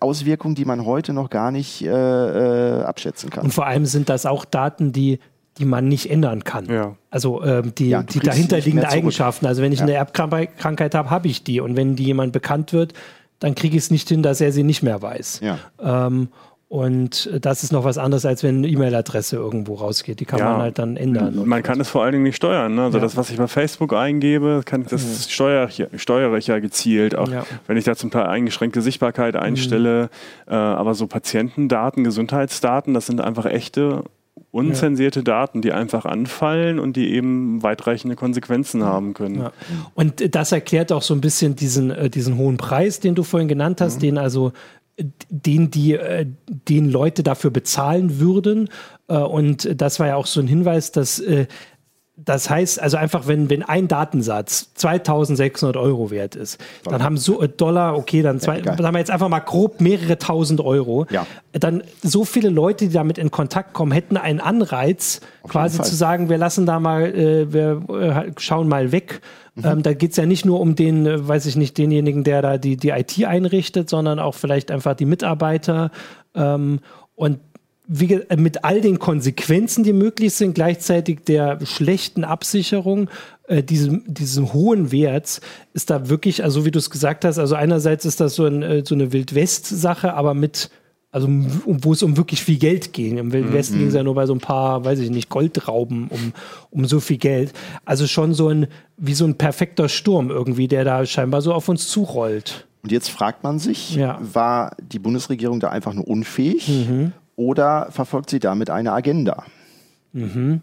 Auswirkungen, 0.00 0.54
die 0.54 0.64
man 0.64 0.84
heute 0.84 1.12
noch 1.12 1.30
gar 1.30 1.50
nicht 1.50 1.82
äh, 1.82 1.88
äh, 1.88 2.82
abschätzen 2.82 3.30
kann. 3.30 3.44
Und 3.44 3.54
vor 3.54 3.66
allem 3.66 3.86
sind 3.86 4.08
das 4.08 4.26
auch 4.26 4.44
Daten, 4.44 4.92
die 4.92 5.18
die 5.58 5.64
man 5.64 5.88
nicht 5.88 6.10
ändern 6.10 6.44
kann. 6.44 6.66
Ja. 6.66 6.96
Also 7.10 7.42
ähm, 7.42 7.74
die, 7.74 7.88
ja, 7.88 8.02
die 8.02 8.20
dahinterliegenden 8.20 8.84
Eigenschaften. 8.90 9.46
Also 9.46 9.62
wenn 9.62 9.72
ich 9.72 9.78
ja. 9.78 9.86
eine 9.86 9.94
Erbkrankheit 9.94 10.94
habe, 10.94 11.08
habe 11.08 11.28
ich 11.28 11.44
die. 11.44 11.60
Und 11.60 11.76
wenn 11.76 11.96
die 11.96 12.04
jemand 12.04 12.34
bekannt 12.34 12.74
wird, 12.74 12.92
dann 13.38 13.54
kriege 13.54 13.74
ich 13.74 13.84
es 13.84 13.90
nicht 13.90 14.06
hin, 14.06 14.22
dass 14.22 14.42
er 14.42 14.52
sie 14.52 14.64
nicht 14.64 14.82
mehr 14.82 15.00
weiß. 15.00 15.40
Ja. 15.42 15.58
Ähm, 15.80 16.28
und 16.68 17.30
das 17.40 17.62
ist 17.62 17.72
noch 17.72 17.84
was 17.84 17.96
anderes, 17.96 18.26
als 18.26 18.42
wenn 18.42 18.58
eine 18.58 18.68
E-Mail-Adresse 18.68 19.36
irgendwo 19.36 19.74
rausgeht. 19.74 20.18
Die 20.18 20.24
kann 20.24 20.40
ja, 20.40 20.50
man 20.50 20.62
halt 20.62 20.78
dann 20.80 20.96
ändern. 20.96 21.46
Man 21.46 21.62
kann 21.62 21.80
es 21.80 21.88
vor 21.88 22.02
allen 22.02 22.10
Dingen 22.10 22.24
nicht 22.24 22.36
steuern. 22.36 22.74
Ne? 22.74 22.82
Also 22.82 22.98
ja. 22.98 23.04
das, 23.04 23.16
was 23.16 23.30
ich 23.30 23.36
bei 23.36 23.46
Facebook 23.46 23.92
eingebe, 23.92 24.62
kann, 24.64 24.84
das 24.88 25.04
mhm. 25.04 25.30
steuere, 25.30 25.68
ich, 25.68 25.86
steuere 26.02 26.36
ich 26.36 26.48
ja 26.48 26.58
gezielt. 26.58 27.14
Auch 27.14 27.30
ja. 27.30 27.46
wenn 27.68 27.76
ich 27.76 27.84
da 27.84 27.94
zum 27.94 28.10
Teil 28.10 28.26
eingeschränkte 28.26 28.82
Sichtbarkeit 28.82 29.36
einstelle. 29.36 30.10
Mhm. 30.46 30.52
Äh, 30.52 30.56
aber 30.56 30.94
so 30.94 31.06
Patientendaten, 31.06 32.02
Gesundheitsdaten, 32.02 32.94
das 32.94 33.06
sind 33.06 33.20
einfach 33.20 33.44
echte 33.44 34.02
unzensierte. 34.50 35.22
Daten, 35.22 35.62
die 35.62 35.72
einfach 35.72 36.04
anfallen 36.04 36.78
und 36.78 36.96
die 36.96 37.12
eben 37.12 37.62
weitreichende 37.62 38.16
Konsequenzen 38.16 38.84
haben 38.84 39.14
können. 39.14 39.48
Und 39.94 40.34
das 40.34 40.52
erklärt 40.52 40.92
auch 40.92 41.02
so 41.02 41.14
ein 41.14 41.20
bisschen 41.20 41.56
diesen, 41.56 41.90
äh, 41.90 42.10
diesen 42.10 42.36
hohen 42.36 42.56
Preis, 42.56 43.00
den 43.00 43.14
du 43.14 43.22
vorhin 43.22 43.48
genannt 43.48 43.80
hast, 43.80 43.96
mhm. 43.96 44.00
den 44.00 44.18
also 44.18 44.52
den 44.98 45.70
die 45.70 45.94
äh, 45.94 46.26
den 46.46 46.90
Leute 46.90 47.22
dafür 47.22 47.50
bezahlen 47.50 48.18
würden. 48.18 48.68
Äh, 49.08 49.18
und 49.18 49.80
das 49.80 50.00
war 50.00 50.06
ja 50.06 50.16
auch 50.16 50.26
so 50.26 50.40
ein 50.40 50.48
Hinweis, 50.48 50.92
dass 50.92 51.18
äh, 51.18 51.46
das 52.16 52.48
heißt, 52.48 52.80
also 52.80 52.96
einfach, 52.96 53.26
wenn, 53.26 53.50
wenn 53.50 53.62
ein 53.62 53.88
Datensatz 53.88 54.72
2600 54.74 55.76
Euro 55.76 56.10
wert 56.10 56.34
ist, 56.34 56.58
Dollar. 56.82 56.98
dann 56.98 57.06
haben 57.06 57.16
so 57.18 57.42
äh, 57.42 57.48
Dollar, 57.48 57.96
okay, 57.96 58.22
dann, 58.22 58.40
zwei, 58.40 58.58
ja, 58.58 58.74
dann 58.74 58.86
haben 58.86 58.94
wir 58.94 59.00
jetzt 59.00 59.10
einfach 59.10 59.28
mal 59.28 59.40
grob 59.40 59.80
mehrere 59.80 60.18
tausend 60.18 60.60
Euro. 60.60 61.06
Ja. 61.10 61.26
Dann 61.52 61.82
so 62.02 62.24
viele 62.24 62.48
Leute, 62.48 62.88
die 62.88 62.94
damit 62.94 63.18
in 63.18 63.30
Kontakt 63.30 63.74
kommen, 63.74 63.92
hätten 63.92 64.16
einen 64.16 64.40
Anreiz, 64.40 65.20
Auf 65.42 65.50
quasi 65.50 65.82
zu 65.82 65.94
sagen, 65.94 66.30
wir 66.30 66.38
lassen 66.38 66.64
da 66.64 66.80
mal, 66.80 67.14
äh, 67.14 67.52
wir 67.52 67.82
äh, 67.90 68.32
schauen 68.38 68.68
mal 68.68 68.92
weg 68.92 69.20
Mhm. 69.56 69.64
Ähm, 69.64 69.82
da 69.82 69.94
geht 69.94 70.10
es 70.10 70.16
ja 70.18 70.26
nicht 70.26 70.44
nur 70.44 70.60
um 70.60 70.76
den, 70.76 71.06
äh, 71.06 71.26
weiß 71.26 71.46
ich 71.46 71.56
nicht, 71.56 71.78
denjenigen, 71.78 72.24
der 72.24 72.42
da 72.42 72.58
die, 72.58 72.76
die 72.76 72.90
IT 72.90 73.24
einrichtet, 73.24 73.88
sondern 73.88 74.18
auch 74.18 74.34
vielleicht 74.34 74.70
einfach 74.70 74.94
die 74.94 75.06
Mitarbeiter. 75.06 75.90
Ähm, 76.34 76.80
und 77.14 77.40
wie, 77.88 78.14
äh, 78.14 78.36
mit 78.36 78.64
all 78.64 78.80
den 78.80 78.98
Konsequenzen, 78.98 79.84
die 79.84 79.92
möglich 79.92 80.34
sind, 80.34 80.54
gleichzeitig 80.54 81.20
der 81.26 81.64
schlechten 81.64 82.24
Absicherung, 82.24 83.08
äh, 83.48 83.62
diesem, 83.62 84.02
diesem 84.06 84.52
hohen 84.52 84.92
Werts, 84.92 85.40
ist 85.72 85.90
da 85.90 86.08
wirklich, 86.08 86.42
also 86.42 86.64
wie 86.64 86.70
du 86.70 86.78
es 86.78 86.90
gesagt 86.90 87.24
hast, 87.24 87.38
also 87.38 87.54
einerseits 87.54 88.04
ist 88.04 88.20
das 88.20 88.34
so, 88.34 88.44
ein, 88.46 88.62
äh, 88.62 88.82
so 88.84 88.94
eine 88.94 89.12
Wildwest-Sache, 89.12 90.14
aber 90.14 90.34
mit 90.34 90.70
also 91.12 91.28
wo 91.30 91.94
es 91.94 92.02
um 92.02 92.18
wirklich 92.18 92.42
viel 92.42 92.58
Geld 92.58 92.92
ging. 92.92 93.16
Im 93.16 93.32
Wilden 93.32 93.50
Westen 93.54 93.76
mhm. 93.76 93.78
ging 93.78 93.88
es 93.88 93.94
ja 93.94 94.02
nur 94.02 94.14
bei 94.14 94.26
so 94.26 94.34
ein 94.34 94.40
paar, 94.40 94.84
weiß 94.84 94.98
ich 94.98 95.08
nicht, 95.08 95.30
Goldrauben 95.30 96.08
um, 96.08 96.34
um 96.70 96.84
so 96.84 97.00
viel 97.00 97.16
Geld. 97.16 97.54
Also 97.86 98.06
schon 98.06 98.34
so 98.34 98.50
ein, 98.50 98.66
wie 98.98 99.14
so 99.14 99.24
ein 99.24 99.38
perfekter 99.38 99.88
Sturm 99.88 100.28
irgendwie, 100.28 100.68
der 100.68 100.84
da 100.84 101.06
scheinbar 101.06 101.40
so 101.40 101.54
auf 101.54 101.70
uns 101.70 101.88
zurollt. 101.88 102.66
Und 102.82 102.92
jetzt 102.92 103.08
fragt 103.08 103.44
man 103.44 103.58
sich, 103.58 103.96
ja. 103.96 104.18
war 104.20 104.76
die 104.78 104.98
Bundesregierung 104.98 105.58
da 105.58 105.70
einfach 105.70 105.94
nur 105.94 106.06
unfähig 106.06 106.68
mhm. 106.68 107.12
Oder 107.36 107.88
verfolgt 107.90 108.30
sie 108.30 108.40
damit 108.40 108.70
eine 108.70 108.92
Agenda? 108.92 109.44
Mhm. 110.12 110.62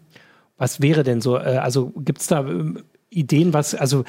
Was 0.57 0.81
wäre 0.81 1.03
denn 1.03 1.21
so? 1.21 1.37
Äh, 1.37 1.57
also 1.57 1.91
gibt 1.97 2.21
es 2.21 2.27
da 2.27 2.41
ähm, 2.41 2.83
Ideen, 3.09 3.53
was, 3.53 3.75
also, 3.75 4.03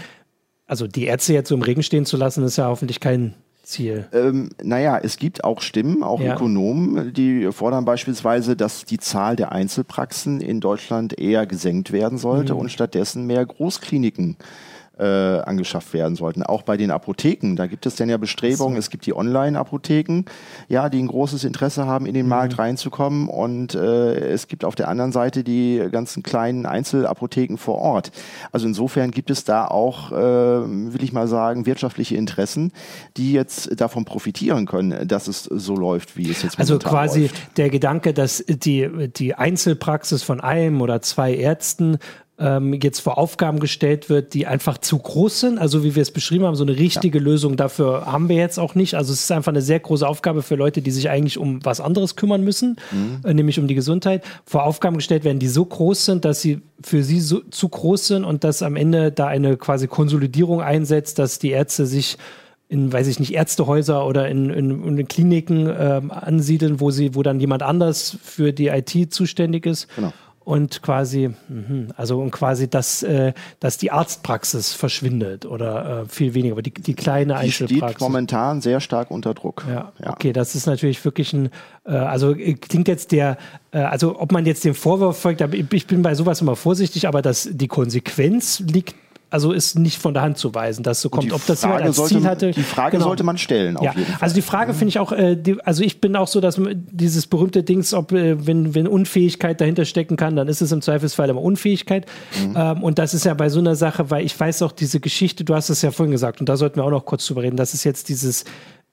also 0.66 0.86
die 0.86 1.04
Ärzte 1.04 1.34
jetzt 1.34 1.48
so 1.48 1.54
im 1.54 1.62
Regen 1.62 1.82
stehen 1.82 2.06
zu 2.06 2.16
lassen, 2.16 2.42
ist 2.44 2.56
ja 2.56 2.68
hoffentlich 2.68 3.00
kein 3.00 3.34
Ziel? 3.62 4.08
Ähm, 4.12 4.50
naja, 4.62 4.98
es 5.02 5.16
gibt 5.16 5.44
auch 5.44 5.60
Stimmen, 5.60 6.02
auch 6.02 6.20
ja. 6.20 6.34
Ökonomen, 6.34 7.12
die 7.12 7.50
fordern 7.52 7.84
beispielsweise, 7.84 8.56
dass 8.56 8.84
die 8.84 8.98
Zahl 8.98 9.36
der 9.36 9.52
Einzelpraxen 9.52 10.40
in 10.40 10.60
Deutschland 10.60 11.18
eher 11.18 11.46
gesenkt 11.46 11.92
werden 11.92 12.18
sollte 12.18 12.54
mhm. 12.54 12.60
und 12.60 12.72
stattdessen 12.72 13.26
mehr 13.26 13.44
Großkliniken 13.44 14.36
äh, 14.38 14.73
angeschafft 15.02 15.92
werden 15.92 16.16
sollten. 16.16 16.42
Auch 16.42 16.62
bei 16.62 16.76
den 16.76 16.90
Apotheken, 16.90 17.56
da 17.56 17.66
gibt 17.66 17.86
es 17.86 17.96
dann 17.96 18.08
ja 18.08 18.16
Bestrebungen, 18.16 18.76
so. 18.76 18.78
es 18.78 18.90
gibt 18.90 19.06
die 19.06 19.14
Online-Apotheken, 19.14 20.24
ja, 20.68 20.88
die 20.88 21.02
ein 21.02 21.08
großes 21.08 21.44
Interesse 21.44 21.86
haben, 21.86 22.06
in 22.06 22.14
den 22.14 22.26
mhm. 22.26 22.30
Markt 22.30 22.58
reinzukommen 22.58 23.28
und 23.28 23.74
äh, 23.74 24.14
es 24.30 24.46
gibt 24.46 24.64
auf 24.64 24.74
der 24.74 24.88
anderen 24.88 25.12
Seite 25.12 25.42
die 25.42 25.82
ganzen 25.90 26.22
kleinen 26.22 26.66
Einzelapotheken 26.66 27.56
vor 27.56 27.78
Ort. 27.78 28.12
Also 28.52 28.66
insofern 28.66 29.10
gibt 29.10 29.30
es 29.30 29.44
da 29.44 29.66
auch, 29.66 30.12
äh, 30.12 30.14
will 30.14 31.02
ich 31.02 31.12
mal 31.12 31.26
sagen, 31.26 31.66
wirtschaftliche 31.66 32.16
Interessen, 32.16 32.72
die 33.16 33.32
jetzt 33.32 33.80
davon 33.80 34.04
profitieren 34.04 34.66
können, 34.66 35.08
dass 35.08 35.28
es 35.28 35.44
so 35.44 35.76
läuft, 35.76 36.16
wie 36.16 36.30
es 36.30 36.42
jetzt 36.42 36.58
Also 36.58 36.78
quasi 36.78 37.22
läuft. 37.22 37.58
der 37.58 37.70
Gedanke, 37.70 38.14
dass 38.14 38.44
die, 38.46 39.08
die 39.08 39.34
Einzelpraxis 39.34 40.22
von 40.22 40.40
einem 40.40 40.80
oder 40.80 41.02
zwei 41.02 41.34
Ärzten 41.34 41.98
ähm, 42.36 42.74
jetzt 42.82 43.00
vor 43.00 43.16
Aufgaben 43.16 43.60
gestellt 43.60 44.10
wird, 44.10 44.34
die 44.34 44.46
einfach 44.46 44.78
zu 44.78 44.98
groß 44.98 45.40
sind. 45.40 45.58
Also 45.58 45.84
wie 45.84 45.94
wir 45.94 46.02
es 46.02 46.10
beschrieben 46.10 46.44
haben, 46.44 46.56
so 46.56 46.64
eine 46.64 46.76
richtige 46.76 47.18
ja. 47.18 47.24
Lösung 47.24 47.56
dafür 47.56 48.06
haben 48.06 48.28
wir 48.28 48.36
jetzt 48.36 48.58
auch 48.58 48.74
nicht. 48.74 48.94
Also 48.94 49.12
es 49.12 49.20
ist 49.20 49.32
einfach 49.32 49.52
eine 49.52 49.62
sehr 49.62 49.78
große 49.78 50.06
Aufgabe 50.06 50.42
für 50.42 50.56
Leute, 50.56 50.82
die 50.82 50.90
sich 50.90 51.08
eigentlich 51.08 51.38
um 51.38 51.64
was 51.64 51.80
anderes 51.80 52.16
kümmern 52.16 52.42
müssen, 52.42 52.76
mhm. 52.90 53.20
äh, 53.24 53.34
nämlich 53.34 53.60
um 53.60 53.68
die 53.68 53.76
Gesundheit. 53.76 54.24
Vor 54.46 54.64
Aufgaben 54.64 54.96
gestellt 54.96 55.22
werden, 55.22 55.38
die 55.38 55.48
so 55.48 55.64
groß 55.64 56.04
sind, 56.04 56.24
dass 56.24 56.40
sie 56.40 56.60
für 56.82 57.04
sie 57.04 57.20
so, 57.20 57.40
zu 57.50 57.68
groß 57.68 58.08
sind 58.08 58.24
und 58.24 58.42
dass 58.42 58.62
am 58.62 58.74
Ende 58.74 59.12
da 59.12 59.28
eine 59.28 59.56
quasi 59.56 59.86
Konsolidierung 59.86 60.60
einsetzt, 60.60 61.20
dass 61.20 61.38
die 61.38 61.50
Ärzte 61.50 61.86
sich 61.86 62.18
in, 62.66 62.92
weiß 62.92 63.06
ich 63.06 63.20
nicht, 63.20 63.32
Ärztehäuser 63.32 64.04
oder 64.04 64.28
in, 64.28 64.50
in, 64.50 64.98
in 64.98 65.06
Kliniken 65.06 65.72
ähm, 65.78 66.10
ansiedeln, 66.10 66.80
wo 66.80 66.90
sie, 66.90 67.14
wo 67.14 67.22
dann 67.22 67.38
jemand 67.38 67.62
anders 67.62 68.16
für 68.24 68.52
die 68.52 68.68
IT 68.68 69.12
zuständig 69.12 69.66
ist. 69.66 69.86
Genau 69.94 70.12
und 70.44 70.82
quasi, 70.82 71.30
mhm, 71.48 71.88
also 71.96 72.20
und 72.20 72.30
quasi, 72.30 72.68
dass, 72.68 73.02
äh, 73.02 73.32
dass 73.60 73.78
die 73.78 73.90
Arztpraxis 73.90 74.74
verschwindet 74.74 75.46
oder 75.46 76.02
äh, 76.02 76.08
viel 76.08 76.34
weniger, 76.34 76.54
aber 76.54 76.62
die, 76.62 76.72
die 76.72 76.94
kleine 76.94 77.34
die 77.34 77.40
Einzelpraxis. 77.40 77.96
steht 77.96 78.00
momentan 78.00 78.60
sehr 78.60 78.80
stark 78.80 79.10
unter 79.10 79.34
Druck. 79.34 79.64
Ja, 79.68 79.92
ja. 80.02 80.10
okay, 80.12 80.32
das 80.32 80.54
ist 80.54 80.66
natürlich 80.66 81.02
wirklich 81.04 81.32
ein, 81.32 81.50
äh, 81.86 81.92
also 81.92 82.34
äh, 82.34 82.54
klingt 82.54 82.88
jetzt 82.88 83.12
der, 83.12 83.38
äh, 83.72 83.78
also 83.78 84.20
ob 84.20 84.32
man 84.32 84.44
jetzt 84.44 84.64
den 84.64 84.74
Vorwurf 84.74 85.18
folgt, 85.18 85.40
ich 85.40 85.86
bin 85.86 86.02
bei 86.02 86.14
sowas 86.14 86.40
immer 86.40 86.56
vorsichtig, 86.56 87.08
aber 87.08 87.22
dass 87.22 87.48
die 87.50 87.68
Konsequenz 87.68 88.60
liegt 88.60 88.94
also 89.34 89.50
ist 89.50 89.76
nicht 89.76 89.98
von 89.98 90.14
der 90.14 90.22
Hand 90.22 90.38
zu 90.38 90.54
weisen, 90.54 90.84
dass 90.84 91.00
so 91.00 91.10
kommt. 91.10 91.32
Ob 91.32 91.44
das 91.44 91.62
jemand 91.62 91.82
als 91.82 91.96
sollte, 91.96 92.14
Ziel 92.14 92.24
hatte. 92.24 92.50
Die 92.52 92.62
Frage 92.62 92.98
genau. 92.98 93.06
sollte 93.06 93.24
man 93.24 93.36
stellen. 93.36 93.76
ja. 93.82 93.92
Also 94.20 94.32
die 94.32 94.42
Frage 94.42 94.74
finde 94.74 94.90
ich 94.90 95.00
auch, 95.00 95.10
äh, 95.10 95.34
die, 95.34 95.60
also 95.64 95.82
ich 95.82 96.00
bin 96.00 96.14
auch 96.14 96.28
so, 96.28 96.40
dass 96.40 96.60
dieses 96.72 97.26
berühmte 97.26 97.64
Dings, 97.64 97.94
ob 97.94 98.12
äh, 98.12 98.46
wenn, 98.46 98.76
wenn 98.76 98.86
Unfähigkeit 98.86 99.60
dahinter 99.60 99.86
stecken 99.86 100.16
kann, 100.16 100.36
dann 100.36 100.46
ist 100.46 100.62
es 100.62 100.70
im 100.70 100.82
Zweifelsfall 100.82 101.28
immer 101.30 101.42
Unfähigkeit. 101.42 102.06
Mhm. 102.46 102.54
Ähm, 102.56 102.82
und 102.84 103.00
das 103.00 103.12
ist 103.12 103.24
ja 103.24 103.34
bei 103.34 103.48
so 103.48 103.58
einer 103.58 103.74
Sache, 103.74 104.08
weil 104.08 104.24
ich 104.24 104.38
weiß 104.38 104.62
auch 104.62 104.70
diese 104.70 105.00
Geschichte, 105.00 105.42
du 105.42 105.56
hast 105.56 105.68
es 105.68 105.82
ja 105.82 105.90
vorhin 105.90 106.12
gesagt, 106.12 106.38
und 106.38 106.48
da 106.48 106.56
sollten 106.56 106.76
wir 106.76 106.84
auch 106.84 106.90
noch 106.90 107.04
kurz 107.04 107.26
drüber 107.26 107.42
reden, 107.42 107.56
dass 107.56 107.74
es 107.74 107.82
jetzt 107.82 108.08
dieses 108.10 108.44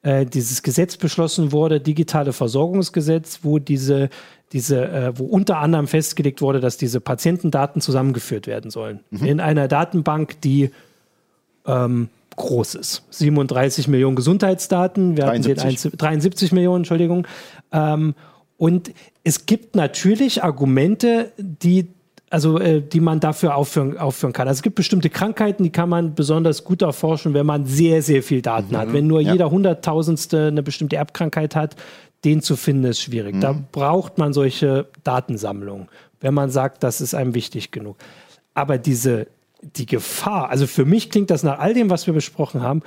äh, 0.01 0.25
dieses 0.25 0.63
Gesetz 0.63 0.97
beschlossen 0.97 1.51
wurde, 1.51 1.80
digitale 1.80 2.34
Versorgungsgesetz, 2.34 3.41
wo 3.43 3.60
diese 3.60 4.10
diese, 4.53 4.87
äh, 4.87 5.17
wo 5.17 5.25
unter 5.25 5.57
anderem 5.59 5.87
festgelegt 5.87 6.41
wurde, 6.41 6.59
dass 6.59 6.77
diese 6.77 6.99
Patientendaten 6.99 7.81
zusammengeführt 7.81 8.47
werden 8.47 8.71
sollen. 8.71 8.99
Mhm. 9.09 9.25
In 9.25 9.39
einer 9.39 9.67
Datenbank, 9.67 10.41
die 10.41 10.71
ähm, 11.65 12.09
groß 12.35 12.75
ist. 12.75 13.03
37 13.11 13.87
Millionen 13.87 14.15
Gesundheitsdaten, 14.15 15.17
wir 15.17 15.25
73, 15.25 15.85
hatten 15.85 15.97
73 15.97 16.51
Millionen, 16.51 16.77
Entschuldigung. 16.77 17.27
Ähm, 17.71 18.15
und 18.57 18.91
es 19.23 19.45
gibt 19.45 19.75
natürlich 19.75 20.43
Argumente, 20.43 21.31
die 21.37 21.87
also 22.31 22.59
äh, 22.59 22.81
die 22.81 23.01
man 23.01 23.19
dafür 23.19 23.55
aufführen, 23.55 23.97
aufführen 23.97 24.31
kann. 24.31 24.47
Also 24.47 24.59
es 24.59 24.63
gibt 24.63 24.75
bestimmte 24.75 25.09
Krankheiten, 25.09 25.63
die 25.63 25.69
kann 25.69 25.89
man 25.89 26.15
besonders 26.15 26.63
gut 26.63 26.81
erforschen, 26.81 27.33
wenn 27.33 27.45
man 27.45 27.65
sehr, 27.65 28.01
sehr 28.01 28.23
viel 28.23 28.41
Daten 28.41 28.73
mhm. 28.73 28.77
hat. 28.77 28.93
Wenn 28.93 29.05
nur 29.05 29.19
ja. 29.19 29.33
jeder 29.33 29.51
Hunderttausendste 29.51 30.47
eine 30.47 30.63
bestimmte 30.63 30.95
Erbkrankheit 30.95 31.55
hat, 31.57 31.75
den 32.23 32.41
zu 32.41 32.55
finden 32.55 32.86
ist 32.86 33.01
schwierig. 33.01 33.36
Mhm. 33.36 33.41
Da 33.41 33.55
braucht 33.71 34.17
man 34.17 34.34
solche 34.34 34.88
Datensammlungen, 35.03 35.88
wenn 36.19 36.34
man 36.34 36.49
sagt, 36.49 36.84
das 36.84 37.01
ist 37.01 37.13
einem 37.13 37.34
wichtig 37.34 37.71
genug. 37.71 37.97
Aber 38.53 38.77
diese, 38.77 39.27
die 39.62 39.86
Gefahr, 39.86 40.49
also 40.49 40.67
für 40.67 40.86
mich 40.86 41.10
klingt 41.10 41.31
das 41.31 41.43
nach 41.43 41.60
all 41.60 41.73
dem, 41.73 41.89
was 41.89 42.07
wir 42.07 42.13
besprochen 42.13 42.62
haben, 42.62 42.81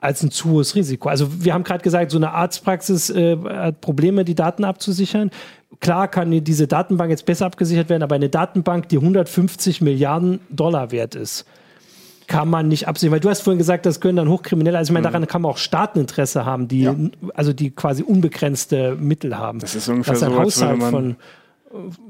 als 0.00 0.22
ein 0.22 0.30
zu 0.30 0.50
hohes 0.50 0.74
Risiko. 0.74 1.08
Also 1.10 1.44
wir 1.44 1.52
haben 1.52 1.62
gerade 1.62 1.82
gesagt, 1.82 2.10
so 2.10 2.16
eine 2.16 2.32
Arztpraxis 2.32 3.10
äh, 3.10 3.36
hat 3.36 3.80
Probleme, 3.82 4.24
die 4.24 4.34
Daten 4.34 4.64
abzusichern. 4.64 5.30
Klar 5.80 6.08
kann 6.08 6.42
diese 6.42 6.66
Datenbank 6.66 7.10
jetzt 7.10 7.26
besser 7.26 7.46
abgesichert 7.46 7.90
werden, 7.90 8.02
aber 8.02 8.14
eine 8.14 8.30
Datenbank, 8.30 8.88
die 8.88 8.96
150 8.96 9.82
Milliarden 9.82 10.40
Dollar 10.48 10.90
wert 10.90 11.14
ist, 11.14 11.44
kann 12.30 12.48
man 12.48 12.68
nicht 12.68 12.86
absehen, 12.86 13.10
weil 13.10 13.18
du 13.18 13.28
hast 13.28 13.40
vorhin 13.40 13.58
gesagt, 13.58 13.84
das 13.86 14.00
können 14.00 14.14
dann 14.14 14.28
Hochkriminelle, 14.28 14.78
also 14.78 14.90
ich 14.90 14.94
meine, 14.94 15.08
mhm. 15.08 15.12
daran 15.12 15.26
kann 15.26 15.42
man 15.42 15.50
auch 15.50 15.56
Staateninteresse 15.58 16.44
haben, 16.44 16.68
die, 16.68 16.82
ja. 16.82 16.94
also 17.34 17.52
die 17.52 17.72
quasi 17.72 18.04
unbegrenzte 18.04 18.94
Mittel 18.94 19.36
haben. 19.36 19.58
Das 19.58 19.74
ist 19.74 19.88
ungefähr 19.88 20.14
das 20.14 20.22
ist 20.22 20.28
ein 20.28 20.34
so, 20.34 20.38
Haushalt 20.38 20.82
von 20.84 21.16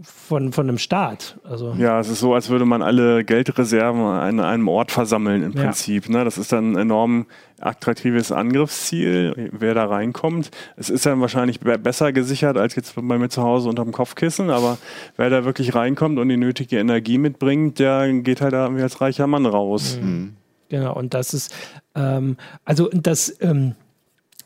von, 0.02 0.52
von 0.52 0.68
einem 0.68 0.78
Staat. 0.78 1.38
Also. 1.44 1.74
Ja, 1.76 2.00
es 2.00 2.08
ist 2.08 2.20
so, 2.20 2.34
als 2.34 2.48
würde 2.48 2.64
man 2.64 2.80
alle 2.80 3.24
Geldreserven 3.24 4.00
an 4.00 4.40
einem 4.40 4.68
Ort 4.68 4.90
versammeln 4.90 5.42
im 5.42 5.52
Prinzip. 5.52 6.06
Ja. 6.06 6.18
Ne? 6.18 6.24
Das 6.24 6.38
ist 6.38 6.52
dann 6.52 6.72
ein 6.72 6.76
enorm 6.76 7.26
attraktives 7.60 8.32
Angriffsziel, 8.32 9.50
wer 9.52 9.74
da 9.74 9.84
reinkommt. 9.84 10.50
Es 10.76 10.88
ist 10.88 11.04
dann 11.04 11.20
wahrscheinlich 11.20 11.60
besser 11.60 12.12
gesichert 12.12 12.56
als 12.56 12.74
jetzt 12.74 12.94
bei 12.96 13.18
mir 13.18 13.28
zu 13.28 13.42
Hause 13.42 13.68
unter 13.68 13.84
dem 13.84 13.92
Kopfkissen, 13.92 14.48
aber 14.48 14.78
wer 15.16 15.28
da 15.28 15.44
wirklich 15.44 15.74
reinkommt 15.74 16.18
und 16.18 16.28
die 16.30 16.38
nötige 16.38 16.78
Energie 16.78 17.18
mitbringt, 17.18 17.78
der 17.78 18.10
geht 18.12 18.40
halt 18.40 18.54
da 18.54 18.64
irgendwie 18.64 18.82
als 18.82 19.00
reicher 19.02 19.26
Mann 19.26 19.44
raus. 19.44 19.98
Mhm. 20.00 20.36
Genau, 20.70 20.94
und 20.94 21.12
das 21.12 21.34
ist, 21.34 21.54
ähm, 21.94 22.36
also 22.64 22.88
das, 22.92 23.36
ähm, 23.40 23.74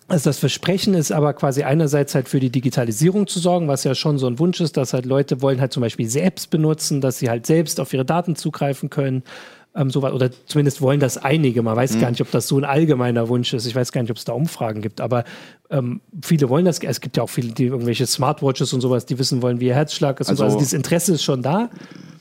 also 0.07 0.29
das 0.29 0.38
Versprechen 0.38 0.95
ist 0.95 1.12
aber 1.12 1.33
quasi 1.33 1.62
einerseits 1.62 2.14
halt 2.14 2.29
für 2.29 2.40
die 2.40 2.51
Digitalisierung 2.51 3.27
zu 3.27 3.38
sorgen, 3.38 3.69
was 3.69 3.85
ja 3.85 3.95
schon 3.95 4.19
so 4.19 4.27
ein 4.27 4.38
Wunsch 4.38 4.61
ist, 4.61 4.77
dass 4.77 4.93
halt 4.93 5.07
Leute 5.07 5.40
wollen 5.40 5.61
halt 5.61 5.73
zum 5.73 5.81
Beispiel 5.81 6.09
selbst 6.09 6.51
benutzen, 6.51 7.01
dass 7.01 7.19
sie 7.19 7.31
halt 7.31 7.47
selbst 7.47 7.81
auf 7.81 7.93
ihre 7.93 8.05
Daten 8.05 8.37
zugreifen 8.37 8.90
können. 8.90 9.23
Ähm, 9.75 9.90
so, 9.90 10.03
oder 10.03 10.31
zumindest 10.47 10.83
wollen 10.83 11.01
das 11.01 11.17
einige. 11.17 11.62
Man 11.62 11.75
weiß 11.75 11.97
mhm. 11.97 12.01
gar 12.01 12.11
nicht, 12.11 12.21
ob 12.21 12.31
das 12.31 12.47
so 12.47 12.59
ein 12.59 12.64
allgemeiner 12.64 13.29
Wunsch 13.29 13.55
ist. 13.55 13.67
Ich 13.67 13.75
weiß 13.75 13.93
gar 13.93 14.03
nicht, 14.03 14.11
ob 14.11 14.19
es 14.19 14.25
da 14.25 14.33
Umfragen 14.33 14.83
gibt, 14.83 15.01
aber 15.01 15.25
ähm, 15.71 16.01
viele 16.23 16.49
wollen 16.49 16.67
das. 16.67 16.79
Es 16.81 17.01
gibt 17.01 17.17
ja 17.17 17.23
auch 17.23 17.31
viele, 17.31 17.53
die 17.53 17.64
irgendwelche 17.64 18.07
Smartwatches 18.07 18.73
und 18.73 18.83
sowas, 18.83 19.07
die 19.07 19.19
wissen 19.19 19.43
wollen, 19.43 19.59
wie 19.59 19.67
ihr 19.67 19.75
Herzschlag 19.75 20.21
ist. 20.21 20.29
Also, 20.29 20.45
also 20.45 20.59
dieses 20.59 20.75
Interesse 20.75 21.14
ist 21.14 21.25
schon 21.25 21.43
da. 21.43 21.71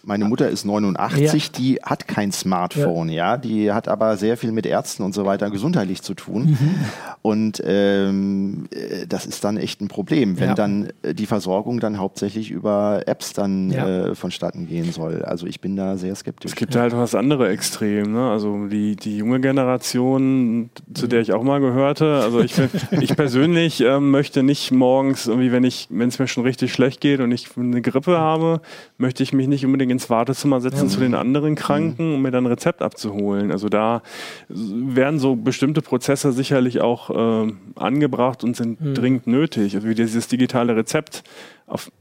Meine 0.05 0.25
Mutter 0.25 0.49
ist 0.49 0.65
89, 0.65 1.43
ja. 1.45 1.51
die 1.57 1.79
hat 1.81 2.09
kein 2.09 2.33
Smartphone, 2.33 3.07
ja. 3.07 3.31
ja. 3.31 3.37
Die 3.37 3.71
hat 3.71 3.87
aber 3.87 4.17
sehr 4.17 4.35
viel 4.35 4.51
mit 4.51 4.65
Ärzten 4.65 5.03
und 5.03 5.13
so 5.13 5.25
weiter 5.25 5.49
gesundheitlich 5.49 6.01
zu 6.01 6.13
tun. 6.13 6.57
Mhm. 6.59 6.75
Und 7.21 7.63
ähm, 7.65 8.65
äh, 8.71 9.07
das 9.07 9.25
ist 9.25 9.45
dann 9.45 9.55
echt 9.55 9.79
ein 9.79 9.87
Problem, 9.87 10.41
wenn 10.41 10.49
ja. 10.49 10.55
dann 10.55 10.89
äh, 11.03 11.13
die 11.13 11.25
Versorgung 11.25 11.79
dann 11.79 11.99
hauptsächlich 11.99 12.51
über 12.51 13.03
Apps 13.05 13.31
dann 13.31 13.71
äh, 13.71 14.13
vonstatten 14.13 14.67
gehen 14.67 14.91
soll. 14.91 15.23
Also 15.23 15.47
ich 15.47 15.61
bin 15.61 15.77
da 15.77 15.95
sehr 15.95 16.15
skeptisch. 16.15 16.51
Es 16.51 16.57
gibt 16.57 16.75
halt 16.75 16.91
das 16.91 17.15
andere 17.15 17.47
Extrem, 17.47 18.11
ne? 18.11 18.29
Also 18.29 18.67
die, 18.67 18.97
die 18.97 19.17
junge 19.17 19.39
Generation, 19.39 20.69
zu 20.93 21.07
der 21.07 21.21
ich 21.21 21.31
auch 21.31 21.43
mal 21.43 21.61
gehörte. 21.61 22.19
Also 22.21 22.41
ich, 22.41 22.55
ich 22.91 23.15
persönlich 23.15 23.79
äh, 23.79 24.01
möchte 24.01 24.43
nicht 24.43 24.71
morgens, 24.71 25.27
irgendwie, 25.27 25.53
wenn 25.53 25.63
ich, 25.63 25.87
wenn 25.89 26.09
es 26.09 26.19
mir 26.19 26.27
schon 26.27 26.43
richtig 26.43 26.73
schlecht 26.73 26.99
geht 26.99 27.21
und 27.21 27.31
ich 27.31 27.47
eine 27.57 27.81
Grippe 27.81 28.17
habe, 28.17 28.59
möchte 28.97 29.23
ich 29.23 29.31
mich 29.31 29.47
nicht 29.47 29.65
unbedingt 29.65 29.92
ins 29.93 30.09
Wartezimmer 30.09 30.59
setzen 30.59 30.87
ja. 30.87 30.89
zu 30.89 30.99
den 30.99 31.15
anderen 31.15 31.55
Kranken, 31.55 32.15
um 32.15 32.21
mir 32.21 32.31
dann 32.31 32.43
ein 32.43 32.51
Rezept 32.51 32.81
abzuholen. 32.81 33.51
Also 33.51 33.69
da 33.69 34.01
werden 34.49 35.19
so 35.19 35.35
bestimmte 35.35 35.81
Prozesse 35.81 36.33
sicherlich 36.33 36.81
auch 36.81 37.09
äh, 37.09 37.53
angebracht 37.75 38.43
und 38.43 38.57
sind 38.57 38.81
mhm. 38.81 38.93
dringend 38.93 39.27
nötig. 39.27 39.75
Also 39.75 39.87
wie 39.87 39.95
dieses 39.95 40.27
digitale 40.27 40.75
Rezept. 40.75 41.23
Auf, 41.67 41.91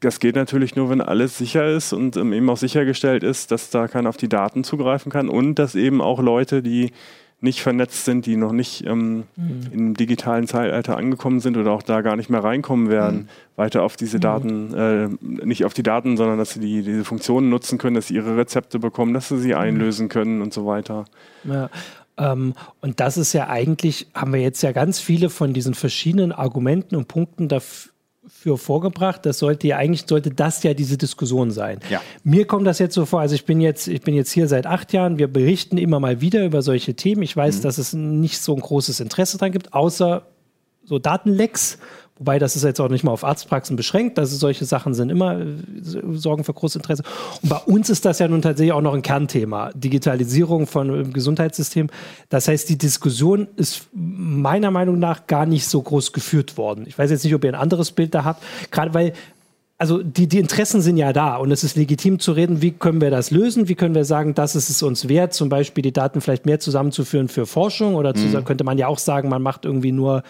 das 0.00 0.20
geht 0.20 0.36
natürlich 0.36 0.76
nur, 0.76 0.90
wenn 0.90 1.00
alles 1.00 1.38
sicher 1.38 1.66
ist 1.68 1.92
und 1.92 2.16
ähm, 2.16 2.32
eben 2.32 2.48
auch 2.50 2.56
sichergestellt 2.56 3.22
ist, 3.22 3.50
dass 3.50 3.70
da 3.70 3.88
keiner 3.88 4.08
auf 4.08 4.16
die 4.16 4.28
Daten 4.28 4.64
zugreifen 4.64 5.12
kann 5.12 5.28
und 5.28 5.56
dass 5.56 5.74
eben 5.74 6.00
auch 6.00 6.20
Leute, 6.20 6.62
die 6.62 6.90
nicht 7.42 7.60
vernetzt 7.60 8.04
sind, 8.04 8.24
die 8.24 8.36
noch 8.36 8.52
nicht 8.52 8.86
ähm, 8.86 9.24
mhm. 9.36 9.66
im 9.72 9.94
digitalen 9.94 10.46
Zeitalter 10.46 10.96
angekommen 10.96 11.40
sind 11.40 11.56
oder 11.56 11.72
auch 11.72 11.82
da 11.82 12.00
gar 12.00 12.16
nicht 12.16 12.30
mehr 12.30 12.42
reinkommen 12.42 12.88
werden, 12.88 13.22
mhm. 13.22 13.28
weiter 13.56 13.82
auf 13.82 13.96
diese 13.96 14.18
mhm. 14.18 14.20
Daten, 14.20 14.74
äh, 14.74 15.08
nicht 15.44 15.64
auf 15.64 15.74
die 15.74 15.82
Daten, 15.82 16.16
sondern 16.16 16.38
dass 16.38 16.54
sie 16.54 16.60
die, 16.60 16.82
diese 16.82 17.04
Funktionen 17.04 17.50
nutzen 17.50 17.78
können, 17.78 17.96
dass 17.96 18.06
sie 18.06 18.14
ihre 18.14 18.36
Rezepte 18.36 18.78
bekommen, 18.78 19.12
dass 19.12 19.28
sie 19.28 19.38
sie 19.38 19.50
mhm. 19.50 19.58
einlösen 19.58 20.08
können 20.08 20.40
und 20.40 20.54
so 20.54 20.66
weiter. 20.66 21.04
Ja. 21.44 21.68
Ähm, 22.16 22.54
und 22.80 23.00
das 23.00 23.16
ist 23.16 23.32
ja 23.32 23.48
eigentlich, 23.48 24.08
haben 24.14 24.32
wir 24.32 24.40
jetzt 24.40 24.62
ja 24.62 24.72
ganz 24.72 25.00
viele 25.00 25.28
von 25.28 25.52
diesen 25.52 25.74
verschiedenen 25.74 26.30
Argumenten 26.30 26.96
und 26.96 27.08
Punkten 27.08 27.48
dafür 27.48 27.91
vorgebracht. 28.56 29.24
Das 29.24 29.38
sollte 29.38 29.68
ja 29.68 29.76
eigentlich, 29.76 30.04
sollte 30.06 30.30
das 30.30 30.62
ja 30.62 30.74
diese 30.74 30.98
Diskussion 30.98 31.50
sein. 31.50 31.78
Ja. 31.90 32.00
Mir 32.24 32.46
kommt 32.46 32.66
das 32.66 32.78
jetzt 32.78 32.94
so 32.94 33.06
vor, 33.06 33.20
also 33.20 33.34
ich 33.34 33.44
bin 33.44 33.60
jetzt, 33.60 33.86
ich 33.86 34.00
bin 34.00 34.14
jetzt 34.14 34.32
hier 34.32 34.48
seit 34.48 34.66
acht 34.66 34.92
Jahren, 34.92 35.18
wir 35.18 35.28
berichten 35.28 35.78
immer 35.78 36.00
mal 36.00 36.20
wieder 36.20 36.44
über 36.44 36.62
solche 36.62 36.94
Themen. 36.94 37.22
Ich 37.22 37.36
weiß, 37.36 37.58
mhm. 37.58 37.62
dass 37.62 37.78
es 37.78 37.92
nicht 37.92 38.40
so 38.40 38.54
ein 38.54 38.60
großes 38.60 39.00
Interesse 39.00 39.38
daran 39.38 39.52
gibt, 39.52 39.72
außer 39.72 40.26
so 40.84 40.98
Datenlecks 40.98 41.78
Wobei 42.18 42.38
das 42.38 42.56
ist 42.56 42.62
jetzt 42.62 42.80
auch 42.80 42.88
nicht 42.88 43.04
mal 43.04 43.10
auf 43.10 43.24
Arztpraxen 43.24 43.74
beschränkt. 43.74 44.18
Also 44.18 44.36
solche 44.36 44.64
Sachen 44.64 44.94
sind 44.94 45.10
immer 45.10 45.40
äh, 45.40 45.46
sorgen 46.12 46.44
für 46.44 46.52
großes 46.52 46.76
Interesse. 46.76 47.02
Und 47.42 47.48
bei 47.48 47.56
uns 47.56 47.90
ist 47.90 48.04
das 48.04 48.18
ja 48.18 48.28
nun 48.28 48.42
tatsächlich 48.42 48.72
auch 48.72 48.82
noch 48.82 48.94
ein 48.94 49.02
Kernthema. 49.02 49.70
Digitalisierung 49.74 50.66
von 50.66 51.00
äh, 51.00 51.04
Gesundheitssystem. 51.04 51.88
Das 52.28 52.48
heißt, 52.48 52.68
die 52.68 52.78
Diskussion 52.78 53.48
ist 53.56 53.88
meiner 53.92 54.70
Meinung 54.70 54.98
nach 54.98 55.26
gar 55.26 55.46
nicht 55.46 55.66
so 55.66 55.80
groß 55.80 56.12
geführt 56.12 56.56
worden. 56.56 56.84
Ich 56.86 56.98
weiß 56.98 57.10
jetzt 57.10 57.24
nicht, 57.24 57.34
ob 57.34 57.44
ihr 57.44 57.50
ein 57.50 57.60
anderes 57.60 57.92
Bild 57.92 58.14
da 58.14 58.24
habt. 58.24 58.44
Gerade 58.70 58.94
weil 58.94 59.14
also 59.78 60.00
die, 60.00 60.28
die 60.28 60.38
Interessen 60.38 60.80
sind 60.80 60.96
ja 60.96 61.12
da 61.12 61.34
und 61.34 61.50
es 61.50 61.64
ist 61.64 61.74
legitim 61.74 62.20
zu 62.20 62.30
reden, 62.30 62.62
wie 62.62 62.70
können 62.70 63.00
wir 63.00 63.10
das 63.10 63.32
lösen, 63.32 63.68
wie 63.68 63.74
können 63.74 63.96
wir 63.96 64.04
sagen, 64.04 64.32
das 64.32 64.54
ist 64.54 64.70
es 64.70 64.80
uns 64.80 65.08
wert, 65.08 65.34
zum 65.34 65.48
Beispiel 65.48 65.82
die 65.82 65.92
Daten 65.92 66.20
vielleicht 66.20 66.46
mehr 66.46 66.60
zusammenzuführen 66.60 67.28
für 67.28 67.46
Forschung 67.46 67.96
oder 67.96 68.16
mhm. 68.16 68.44
könnte 68.44 68.62
man 68.62 68.78
ja 68.78 68.86
auch 68.86 69.00
sagen, 69.00 69.28
man 69.28 69.42
macht 69.42 69.64
irgendwie 69.64 69.90
nur 69.90 70.22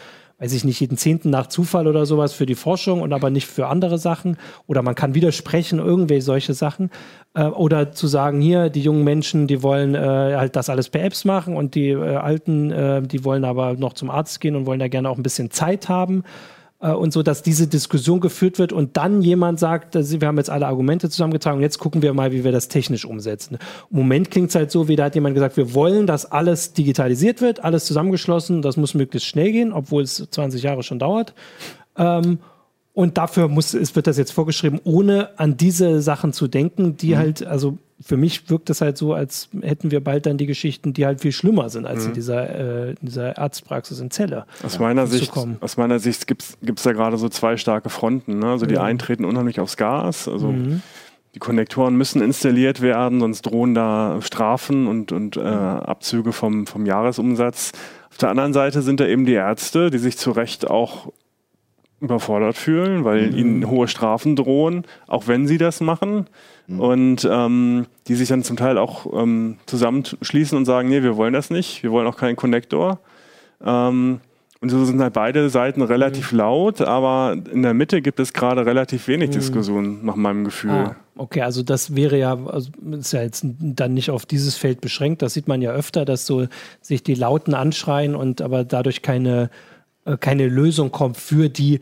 weiß 0.43 0.53
ich 0.55 0.65
nicht, 0.65 0.81
jeden 0.81 0.97
Zehnten 0.97 1.31
nach 1.31 1.47
Zufall 1.47 1.87
oder 1.87 2.05
sowas 2.05 2.33
für 2.33 2.47
die 2.47 2.57
Forschung 2.57 3.01
und 3.01 3.13
aber 3.13 3.31
nicht 3.31 3.47
für 3.47 3.69
andere 3.69 3.97
Sachen. 3.97 4.37
Oder 4.67 4.83
man 4.83 4.97
kann 4.97 5.15
widersprechen, 5.15 5.79
irgendwelche 5.79 6.25
solche 6.25 6.55
Sachen. 6.55 6.91
Äh, 7.35 7.45
oder 7.45 7.93
zu 7.93 8.09
sagen, 8.09 8.41
hier, 8.41 8.69
die 8.69 8.83
jungen 8.83 9.05
Menschen, 9.05 9.47
die 9.47 9.63
wollen 9.63 9.95
äh, 9.95 9.99
halt 10.01 10.57
das 10.57 10.69
alles 10.69 10.89
per 10.89 11.05
Apps 11.05 11.25
machen 11.25 11.57
und 11.57 11.77
die 11.77 11.91
äh, 11.91 12.17
Alten, 12.17 12.73
äh, 12.73 13.03
die 13.03 13.25
wollen 13.25 13.45
aber 13.45 13.75
noch 13.75 13.93
zum 13.93 14.11
Arzt 14.11 14.41
gehen 14.41 14.57
und 14.57 14.67
wollen 14.67 14.81
da 14.81 14.89
gerne 14.89 15.09
auch 15.09 15.17
ein 15.17 15.23
bisschen 15.23 15.53
Zeit 15.53 15.89
haben. 15.89 16.25
Äh, 16.83 16.93
und 16.93 17.13
so, 17.13 17.23
dass 17.23 17.43
diese 17.43 17.67
Diskussion 17.67 18.21
geführt 18.21 18.59
wird 18.59 18.73
und 18.73 18.97
dann 18.97 19.23
jemand 19.23 19.59
sagt, 19.59 19.95
wir 19.95 20.29
haben 20.29 20.37
jetzt 20.37 20.51
alle 20.51 20.67
Argumente 20.67 21.09
zusammengetragen 21.09 21.59
und 21.59 21.63
jetzt 21.63 21.79
gucken 21.79 22.03
wir 22.03 22.13
mal, 22.13 22.33
wie 22.33 22.45
wir 22.45 22.53
das 22.53 22.69
technisch 22.69 23.05
umsetzen. 23.05 23.59
Im 23.91 23.97
Moment 23.99 24.31
klingt 24.31 24.51
es 24.51 24.55
halt 24.55 24.71
so, 24.71 24.89
wie 24.89 24.97
da 24.97 25.05
hat 25.05 25.15
jemand 25.15 25.35
gesagt, 25.35 25.57
wir 25.57 25.73
wollen, 25.75 26.07
dass 26.07 26.31
alles 26.31 26.75
digitalisiert 26.75 27.41
wird, 27.41 27.65
alles 27.65 27.87
zusammengeschlossen, 27.87 28.61
das 28.61 28.77
muss 28.77 28.95
möglichst 28.95 29.29
schnell 29.29 29.53
gehen, 29.53 29.73
obwohl 29.73 30.03
es 30.03 30.27
20 30.31 30.63
Jahre 30.63 30.83
schon 30.83 30.99
dauert. 30.99 31.35
Ähm, 31.97 32.39
und 32.95 33.17
dafür 33.17 33.49
muss, 33.49 33.73
es 33.73 33.97
wird 33.97 34.07
das 34.07 34.19
jetzt 34.19 34.33
vorgeschrieben, 34.33 34.81
ohne 34.85 35.39
an 35.39 35.57
diese 35.57 36.03
Sachen 36.03 36.33
zu 36.33 36.47
denken, 36.47 36.97
die 36.97 37.15
mhm. 37.15 37.19
halt, 37.19 37.47
also 37.47 37.79
für 38.03 38.17
mich 38.17 38.51
wirkt 38.51 38.69
es 38.69 38.81
halt 38.81 38.99
so, 38.99 39.15
als 39.15 39.49
hätten 39.63 39.91
wir 39.91 40.03
bald 40.03 40.27
dann 40.27 40.37
die 40.37 40.47
Geschichten, 40.47 40.93
die 40.93 41.07
halt 41.07 41.21
viel 41.21 41.33
schlimmer 41.33 41.71
sind 41.71 41.87
als 41.87 42.03
mhm. 42.03 42.09
in, 42.09 42.15
dieser, 42.15 42.89
äh, 42.89 42.95
dieser 43.01 43.39
Arztpraxis 43.39 44.01
in 44.01 44.11
Zelle. 44.11 44.45
Aus, 44.63 44.75
ja, 44.75 44.81
meiner, 44.81 45.07
Sicht, 45.07 45.33
aus 45.61 45.77
meiner 45.77 45.99
Sicht 46.01 46.27
gibt 46.27 46.43
es 46.43 46.83
da 46.83 46.93
gerade 46.93 47.17
so 47.17 47.29
zwei 47.29 47.57
starke 47.57 47.89
Fronten. 47.89 48.41
Ne? 48.41 48.47
Also 48.47 48.67
die 48.67 48.75
ja. 48.75 48.83
einen 48.83 48.99
treten 48.99 49.25
unheimlich 49.25 49.61
aufs 49.61 49.77
Gas. 49.77 50.29
Also 50.29 50.49
mhm. 50.49 50.83
die 51.35 51.39
Konnektoren 51.39 51.97
müssen 51.97 52.21
installiert 52.21 52.83
werden, 52.83 53.21
sonst 53.21 53.43
drohen 53.43 53.75
da 53.75 54.19
Strafen 54.21 54.87
und, 54.87 55.13
und 55.13 55.37
äh, 55.37 55.41
Abzüge 55.41 56.33
vom, 56.33 56.67
vom 56.67 56.85
Jahresumsatz. 56.85 57.73
Auf 58.11 58.19
der 58.19 58.31
anderen 58.31 58.53
Seite 58.53 58.83
sind 58.83 59.01
da 59.01 59.07
eben 59.07 59.25
die 59.25 59.35
Ärzte, 59.35 59.91
die 59.91 59.99
sich 59.99 60.19
zu 60.19 60.33
Recht 60.33 60.69
auch 60.69 61.13
überfordert 62.03 62.57
fühlen, 62.57 63.05
weil 63.05 63.31
mhm. 63.31 63.37
ihnen 63.37 63.71
hohe 63.71 63.89
Strafen 63.89 64.37
drohen, 64.37 64.85
auch 65.07 65.29
wenn 65.29 65.47
sie 65.47 65.57
das 65.57 65.81
machen. 65.81 66.27
Mhm. 66.67 66.81
Und 66.81 67.29
ähm, 67.31 67.87
die 68.09 68.15
sich 68.17 68.29
dann 68.29 68.43
zum 68.43 68.57
Teil 68.57 68.77
auch 68.77 69.07
ähm, 69.15 69.57
zusammenschließen 69.67 70.59
und 70.59 70.65
sagen, 70.65 70.89
nee, 70.89 71.03
wir 71.03 71.17
wollen 71.17 71.33
das 71.33 71.51
nicht, 71.51 71.83
wir 71.83 71.93
wollen 71.93 72.07
auch 72.07 72.17
keinen 72.17 72.37
Connector. 72.37 72.99
Ähm, 73.65 74.21
und 74.61 74.69
so 74.69 74.85
sind 74.85 75.01
halt 75.01 75.13
beide 75.13 75.49
Seiten 75.49 75.83
relativ 75.83 76.33
mhm. 76.33 76.39
laut, 76.39 76.81
aber 76.83 77.37
in 77.53 77.63
der 77.63 77.75
Mitte 77.75 78.01
gibt 78.01 78.21
es 78.21 78.33
gerade 78.33 78.65
relativ 78.65 79.09
wenig 79.09 79.31
mhm. 79.31 79.35
Diskussion, 79.35 80.05
nach 80.05 80.15
meinem 80.15 80.45
Gefühl. 80.45 80.71
Ah, 80.71 80.97
okay, 81.17 81.43
also 81.43 81.63
das 81.63 81.97
wäre 81.97 82.17
ja, 82.17 82.39
also 82.47 82.71
ist 82.93 83.13
ja 83.13 83.23
jetzt 83.23 83.45
dann 83.61 83.95
nicht 83.95 84.11
auf 84.11 84.27
dieses 84.27 84.57
Feld 84.57 84.81
beschränkt. 84.81 85.23
Das 85.23 85.35
sieht 85.35 85.49
man 85.49 85.63
ja 85.63 85.73
öfter, 85.73 86.05
dass 86.05 86.27
so 86.27 86.47
sich 86.81 87.03
die 87.03 87.15
Lauten 87.15 87.55
anschreien 87.55 88.15
und 88.15 88.41
aber 88.41 88.65
dadurch 88.65 89.03
keine 89.03 89.51
äh, 90.05 90.17
keine 90.17 90.49
Lösung 90.49 90.91
kommt 90.91 91.17
für 91.17 91.49
die 91.49 91.81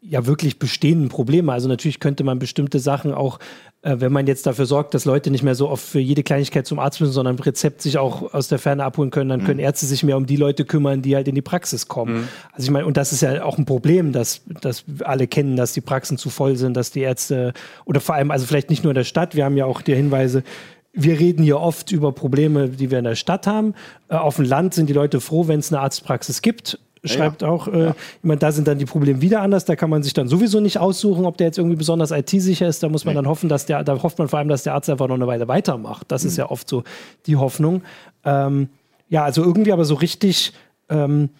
ja 0.00 0.26
wirklich 0.26 0.58
bestehenden 0.58 1.08
Probleme. 1.08 1.52
Also 1.52 1.68
natürlich 1.68 2.00
könnte 2.00 2.22
man 2.24 2.38
bestimmte 2.38 2.78
Sachen 2.78 3.12
auch, 3.12 3.40
äh, 3.82 3.96
wenn 3.98 4.12
man 4.12 4.26
jetzt 4.26 4.46
dafür 4.46 4.64
sorgt, 4.64 4.94
dass 4.94 5.04
Leute 5.04 5.30
nicht 5.30 5.42
mehr 5.42 5.56
so 5.56 5.68
oft 5.68 5.84
für 5.84 5.98
jede 5.98 6.22
Kleinigkeit 6.22 6.66
zum 6.66 6.78
Arzt 6.78 7.00
müssen, 7.00 7.12
sondern 7.12 7.36
ein 7.36 7.40
Rezept 7.40 7.82
sich 7.82 7.98
auch 7.98 8.32
aus 8.32 8.48
der 8.48 8.58
Ferne 8.58 8.84
abholen 8.84 9.10
können, 9.10 9.28
dann 9.28 9.40
mhm. 9.40 9.44
können 9.44 9.60
Ärzte 9.60 9.86
sich 9.86 10.04
mehr 10.04 10.16
um 10.16 10.26
die 10.26 10.36
Leute 10.36 10.64
kümmern, 10.64 11.02
die 11.02 11.16
halt 11.16 11.26
in 11.26 11.34
die 11.34 11.42
Praxis 11.42 11.88
kommen. 11.88 12.14
Mhm. 12.14 12.28
Also 12.52 12.64
ich 12.66 12.70
meine, 12.70 12.86
und 12.86 12.96
das 12.96 13.12
ist 13.12 13.22
ja 13.22 13.42
auch 13.42 13.58
ein 13.58 13.66
Problem, 13.66 14.12
dass, 14.12 14.42
dass 14.60 14.84
alle 15.04 15.26
kennen, 15.26 15.56
dass 15.56 15.72
die 15.72 15.80
Praxen 15.80 16.16
zu 16.16 16.30
voll 16.30 16.56
sind, 16.56 16.76
dass 16.76 16.92
die 16.92 17.00
Ärzte 17.00 17.52
oder 17.84 18.00
vor 18.00 18.14
allem, 18.14 18.30
also 18.30 18.46
vielleicht 18.46 18.70
nicht 18.70 18.84
nur 18.84 18.92
in 18.92 18.96
der 18.96 19.04
Stadt, 19.04 19.34
wir 19.34 19.44
haben 19.44 19.56
ja 19.56 19.66
auch 19.66 19.82
die 19.82 19.94
Hinweise, 19.94 20.44
wir 20.92 21.18
reden 21.18 21.42
hier 21.42 21.60
oft 21.60 21.92
über 21.92 22.12
Probleme, 22.12 22.68
die 22.68 22.90
wir 22.90 22.98
in 22.98 23.04
der 23.04 23.14
Stadt 23.14 23.46
haben. 23.46 23.74
Äh, 24.08 24.16
auf 24.16 24.36
dem 24.36 24.44
Land 24.44 24.74
sind 24.74 24.88
die 24.88 24.94
Leute 24.94 25.20
froh, 25.20 25.48
wenn 25.48 25.60
es 25.60 25.72
eine 25.72 25.80
Arztpraxis 25.80 26.40
gibt 26.40 26.78
schreibt 27.04 27.42
ja. 27.42 27.48
auch, 27.48 27.68
äh, 27.68 27.86
ja. 27.86 27.96
meine, 28.22 28.38
da 28.38 28.52
sind 28.52 28.68
dann 28.68 28.78
die 28.78 28.84
Probleme 28.84 29.20
wieder 29.20 29.40
anders. 29.40 29.64
Da 29.64 29.76
kann 29.76 29.90
man 29.90 30.02
sich 30.02 30.14
dann 30.14 30.28
sowieso 30.28 30.60
nicht 30.60 30.78
aussuchen, 30.78 31.24
ob 31.24 31.36
der 31.36 31.48
jetzt 31.48 31.58
irgendwie 31.58 31.76
besonders 31.76 32.10
IT-sicher 32.10 32.66
ist. 32.66 32.82
Da 32.82 32.88
muss 32.88 33.04
man 33.04 33.14
nee. 33.14 33.18
dann 33.18 33.28
hoffen, 33.28 33.48
dass 33.48 33.66
der, 33.66 33.84
da 33.84 34.02
hofft 34.02 34.18
man 34.18 34.28
vor 34.28 34.38
allem, 34.38 34.48
dass 34.48 34.62
der 34.62 34.74
Arzt 34.74 34.90
einfach 34.90 35.08
noch 35.08 35.14
eine 35.14 35.26
Weile 35.26 35.48
weitermacht. 35.48 36.10
Das 36.10 36.22
mhm. 36.24 36.28
ist 36.28 36.36
ja 36.36 36.50
oft 36.50 36.68
so 36.68 36.84
die 37.26 37.36
Hoffnung. 37.36 37.82
Ähm, 38.24 38.68
ja, 39.08 39.24
also 39.24 39.42
irgendwie 39.42 39.72
aber 39.72 39.84
so 39.84 39.94
richtig, 39.94 40.52
ähm, 40.88 41.30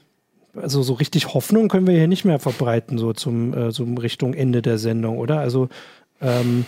also 0.55 0.83
so 0.83 0.95
richtig 0.95 1.35
Hoffnung 1.35 1.69
können 1.69 1.87
wir 1.87 1.95
hier 1.95 2.09
nicht 2.09 2.25
mehr 2.25 2.39
verbreiten, 2.39 2.99
so 2.99 3.13
zum, 3.13 3.55
äh, 3.55 3.71
so 3.71 3.85
Richtung 3.85 4.35
Ende 4.35 4.63
der 4.63 4.79
Sendung, 4.79 5.19
oder? 5.19 5.41
Also 5.41 5.69
ähm, 6.21 6.65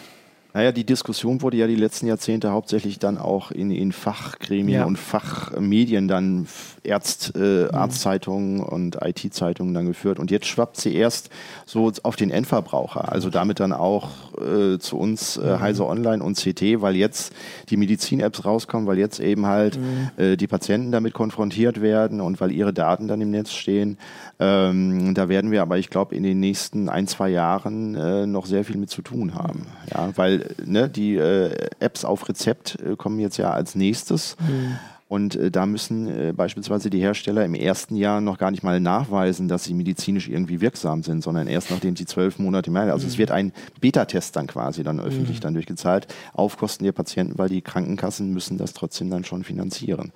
naja, 0.52 0.72
die 0.72 0.84
Diskussion 0.84 1.42
wurde 1.42 1.56
ja 1.56 1.66
die 1.66 1.76
letzten 1.76 2.06
Jahrzehnte 2.06 2.50
hauptsächlich 2.50 2.98
dann 2.98 3.18
auch 3.18 3.50
in, 3.50 3.70
in 3.70 3.92
Fachgremien 3.92 4.80
ja. 4.80 4.84
und 4.84 4.98
Fachmedien 4.98 6.08
dann 6.08 6.46
Ärzt, 6.82 7.32
äh, 7.36 7.64
mhm. 7.64 7.74
Arztzeitungen 7.74 8.60
und 8.60 8.96
IT-Zeitungen 9.02 9.74
dann 9.74 9.86
geführt. 9.86 10.18
Und 10.18 10.30
jetzt 10.30 10.46
schwappt 10.46 10.78
sie 10.78 10.94
erst 10.94 11.30
so 11.66 11.92
auf 12.02 12.16
den 12.16 12.30
Endverbraucher, 12.30 13.12
also 13.12 13.28
damit 13.28 13.60
dann 13.60 13.72
auch 13.72 14.08
äh, 14.40 14.78
zu 14.78 14.98
uns 14.98 15.36
äh, 15.36 15.56
mhm. 15.56 15.60
Heise 15.60 15.86
Online 15.86 16.24
und 16.24 16.38
CT, 16.38 16.80
weil 16.80 16.96
jetzt 16.96 17.34
die 17.68 17.76
Medizin-Apps 17.76 18.44
rauskommen, 18.44 18.86
weil 18.86 18.98
jetzt 18.98 19.20
eben 19.20 19.46
halt 19.46 19.78
mhm. 19.78 20.10
äh, 20.16 20.36
die 20.36 20.46
Patienten 20.46 20.90
damit 20.90 21.12
konfrontiert 21.12 21.82
werden 21.82 22.20
und 22.20 22.40
weil 22.40 22.50
ihre 22.50 22.72
Daten 22.72 23.08
dann 23.08 23.20
im 23.20 23.30
Netz 23.30 23.52
stehen. 23.52 23.98
Ähm, 24.38 25.14
da 25.14 25.28
werden 25.28 25.50
wir 25.50 25.60
aber, 25.60 25.76
ich 25.76 25.90
glaube, 25.90 26.14
in 26.14 26.22
den 26.22 26.40
nächsten 26.40 26.88
ein, 26.88 27.06
zwei 27.06 27.28
Jahren 27.28 27.94
äh, 27.94 28.26
noch 28.26 28.46
sehr 28.46 28.64
viel 28.64 28.76
mit 28.76 28.88
zu 28.88 29.02
tun 29.02 29.34
haben. 29.34 29.66
Ja, 29.92 30.08
weil 30.16 30.39
ne, 30.64 30.88
die 30.88 31.16
äh, 31.16 31.68
Apps 31.78 32.04
auf 32.04 32.28
Rezept 32.28 32.78
äh, 32.80 32.96
kommen 32.96 33.18
jetzt 33.18 33.36
ja 33.36 33.50
als 33.50 33.74
nächstes. 33.74 34.36
Mhm. 34.40 34.78
Und 35.10 35.34
äh, 35.34 35.50
da 35.50 35.66
müssen 35.66 36.06
äh, 36.06 36.32
beispielsweise 36.32 36.88
die 36.88 37.00
Hersteller 37.00 37.44
im 37.44 37.54
ersten 37.54 37.96
Jahr 37.96 38.20
noch 38.20 38.38
gar 38.38 38.52
nicht 38.52 38.62
mal 38.62 38.78
nachweisen, 38.78 39.48
dass 39.48 39.64
sie 39.64 39.74
medizinisch 39.74 40.28
irgendwie 40.28 40.60
wirksam 40.60 41.02
sind, 41.02 41.24
sondern 41.24 41.48
erst 41.48 41.72
nachdem 41.72 41.96
sie 41.96 42.06
zwölf 42.06 42.38
Monate 42.38 42.70
mehr. 42.70 42.82
Also 42.82 43.06
mhm. 43.06 43.10
es 43.10 43.18
wird 43.18 43.32
ein 43.32 43.52
Beta-Test 43.80 44.36
dann 44.36 44.46
quasi 44.46 44.84
dann 44.84 45.00
öffentlich 45.00 45.38
mhm. 45.38 45.40
dann 45.40 45.54
durchgezahlt 45.54 46.06
auf 46.32 46.56
Kosten 46.56 46.84
der 46.84 46.92
Patienten, 46.92 47.36
weil 47.38 47.48
die 47.48 47.60
Krankenkassen 47.60 48.32
müssen 48.32 48.56
das 48.56 48.72
trotzdem 48.72 49.10
dann 49.10 49.24
schon 49.24 49.42
finanzieren. 49.42 50.12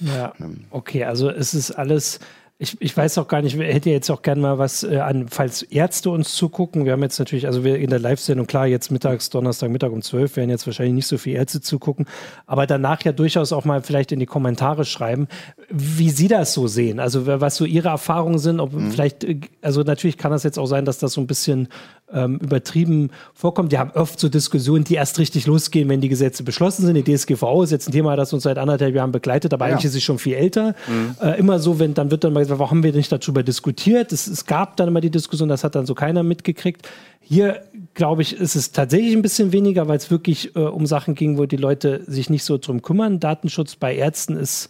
Ja. 0.00 0.32
Ähm. 0.40 0.64
Okay, 0.70 1.04
also 1.04 1.30
es 1.30 1.54
ist 1.54 1.70
alles 1.70 2.18
ich, 2.62 2.76
ich 2.80 2.96
weiß 2.96 3.18
auch 3.18 3.26
gar 3.26 3.42
nicht, 3.42 3.58
ich 3.58 3.60
hätte 3.60 3.90
jetzt 3.90 4.08
auch 4.08 4.22
gerne 4.22 4.40
mal 4.40 4.58
was 4.58 4.84
äh, 4.84 4.98
an, 4.98 5.26
falls 5.28 5.62
Ärzte 5.62 6.10
uns 6.10 6.34
zugucken. 6.36 6.84
Wir 6.84 6.92
haben 6.92 7.02
jetzt 7.02 7.18
natürlich, 7.18 7.46
also 7.46 7.64
wir 7.64 7.76
in 7.76 7.90
der 7.90 7.98
Live-Sendung, 7.98 8.46
klar, 8.46 8.68
jetzt 8.68 8.92
mittags, 8.92 9.30
Donnerstag, 9.30 9.70
Mittag 9.70 9.90
um 9.90 10.00
12 10.00 10.36
werden 10.36 10.50
jetzt 10.50 10.64
wahrscheinlich 10.66 10.94
nicht 10.94 11.06
so 11.08 11.18
viele 11.18 11.38
Ärzte 11.38 11.60
zugucken, 11.60 12.06
aber 12.46 12.68
danach 12.68 13.02
ja 13.02 13.10
durchaus 13.10 13.52
auch 13.52 13.64
mal 13.64 13.82
vielleicht 13.82 14.12
in 14.12 14.20
die 14.20 14.26
Kommentare 14.26 14.84
schreiben, 14.84 15.26
wie 15.70 16.10
Sie 16.10 16.28
das 16.28 16.54
so 16.54 16.68
sehen. 16.68 17.00
Also 17.00 17.26
was 17.26 17.56
so 17.56 17.64
Ihre 17.64 17.88
Erfahrungen 17.88 18.38
sind, 18.38 18.60
ob 18.60 18.72
mhm. 18.72 18.92
vielleicht, 18.92 19.24
äh, 19.24 19.40
also 19.60 19.82
natürlich 19.82 20.16
kann 20.16 20.30
das 20.30 20.44
jetzt 20.44 20.58
auch 20.58 20.66
sein, 20.66 20.84
dass 20.84 20.98
das 20.98 21.14
so 21.14 21.20
ein 21.20 21.26
bisschen 21.26 21.66
ähm, 22.12 22.38
übertrieben 22.38 23.10
vorkommt. 23.34 23.70
Wir 23.70 23.78
haben 23.78 23.92
oft 23.94 24.18
so 24.18 24.28
Diskussionen, 24.28 24.84
die 24.84 24.94
erst 24.94 25.18
richtig 25.18 25.46
losgehen, 25.46 25.88
wenn 25.88 26.00
die 26.00 26.08
Gesetze 26.08 26.42
beschlossen 26.42 26.86
sind. 26.86 26.94
Die 26.94 27.16
DSGVO 27.16 27.62
ist 27.62 27.70
jetzt 27.70 27.88
ein 27.88 27.92
Thema, 27.92 28.16
das 28.16 28.32
uns 28.32 28.42
seit 28.42 28.58
anderthalb 28.58 28.94
Jahren 28.94 29.12
begleitet, 29.12 29.52
aber 29.54 29.66
ja. 29.66 29.72
eigentlich 29.72 29.86
ist 29.86 29.92
sie 29.92 30.00
schon 30.00 30.18
viel 30.18 30.34
älter. 30.34 30.74
Mhm. 30.86 31.16
Äh, 31.20 31.38
immer 31.38 31.58
so, 31.58 31.78
wenn 31.78 31.94
dann 31.94 32.10
wird 32.10 32.24
dann 32.24 32.32
mal 32.32 32.40
gesagt, 32.40 32.58
warum 32.58 32.78
haben 32.78 32.82
wir 32.82 32.92
nicht 32.92 33.12
darüber 33.12 33.42
diskutiert? 33.42 34.12
Es, 34.12 34.26
es 34.26 34.46
gab 34.46 34.76
dann 34.76 34.88
immer 34.88 35.00
die 35.00 35.10
Diskussion, 35.10 35.48
das 35.48 35.64
hat 35.64 35.74
dann 35.74 35.86
so 35.86 35.94
keiner 35.94 36.22
mitgekriegt. 36.22 36.88
Hier, 37.20 37.62
glaube 37.94 38.22
ich, 38.22 38.36
ist 38.36 38.56
es 38.56 38.72
tatsächlich 38.72 39.14
ein 39.14 39.22
bisschen 39.22 39.52
weniger, 39.52 39.88
weil 39.88 39.96
es 39.96 40.10
wirklich 40.10 40.56
äh, 40.56 40.60
um 40.60 40.86
Sachen 40.86 41.14
ging, 41.14 41.38
wo 41.38 41.46
die 41.46 41.56
Leute 41.56 42.02
sich 42.06 42.30
nicht 42.30 42.44
so 42.44 42.58
drum 42.58 42.82
kümmern. 42.82 43.20
Datenschutz 43.20 43.76
bei 43.76 43.94
Ärzten 43.94 44.36
ist, 44.36 44.68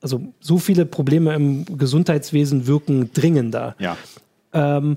also 0.00 0.22
so 0.40 0.58
viele 0.58 0.86
Probleme 0.86 1.34
im 1.34 1.64
Gesundheitswesen 1.76 2.66
wirken 2.66 3.12
dringender. 3.12 3.74
Ja. 3.78 3.96
Ähm, 4.52 4.96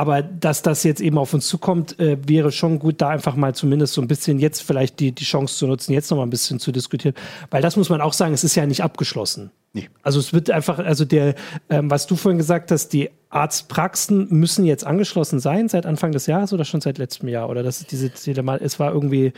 Aber 0.00 0.22
dass 0.22 0.62
das 0.62 0.82
jetzt 0.82 1.02
eben 1.02 1.18
auf 1.18 1.34
uns 1.34 1.46
zukommt, 1.46 2.00
äh, 2.00 2.16
wäre 2.26 2.52
schon 2.52 2.78
gut, 2.78 3.02
da 3.02 3.10
einfach 3.10 3.36
mal 3.36 3.54
zumindest 3.54 3.92
so 3.92 4.00
ein 4.00 4.08
bisschen 4.08 4.38
jetzt 4.38 4.62
vielleicht 4.62 4.98
die, 4.98 5.12
die 5.12 5.24
Chance 5.24 5.58
zu 5.58 5.66
nutzen, 5.66 5.92
jetzt 5.92 6.10
noch 6.10 6.16
mal 6.16 6.22
ein 6.22 6.30
bisschen 6.30 6.58
zu 6.58 6.72
diskutieren. 6.72 7.14
Weil 7.50 7.60
das 7.60 7.76
muss 7.76 7.90
man 7.90 8.00
auch 8.00 8.14
sagen, 8.14 8.32
es 8.32 8.42
ist 8.42 8.54
ja 8.54 8.64
nicht 8.64 8.82
abgeschlossen. 8.82 9.50
Nee. 9.74 9.90
Also 10.02 10.18
es 10.18 10.32
wird 10.32 10.48
einfach, 10.48 10.78
also 10.78 11.04
der, 11.04 11.34
ähm, 11.68 11.90
was 11.90 12.06
du 12.06 12.16
vorhin 12.16 12.38
gesagt 12.38 12.70
hast, 12.70 12.94
die 12.94 13.10
Arztpraxen 13.28 14.28
müssen 14.30 14.64
jetzt 14.64 14.86
angeschlossen 14.86 15.38
sein 15.38 15.68
seit 15.68 15.84
Anfang 15.84 16.12
des 16.12 16.26
Jahres 16.26 16.54
oder 16.54 16.64
schon 16.64 16.80
seit 16.80 16.96
letztem 16.96 17.28
Jahr? 17.28 17.50
Oder 17.50 17.62
das 17.62 17.82
ist 17.82 17.92
diese, 17.92 18.08
diese 18.08 18.40
es 18.62 18.80
war 18.80 18.94
irgendwie 18.94 19.34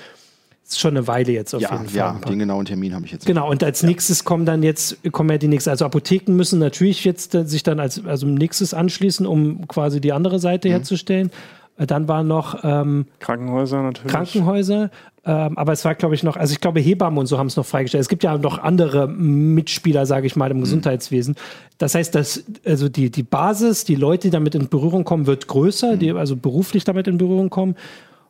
ist 0.64 0.80
schon 0.80 0.96
eine 0.96 1.06
Weile 1.06 1.32
jetzt 1.32 1.54
auf 1.54 1.62
ja, 1.62 1.72
jeden 1.72 1.88
Fall. 1.88 1.96
Ja, 1.96 2.12
den 2.12 2.38
genauen 2.38 2.64
Termin 2.64 2.94
habe 2.94 3.04
ich 3.04 3.12
jetzt. 3.12 3.26
Genau, 3.26 3.50
und 3.50 3.62
als 3.62 3.82
ja. 3.82 3.88
nächstes 3.88 4.24
kommen 4.24 4.46
dann 4.46 4.62
jetzt, 4.62 4.96
kommen 5.12 5.30
ja 5.30 5.38
die 5.38 5.48
nächsten, 5.48 5.70
also 5.70 5.84
Apotheken 5.84 6.32
müssen 6.32 6.58
natürlich 6.58 7.04
jetzt 7.04 7.34
äh, 7.34 7.44
sich 7.44 7.62
dann 7.62 7.80
als 7.80 8.04
also 8.04 8.26
nächstes 8.26 8.74
anschließen, 8.74 9.26
um 9.26 9.66
quasi 9.68 10.00
die 10.00 10.12
andere 10.12 10.38
Seite 10.38 10.68
mhm. 10.68 10.72
herzustellen. 10.72 11.30
Äh, 11.76 11.86
dann 11.86 12.08
waren 12.08 12.26
noch 12.26 12.64
ähm, 12.64 13.06
Krankenhäuser 13.18 13.82
natürlich. 13.82 14.12
Krankenhäuser, 14.12 14.90
ähm, 15.24 15.56
aber 15.56 15.72
es 15.72 15.84
war, 15.84 15.94
glaube 15.94 16.14
ich, 16.14 16.22
noch, 16.22 16.36
also 16.36 16.52
ich 16.52 16.60
glaube, 16.60 16.80
Hebammen 16.80 17.18
und 17.18 17.26
so 17.26 17.38
haben 17.38 17.46
es 17.46 17.56
noch 17.56 17.66
freigestellt. 17.66 18.02
Es 18.02 18.08
gibt 18.08 18.24
ja 18.24 18.36
noch 18.38 18.58
andere 18.58 19.08
Mitspieler, 19.08 20.06
sage 20.06 20.26
ich 20.26 20.36
mal, 20.36 20.50
im 20.50 20.58
mhm. 20.58 20.62
Gesundheitswesen. 20.62 21.36
Das 21.78 21.94
heißt, 21.94 22.14
dass 22.14 22.44
also 22.64 22.88
die, 22.88 23.10
die 23.10 23.22
Basis, 23.22 23.84
die 23.84 23.94
Leute, 23.94 24.28
die 24.28 24.30
damit 24.30 24.54
in 24.54 24.68
Berührung 24.68 25.04
kommen, 25.04 25.26
wird 25.26 25.48
größer, 25.48 25.94
mhm. 25.94 25.98
die 25.98 26.12
also 26.12 26.36
beruflich 26.36 26.84
damit 26.84 27.08
in 27.08 27.18
Berührung 27.18 27.50
kommen 27.50 27.76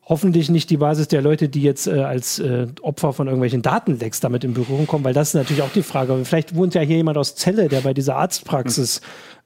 hoffentlich 0.04 0.50
nicht 0.50 0.70
die 0.70 0.76
Basis 0.76 1.08
der 1.08 1.22
Leute, 1.22 1.48
die 1.48 1.62
jetzt 1.62 1.86
äh, 1.86 2.00
als 2.00 2.38
äh, 2.38 2.66
Opfer 2.82 3.12
von 3.12 3.28
irgendwelchen 3.28 3.62
Datenlecks 3.62 4.20
damit 4.20 4.44
in 4.44 4.54
Berührung 4.54 4.86
kommen, 4.86 5.04
weil 5.04 5.14
das 5.14 5.28
ist 5.28 5.34
natürlich 5.34 5.62
auch 5.62 5.72
die 5.72 5.82
Frage. 5.82 6.24
Vielleicht 6.24 6.54
wohnt 6.54 6.74
ja 6.74 6.80
hier 6.80 6.96
jemand 6.96 7.18
aus 7.18 7.36
Celle, 7.36 7.68
der 7.68 7.80
bei 7.82 7.94
dieser 7.94 8.16
Arztpraxis 8.16 9.00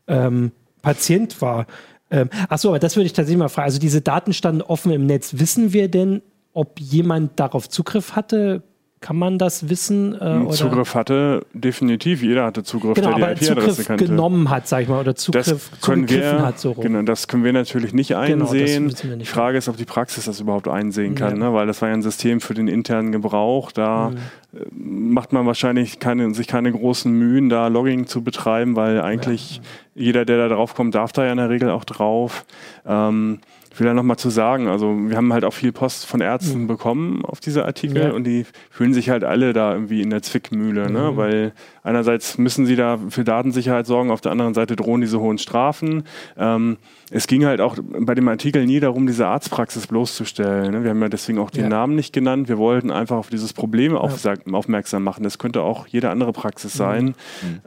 ähm, 0.07 0.53
Patient 0.83 1.41
war. 1.43 1.67
Ähm, 2.11 2.31
achso, 2.49 2.69
aber 2.69 2.79
das 2.79 2.97
würde 2.97 3.07
ich 3.07 3.13
tatsächlich 3.13 3.39
mal 3.39 3.49
fragen. 3.49 3.67
Also 3.67 3.79
diese 3.79 4.01
Daten 4.01 4.33
standen 4.33 4.63
offen 4.63 4.93
im 4.93 5.07
Netz. 5.07 5.35
Wissen 5.39 5.73
wir 5.73 5.89
denn, 5.89 6.23
ob 6.53 6.81
jemand 6.81 7.39
darauf 7.39 7.69
Zugriff 7.69 8.17
hatte? 8.17 8.63
Kann 9.07 9.19
man 9.19 9.39
das 9.39 9.69
wissen? 9.69 10.21
Äh, 10.21 10.51
Zugriff 10.51 10.97
hatte 10.97 11.47
definitiv, 11.53 12.25
jeder 12.25 12.45
hatte 12.45 12.65
Zugriff, 12.65 12.95
genau, 12.95 13.17
der 13.17 13.37
die 13.37 13.45
IP-Adresse 13.45 13.85
kannte. 13.85 14.07
genommen 14.07 14.51
hat, 14.51 14.67
sag 14.67 14.83
ich 14.83 14.89
mal, 14.89 14.99
oder 14.99 15.15
Zugriff 15.15 15.47
das 15.47 15.81
können 15.81 16.11
wir, 16.11 16.43
hat. 16.45 16.59
So 16.59 16.73
rum. 16.73 16.83
Genau, 16.83 17.03
das 17.03 17.29
können 17.29 17.45
wir 17.45 17.53
natürlich 17.53 17.93
nicht 17.93 18.09
genau, 18.09 18.49
einsehen. 18.49 18.89
Genau, 18.89 19.15
nicht 19.15 19.21
die 19.21 19.33
Frage 19.33 19.59
ist, 19.59 19.69
ob 19.69 19.77
die 19.77 19.85
Praxis 19.85 20.25
das 20.25 20.41
überhaupt 20.41 20.67
einsehen 20.67 21.15
kann, 21.15 21.39
ja. 21.41 21.51
ne? 21.51 21.55
weil 21.55 21.69
das 21.69 21.83
war 21.83 21.89
ja 21.89 21.95
ein 21.95 22.03
System 22.03 22.41
für 22.41 22.55
den 22.55 22.67
internen 22.67 23.13
Gebrauch. 23.13 23.71
Da 23.71 24.11
mhm. 24.11 25.13
macht 25.13 25.33
man 25.33 25.47
wahrscheinlich 25.47 26.01
keine, 26.01 26.35
sich 26.35 26.49
keine 26.49 26.73
großen 26.73 27.13
Mühen, 27.13 27.49
da 27.49 27.69
Logging 27.69 28.09
zu 28.09 28.25
betreiben, 28.25 28.75
weil 28.75 29.01
eigentlich 29.01 29.59
ja. 29.59 29.63
jeder, 30.03 30.25
der 30.25 30.39
da 30.39 30.49
drauf 30.49 30.75
kommt, 30.75 30.97
darf 30.97 31.13
da 31.13 31.25
ja 31.25 31.31
in 31.31 31.39
der 31.39 31.49
Regel 31.49 31.71
auch 31.71 31.85
drauf. 31.85 32.45
Ähm, 32.85 33.39
ich 33.77 33.81
will 33.81 33.89
da 33.89 33.93
nochmal 33.93 34.16
zu 34.16 34.31
sagen, 34.31 34.68
also 34.68 34.97
wir 34.97 35.18
haben 35.18 35.35
halt 35.35 35.45
auch 35.45 35.53
viel 35.53 35.70
Post 35.70 36.07
von 36.07 36.22
Ärzten 36.22 36.62
mhm. 36.62 36.66
bekommen 36.66 37.22
auf 37.27 37.41
diese 37.41 37.66
Artikel 37.66 38.05
ja. 38.05 38.11
und 38.12 38.24
die 38.24 38.47
fühlen 38.70 38.95
sich 38.95 39.11
halt 39.11 39.22
alle 39.22 39.53
da 39.53 39.74
irgendwie 39.74 40.01
in 40.01 40.09
der 40.09 40.22
Zwickmühle, 40.22 40.91
ne? 40.91 41.11
Mhm. 41.12 41.16
weil 41.18 41.53
einerseits 41.83 42.39
müssen 42.39 42.64
sie 42.64 42.74
da 42.74 42.99
für 43.11 43.22
Datensicherheit 43.22 43.85
sorgen, 43.85 44.11
auf 44.11 44.22
der 44.22 44.33
anderen 44.33 44.55
Seite 44.55 44.77
drohen 44.77 45.03
diese 45.03 45.20
hohen 45.20 45.37
Strafen. 45.37 46.05
Ähm, 46.39 46.79
es 47.11 47.27
ging 47.27 47.45
halt 47.45 47.61
auch 47.61 47.77
bei 48.01 48.14
dem 48.14 48.27
Artikel 48.29 48.64
nie 48.64 48.81
darum, 48.81 49.07
diese 49.07 49.27
Arztpraxis 49.27 49.89
bloßzustellen. 49.89 50.72
Ne? 50.72 50.83
Wir 50.83 50.89
haben 50.93 51.03
ja 51.03 51.11
deswegen 51.11 51.39
auch 51.39 51.51
den 51.51 51.64
ja. 51.64 51.68
Namen 51.68 51.97
nicht 51.97 52.14
genannt. 52.14 52.49
Wir 52.49 52.57
wollten 52.57 52.91
einfach 52.91 53.18
auf 53.18 53.29
dieses 53.29 53.53
Problem 53.53 53.93
ja. 53.93 53.99
aufmerksam 53.99 55.05
machen. 55.05 55.22
Das 55.22 55.37
könnte 55.37 55.61
auch 55.61 55.87
jede 55.87 56.09
andere 56.09 56.33
Praxis 56.33 56.72
mhm. 56.77 56.79
sein. 56.79 57.05
Mhm. 57.05 57.14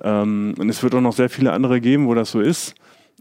Ähm, 0.01 0.55
und 0.57 0.69
es 0.69 0.81
wird 0.81 0.95
auch 0.95 1.01
noch 1.01 1.13
sehr 1.13 1.29
viele 1.29 1.51
andere 1.51 1.79
geben, 1.79 2.07
wo 2.07 2.15
das 2.15 2.31
so 2.31 2.41
ist. 2.41 2.73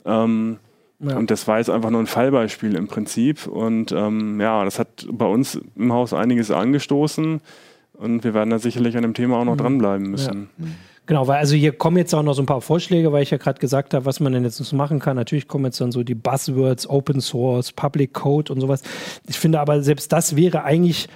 Ähm, 0.06 0.56
ja. 1.00 1.16
Und 1.16 1.30
das 1.30 1.46
war 1.46 1.58
jetzt 1.58 1.70
einfach 1.70 1.90
nur 1.90 2.00
ein 2.00 2.06
Fallbeispiel 2.06 2.74
im 2.74 2.88
Prinzip. 2.88 3.46
Und 3.46 3.92
ähm, 3.92 4.40
ja, 4.40 4.64
das 4.64 4.78
hat 4.78 5.06
bei 5.10 5.26
uns 5.26 5.60
im 5.76 5.92
Haus 5.92 6.12
einiges 6.12 6.50
angestoßen. 6.50 7.40
Und 7.92 8.24
wir 8.24 8.34
werden 8.34 8.50
da 8.50 8.58
sicherlich 8.58 8.96
an 8.96 9.02
dem 9.02 9.14
Thema 9.14 9.38
auch 9.38 9.44
noch 9.44 9.54
mhm. 9.54 9.58
dranbleiben 9.58 10.10
müssen. 10.10 10.48
Ja. 10.58 10.66
Genau, 11.06 11.26
weil 11.26 11.38
also 11.38 11.54
hier 11.54 11.72
kommen 11.72 11.96
jetzt 11.96 12.14
auch 12.14 12.22
noch 12.22 12.34
so 12.34 12.42
ein 12.42 12.46
paar 12.46 12.60
Vorschläge, 12.60 13.12
weil 13.12 13.22
ich 13.22 13.30
ja 13.30 13.38
gerade 13.38 13.58
gesagt 13.58 13.94
habe, 13.94 14.04
was 14.04 14.20
man 14.20 14.32
denn 14.34 14.44
jetzt 14.44 14.72
machen 14.74 14.98
kann. 14.98 15.16
Natürlich 15.16 15.48
kommen 15.48 15.64
jetzt 15.64 15.80
dann 15.80 15.90
so 15.90 16.02
die 16.02 16.14
Buzzwords, 16.14 16.88
Open 16.88 17.22
Source, 17.22 17.72
Public 17.72 18.12
Code 18.12 18.52
und 18.52 18.60
sowas. 18.60 18.82
Ich 19.26 19.38
finde 19.38 19.58
aber 19.60 19.82
selbst 19.82 20.12
das 20.12 20.36
wäre 20.36 20.64
eigentlich 20.64 21.08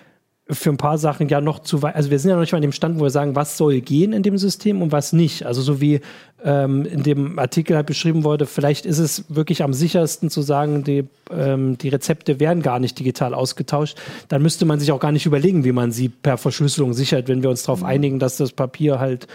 für 0.55 0.71
ein 0.71 0.77
paar 0.77 0.99
Sachen 0.99 1.29
ja 1.29 1.41
noch 1.41 1.61
zu 1.61 1.83
weit. 1.83 1.95
Also 1.95 2.11
wir 2.11 2.19
sind 2.19 2.31
ja 2.31 2.37
noch 2.37 2.43
nicht 2.43 2.53
mal 2.53 2.59
an 2.59 2.63
dem 2.63 2.73
Stand, 2.73 2.99
wo 2.99 3.05
wir 3.05 3.11
sagen, 3.11 3.35
was 3.37 3.57
soll 3.57 3.81
gehen 3.81 4.13
in 4.13 4.23
dem 4.23 4.39
System 4.39 4.83
und 4.83 4.93
was 4.93 5.13
nicht. 5.13 5.45
Also 5.47 5.63
so 5.63 5.81
wie 5.81 6.01
ähm, 6.45 6.85
in 6.85 7.03
dem 7.03 7.39
Artikel 7.39 7.77
halt 7.77 7.87
beschrieben 7.87 8.25
wurde, 8.25 8.47
vielleicht 8.47 8.87
ist 8.87 8.99
es 8.99 9.25
wirklich 9.29 9.63
am 9.63 9.73
sichersten 9.73 10.31
zu 10.31 10.43
sagen, 10.43 10.85
die, 10.85 11.05
ähm, 11.31 11.79
die 11.79 11.89
Rezepte 11.89 12.41
werden 12.41 12.63
gar 12.63 12.79
nicht 12.79 12.99
digital 12.99 13.35
ausgetauscht. 13.35 13.99
Dann 14.29 14.43
müsste 14.43 14.65
man 14.65 14.81
sich 14.81 14.93
auch 14.93 15.01
gar 15.01 15.13
nicht 15.13 15.27
überlegen, 15.27 15.65
wie 15.65 15.73
man 15.73 15.93
sie 15.93 16.09
per 16.09 16.39
Verschlüsselung 16.39 16.93
sichert, 16.93 17.29
wenn 17.29 17.43
wir 17.43 17.51
uns 17.51 17.63
darauf 17.63 17.81
mhm. 17.81 17.87
einigen, 17.87 18.19
dass 18.19 18.37
das 18.37 18.53
Papier 18.53 18.99
halt 18.99 19.27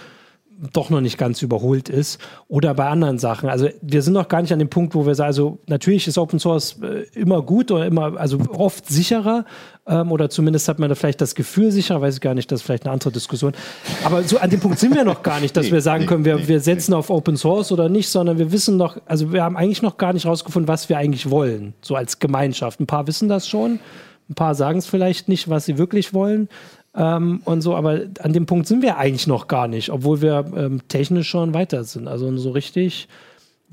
doch 0.74 0.90
noch 0.90 1.02
nicht 1.02 1.18
ganz 1.18 1.42
überholt 1.42 1.90
ist 1.90 2.20
oder 2.48 2.74
bei 2.74 2.88
anderen 2.88 3.20
Sachen. 3.20 3.50
Also 3.50 3.70
wir 3.82 4.02
sind 4.02 4.14
noch 4.14 4.28
gar 4.28 4.42
nicht 4.42 4.52
an 4.52 4.60
dem 4.60 4.70
Punkt, 4.70 4.96
wo 4.96 5.06
wir 5.06 5.14
sagen, 5.14 5.28
also 5.28 5.60
natürlich 5.68 6.08
ist 6.08 6.18
Open 6.18 6.40
Source 6.40 6.80
äh, 6.82 7.06
immer 7.20 7.42
gut 7.42 7.72
oder 7.72 7.86
immer, 7.86 8.18
also 8.18 8.40
oft 8.54 8.88
sicherer 8.88 9.46
ähm, 9.88 10.12
oder 10.12 10.30
zumindest 10.30 10.68
hat 10.68 10.80
man 10.80 10.90
da 10.90 10.96
vielleicht 10.96 11.22
das 11.22 11.36
Gefühl 11.36 11.72
sicherer, 11.72 12.02
weiß 12.02 12.16
ich 12.16 12.22
gar 12.22 12.34
nicht, 12.34 12.52
das 12.52 12.62
ist 12.62 12.66
vielleicht 12.66 12.86
eine 12.86 12.94
andere 12.94 13.12
Diskussion. 13.12 13.54
Aber 14.04 14.24
so 14.24 14.40
an 14.40 14.50
dem 14.50 14.60
Punkt 14.60 14.80
sind 14.80 14.96
wir 14.96 15.04
noch 15.04 15.22
gar 15.22 15.40
nicht, 15.40 15.56
dass 15.56 15.68
nee, 15.68 15.74
wir 15.74 15.82
sagen 15.82 16.02
nee, 16.02 16.08
können, 16.08 16.26
wir, 16.26 16.38
nee, 16.38 16.48
wir 16.48 16.60
setzen 16.60 16.94
auf 16.94 17.10
Open 17.10 17.38
Source 17.38 17.72
oder 17.72 17.88
nicht, 17.88 18.10
sondern 18.10 18.40
wir 18.40 18.52
wissen 18.52 18.78
noch, 18.78 18.98
also 19.06 19.32
wir 19.32 19.44
haben 19.44 19.58
eigentlich 19.58 19.84
noch 19.84 19.98
gar 19.98 20.14
nicht 20.14 20.26
rausgefunden, 20.26 20.68
was 20.68 20.90
wir 20.90 20.98
eigentlich 20.98 21.30
wollen, 21.30 21.74
so 21.82 21.96
als 21.96 22.20
Gemeinschaft. 22.20 22.80
Ein 22.80 22.88
paar 22.88 23.06
wissen 23.06 23.30
das 23.30 23.48
schon, 23.48 23.80
ein 24.30 24.36
paar 24.36 24.56
sagen 24.56 24.80
es 24.80 24.88
vielleicht 24.88 25.30
nicht, 25.30 25.50
was 25.50 25.66
sie 25.66 25.78
wirklich 25.78 26.14
wollen 26.14 26.50
ähm, 26.98 27.42
und 27.46 27.62
so, 27.62 27.76
aber 27.76 28.02
an 28.22 28.34
dem 28.34 28.48
Punkt 28.48 28.68
sind 28.68 28.82
wir 28.82 28.98
eigentlich 28.98 29.28
noch 29.28 29.48
gar 29.48 29.68
nicht, 29.68 29.92
obwohl 29.92 30.22
wir 30.22 30.46
ähm, 30.56 30.82
technisch 30.88 31.30
schon 31.30 31.54
weiter 31.54 31.84
sind. 31.84 32.08
Also 32.08 32.36
so 32.38 32.50
richtig, 32.50 33.08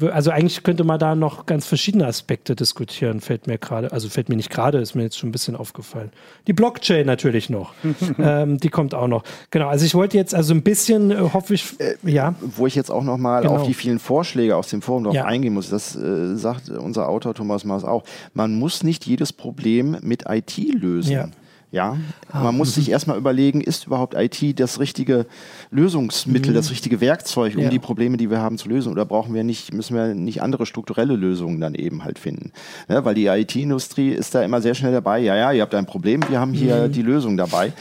also 0.00 0.30
eigentlich 0.30 0.62
könnte 0.62 0.84
man 0.84 0.98
da 0.98 1.14
noch 1.14 1.46
ganz 1.46 1.66
verschiedene 1.66 2.06
Aspekte 2.06 2.54
diskutieren, 2.54 3.20
fällt 3.20 3.46
mir 3.46 3.56
gerade, 3.56 3.92
also 3.92 4.10
fällt 4.10 4.28
mir 4.28 4.36
nicht 4.36 4.50
gerade, 4.50 4.76
ist 4.78 4.94
mir 4.94 5.04
jetzt 5.04 5.16
schon 5.16 5.30
ein 5.30 5.32
bisschen 5.32 5.56
aufgefallen. 5.56 6.10
Die 6.48 6.52
Blockchain 6.52 7.06
natürlich 7.06 7.48
noch, 7.48 7.72
ähm, 8.18 8.58
die 8.58 8.68
kommt 8.68 8.94
auch 8.94 9.08
noch. 9.08 9.22
Genau, 9.50 9.68
also 9.68 9.86
ich 9.86 9.94
wollte 9.94 10.18
jetzt 10.18 10.34
also 10.34 10.52
ein 10.52 10.62
bisschen, 10.62 11.10
äh, 11.10 11.16
hoffe 11.32 11.54
ich, 11.54 11.80
äh, 11.80 11.94
ja. 12.02 12.34
Wo 12.42 12.66
ich 12.66 12.74
jetzt 12.74 12.90
auch 12.90 13.04
noch 13.04 13.16
mal 13.16 13.40
genau. 13.40 13.56
auf 13.56 13.66
die 13.66 13.74
vielen 13.74 14.00
Vorschläge 14.00 14.54
aus 14.54 14.68
dem 14.68 14.82
Forum 14.82 15.04
noch 15.04 15.14
ja. 15.14 15.24
eingehen 15.24 15.54
muss, 15.54 15.70
das 15.70 15.96
äh, 15.96 16.36
sagt 16.36 16.68
unser 16.68 17.08
Autor 17.08 17.32
Thomas 17.32 17.64
Maas 17.64 17.84
auch, 17.84 18.04
man 18.34 18.54
muss 18.58 18.82
nicht 18.82 19.06
jedes 19.06 19.32
Problem 19.32 19.96
mit 20.02 20.24
IT 20.28 20.58
lösen. 20.74 21.12
Ja. 21.12 21.28
Ja, 21.74 21.96
ah, 22.30 22.44
man 22.44 22.56
muss 22.56 22.72
sich 22.76 22.88
erstmal 22.88 23.18
überlegen, 23.18 23.60
ist 23.60 23.88
überhaupt 23.88 24.14
IT 24.16 24.60
das 24.60 24.78
richtige 24.78 25.26
Lösungsmittel, 25.72 26.52
mhm. 26.52 26.54
das 26.54 26.70
richtige 26.70 27.00
Werkzeug, 27.00 27.56
um 27.56 27.64
ja. 27.64 27.68
die 27.68 27.80
Probleme, 27.80 28.16
die 28.16 28.30
wir 28.30 28.38
haben, 28.38 28.58
zu 28.58 28.68
lösen? 28.68 28.92
Oder 28.92 29.04
brauchen 29.04 29.34
wir 29.34 29.42
nicht, 29.42 29.74
müssen 29.74 29.96
wir 29.96 30.14
nicht 30.14 30.40
andere 30.40 30.66
strukturelle 30.66 31.16
Lösungen 31.16 31.60
dann 31.60 31.74
eben 31.74 32.04
halt 32.04 32.20
finden? 32.20 32.52
Ja, 32.88 33.04
weil 33.04 33.16
die 33.16 33.26
IT-Industrie 33.26 34.10
ist 34.10 34.36
da 34.36 34.42
immer 34.42 34.62
sehr 34.62 34.76
schnell 34.76 34.92
dabei. 34.92 35.18
Ja, 35.18 35.34
ja, 35.34 35.50
ihr 35.50 35.62
habt 35.62 35.74
ein 35.74 35.84
Problem, 35.84 36.20
wir 36.28 36.38
haben 36.38 36.52
hier 36.52 36.86
mhm. 36.86 36.92
die 36.92 37.02
Lösung 37.02 37.36
dabei. 37.36 37.72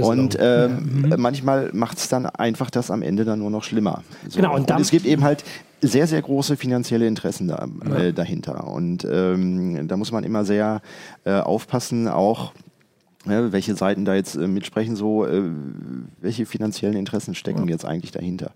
Und 0.00 0.34
äh, 0.40 0.68
mhm. 0.68 1.12
manchmal 1.18 1.68
macht 1.74 1.98
es 1.98 2.08
dann 2.08 2.24
einfach 2.24 2.70
das 2.70 2.90
am 2.90 3.02
Ende 3.02 3.26
dann 3.26 3.40
nur 3.40 3.50
noch 3.50 3.64
schlimmer. 3.64 4.02
So. 4.26 4.36
Genau, 4.36 4.54
und, 4.54 4.70
und 4.70 4.80
es 4.80 4.90
gibt 4.90 5.04
eben 5.04 5.22
halt 5.22 5.44
sehr, 5.82 6.06
sehr 6.06 6.22
große 6.22 6.56
finanzielle 6.56 7.06
Interessen 7.06 7.48
da, 7.48 7.68
äh, 7.98 8.14
dahinter. 8.14 8.66
Und 8.66 9.06
ähm, 9.10 9.86
da 9.88 9.98
muss 9.98 10.10
man 10.10 10.24
immer 10.24 10.46
sehr 10.46 10.80
äh, 11.24 11.32
aufpassen, 11.32 12.08
auch 12.08 12.52
ja, 13.28 13.52
welche 13.52 13.74
Seiten 13.74 14.04
da 14.04 14.14
jetzt 14.14 14.36
äh, 14.36 14.46
mitsprechen, 14.46 14.96
so 14.96 15.26
äh, 15.26 15.42
welche 16.20 16.46
finanziellen 16.46 16.96
Interessen 16.96 17.34
stecken 17.34 17.68
ja. 17.68 17.72
jetzt 17.72 17.84
eigentlich 17.84 18.12
dahinter. 18.12 18.52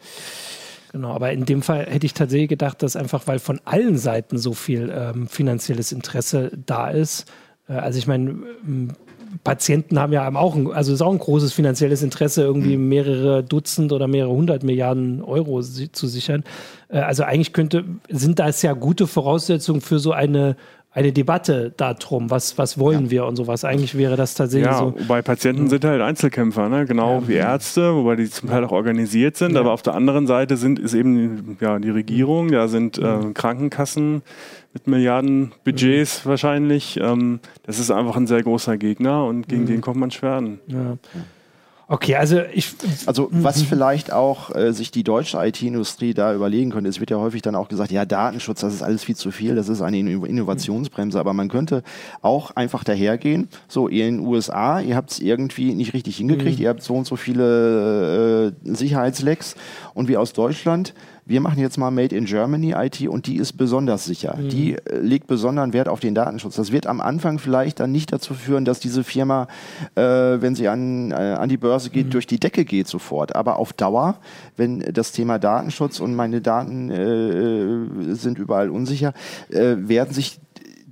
Genau, 0.93 1.11
aber 1.11 1.33
in 1.33 1.45
dem 1.45 1.63
Fall 1.63 1.87
hätte 1.87 2.07
ich 2.07 2.15
tatsächlich 2.15 2.49
gedacht, 2.49 2.83
dass 2.83 2.97
einfach, 2.97 3.27
weil 3.27 3.39
von 3.39 3.61
allen 3.65 3.97
Seiten 3.97 4.39
so 4.39 4.55
viel 4.55 4.93
ähm, 4.93 5.29
finanzielles 5.29 5.93
Interesse 5.93 6.51
da 6.67 6.89
ist, 6.89 7.31
äh, 7.69 7.75
also 7.75 7.99
ich 7.99 8.07
meine, 8.07 8.31
ähm, 8.67 8.93
Patienten 9.45 9.99
haben 9.99 10.13
ja 10.13 10.29
auch 10.35 10.57
ein, 10.57 10.73
also 10.73 10.93
ist 10.93 11.03
auch 11.03 11.13
ein 11.13 11.19
großes 11.19 11.53
finanzielles 11.53 12.03
Interesse, 12.03 12.43
irgendwie 12.43 12.77
mhm. 12.77 12.89
mehrere 12.89 13.45
Dutzend 13.45 13.93
oder 13.93 14.09
mehrere 14.09 14.33
hundert 14.33 14.65
Milliarden 14.65 15.23
Euro 15.23 15.63
si 15.63 15.93
zu 15.93 16.09
sichern. 16.09 16.43
Äh, 16.89 16.99
also 16.99 17.23
eigentlich 17.23 17.53
könnte, 17.53 17.85
sind 18.09 18.39
das 18.39 18.63
ja 18.63 18.73
gute 18.73 19.07
Voraussetzungen 19.07 19.81
für 19.81 19.99
so 20.01 20.13
eine 20.13 20.57
eine 20.93 21.13
Debatte 21.13 21.73
darum, 21.77 22.31
was, 22.31 22.59
was 22.59 22.77
wollen 22.77 23.05
ja. 23.05 23.11
wir 23.11 23.27
und 23.27 23.37
sowas. 23.37 23.65
Eigentlich 23.65 23.97
wäre 23.97 24.17
das 24.17 24.35
tatsächlich 24.35 24.73
ja, 24.73 24.79
so. 24.79 24.95
Wobei 24.99 25.23
Patienten 25.23 25.69
sind 25.69 25.85
halt 25.85 26.03
Einzelkämpfer, 26.03 26.69
ne? 26.69 26.85
genau 26.85 27.21
ja. 27.21 27.29
wie 27.29 27.35
Ärzte, 27.35 27.95
wobei 27.95 28.17
die 28.17 28.29
zum 28.29 28.49
Teil 28.49 28.65
auch 28.65 28.73
organisiert 28.73 29.37
sind. 29.37 29.57
Aber 29.57 29.73
auf 29.73 29.83
der 29.83 29.95
anderen 29.95 30.27
Seite 30.27 30.57
sind, 30.57 30.81
ist 30.81 30.95
eben 30.95 31.57
ja, 31.61 31.79
die 31.79 31.91
Regierung, 31.91 32.51
da 32.51 32.67
sind 32.67 32.99
äh, 32.99 33.33
Krankenkassen 33.35 34.23
mit 34.73 34.87
Milliarden 34.89 35.53
Budgets 35.65 36.25
mhm. 36.25 36.31
wahrscheinlich. 36.31 36.99
Ähm, 37.01 37.39
das 37.63 37.79
ist 37.79 37.93
einfach 37.93 38.17
ein 38.17 38.27
sehr 38.27 38.43
großer 38.43 38.77
Gegner 38.77 39.25
und 39.27 39.49
gegen 39.49 39.63
mhm. 39.63 39.67
den 39.67 39.81
kommt 39.81 39.99
man 40.01 40.11
schwer 40.11 40.33
an. 40.33 40.59
Okay, 41.93 42.15
also 42.15 42.41
ich. 42.55 42.73
Also 43.07 43.29
was 43.33 43.63
vielleicht 43.63 44.13
auch 44.13 44.55
äh, 44.55 44.73
sich 44.73 44.93
die 44.93 45.03
deutsche 45.03 45.45
IT-Industrie 45.45 46.15
da 46.15 46.33
überlegen 46.33 46.71
könnte, 46.71 46.89
es 46.89 47.01
wird 47.01 47.11
ja 47.11 47.17
häufig 47.17 47.43
dann 47.43 47.57
auch 47.57 47.67
gesagt, 47.67 47.91
ja, 47.91 48.05
Datenschutz, 48.05 48.61
das 48.61 48.75
ist 48.75 48.83
alles 48.83 49.03
viel 49.03 49.17
zu 49.17 49.33
viel, 49.33 49.57
das 49.57 49.69
ist 49.69 49.83
eine 49.83 49.99
Innovationsbremse, 49.99 51.19
aber 51.19 51.33
man 51.33 51.49
könnte 51.49 51.83
auch 52.23 52.53
einfach 52.53 52.85
dahergehen, 52.85 53.49
so 53.67 53.89
ihr 53.89 54.07
in 54.07 54.19
den 54.19 54.27
USA, 54.27 54.79
ihr 54.79 54.95
habt 54.95 55.11
es 55.11 55.19
irgendwie 55.19 55.75
nicht 55.75 55.93
richtig 55.93 56.19
hingekriegt, 56.19 56.59
mhm. 56.59 56.63
ihr 56.63 56.69
habt 56.69 56.85
so 56.85 56.95
und 56.95 57.09
so 57.09 57.17
viele 57.17 58.53
äh, 58.65 58.73
Sicherheitslecks 58.73 59.57
und 59.93 60.07
wir 60.07 60.21
aus 60.21 60.33
Deutschland 60.33 60.95
wir 61.27 61.41
machen 61.41 61.59
jetzt 61.59 61.79
mal 61.79 61.91
Made 61.91 62.15
in 62.15 62.25
Germany 62.25 62.75
IT 62.77 63.09
und 63.09 63.27
die 63.27 63.37
ist 63.37 63.55
besonders 63.55 64.05
sicher. 64.05 64.37
Mhm. 64.37 64.49
Die 64.49 64.75
äh, 64.75 64.99
legt 64.99 65.27
besonderen 65.27 65.73
Wert 65.73 65.89
auf 65.89 66.01
den 66.01 66.15
Datenschutz. 66.15 66.57
Das 66.57 66.73
wird 66.73 66.87
am 66.87 67.01
Anfang 67.01 67.39
vielleicht 67.39 67.81
dann 67.81 67.93
nicht 67.93 68.13
dazu 68.13 68.35
führen, 68.35 68.65
dass 68.65 68.81
diese 68.81 69.05
Firma, 69.05 69.47
äh, 69.95 70.03
wenn 70.03 70.55
sie 70.55 70.69
an, 70.69 71.11
äh, 71.11 71.15
an 71.15 71.49
die 71.49 71.57
Börse 71.57 71.91
geht, 71.91 72.07
mhm. 72.07 72.11
durch 72.11 72.27
die 72.27 72.41
Decke 72.41 72.65
geht 72.65 72.89
sofort. 72.89 73.35
Aber 73.37 73.59
auf 73.59 73.73
Dauer, 73.73 74.17
wenn 74.57 74.81
das 74.81 75.13
Thema 75.13 75.39
Datenschutz 75.39 76.01
und 76.01 76.15
meine 76.15 76.41
Daten 76.41 76.91
äh, 76.91 77.01
äh 77.01 78.15
sind 78.15 78.39
überall 78.39 78.71
unsicher, 78.71 79.13
äh, 79.51 79.77
werden 79.77 80.13
sich 80.13 80.41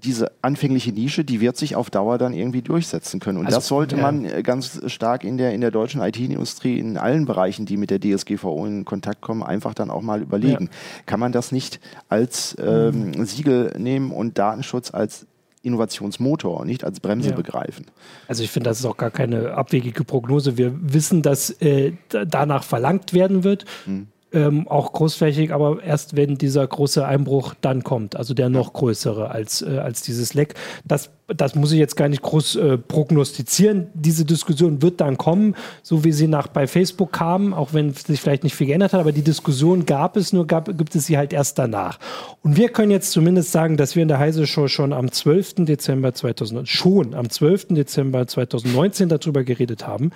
diese 0.04 0.32
anfängliche 0.42 0.92
Nische, 0.92 1.24
die 1.24 1.40
wird 1.40 1.56
sich 1.56 1.76
auf 1.76 1.90
Dauer 1.90 2.18
dann 2.18 2.32
irgendwie 2.32 2.62
durchsetzen 2.62 3.20
können. 3.20 3.38
Und 3.38 3.46
also, 3.46 3.58
das 3.58 3.66
sollte 3.66 3.96
ja. 3.96 4.02
man 4.02 4.24
äh, 4.24 4.42
ganz 4.42 4.80
stark 4.86 5.24
in 5.24 5.38
der, 5.38 5.52
in 5.52 5.60
der 5.60 5.70
deutschen 5.70 6.00
IT-Industrie, 6.00 6.78
in 6.78 6.96
allen 6.96 7.26
Bereichen, 7.26 7.66
die 7.66 7.76
mit 7.76 7.90
der 7.90 8.00
DSGVO 8.00 8.66
in 8.66 8.84
Kontakt 8.84 9.20
kommen, 9.20 9.42
einfach 9.42 9.74
dann 9.74 9.90
auch 9.90 10.02
mal 10.02 10.22
überlegen. 10.22 10.66
Ja. 10.66 11.02
Kann 11.06 11.20
man 11.20 11.32
das 11.32 11.52
nicht 11.52 11.80
als 12.08 12.56
ähm, 12.60 13.12
mhm. 13.12 13.24
Siegel 13.24 13.74
nehmen 13.78 14.10
und 14.10 14.38
Datenschutz 14.38 14.92
als 14.92 15.26
Innovationsmotor 15.62 16.60
und 16.60 16.68
nicht 16.68 16.84
als 16.84 17.00
Bremse 17.00 17.30
ja. 17.30 17.36
begreifen. 17.36 17.86
Also 18.28 18.42
ich 18.42 18.50
finde, 18.50 18.70
das 18.70 18.78
ist 18.78 18.86
auch 18.86 18.96
gar 18.96 19.10
keine 19.10 19.54
abwegige 19.54 20.04
Prognose. 20.04 20.56
Wir 20.56 20.72
wissen, 20.80 21.22
dass 21.22 21.50
äh, 21.60 21.92
danach 22.08 22.62
verlangt 22.62 23.12
werden 23.12 23.44
wird. 23.44 23.64
Mhm 23.86 24.08
ähm, 24.32 24.68
auch 24.68 24.92
großflächig, 24.92 25.52
aber 25.52 25.82
erst 25.82 26.16
wenn 26.16 26.36
dieser 26.36 26.66
große 26.66 27.06
Einbruch 27.06 27.54
dann 27.60 27.82
kommt, 27.82 28.16
also 28.16 28.34
der 28.34 28.50
noch 28.50 28.74
größere 28.74 29.30
als, 29.30 29.62
äh, 29.62 29.78
als 29.78 30.02
dieses 30.02 30.34
Leck. 30.34 30.54
Das, 30.84 31.10
das 31.28 31.54
muss 31.54 31.72
ich 31.72 31.78
jetzt 31.78 31.96
gar 31.96 32.08
nicht 32.08 32.22
groß 32.22 32.56
äh, 32.56 32.78
prognostizieren. 32.78 33.88
Diese 33.94 34.26
Diskussion 34.26 34.82
wird 34.82 35.00
dann 35.00 35.16
kommen, 35.16 35.54
so 35.82 36.04
wie 36.04 36.12
sie 36.12 36.28
nach 36.28 36.48
bei 36.48 36.66
Facebook 36.66 37.12
kam, 37.12 37.54
auch 37.54 37.72
wenn 37.72 37.94
sich 37.94 38.20
vielleicht 38.20 38.44
nicht 38.44 38.54
viel 38.54 38.66
geändert 38.66 38.92
hat, 38.92 39.00
aber 39.00 39.12
die 39.12 39.22
Diskussion 39.22 39.86
gab 39.86 40.16
es, 40.16 40.32
nur 40.32 40.46
gab, 40.46 40.76
gibt 40.76 40.94
es 40.94 41.06
sie 41.06 41.16
halt 41.16 41.32
erst 41.32 41.58
danach. 41.58 41.98
Und 42.42 42.56
wir 42.56 42.68
können 42.68 42.90
jetzt 42.90 43.12
zumindest 43.12 43.52
sagen, 43.52 43.78
dass 43.78 43.96
wir 43.96 44.02
in 44.02 44.08
der 44.08 44.18
Heise 44.18 44.46
Show 44.46 44.68
schon 44.68 44.92
am 44.92 45.10
12. 45.10 45.64
Dezember 45.64 46.12
2000, 46.12 46.68
schon 46.68 47.14
am 47.14 47.30
12. 47.30 47.68
Dezember 47.68 48.26
2019 48.26 49.08
darüber 49.08 49.42
geredet 49.42 49.86
haben. 49.86 50.10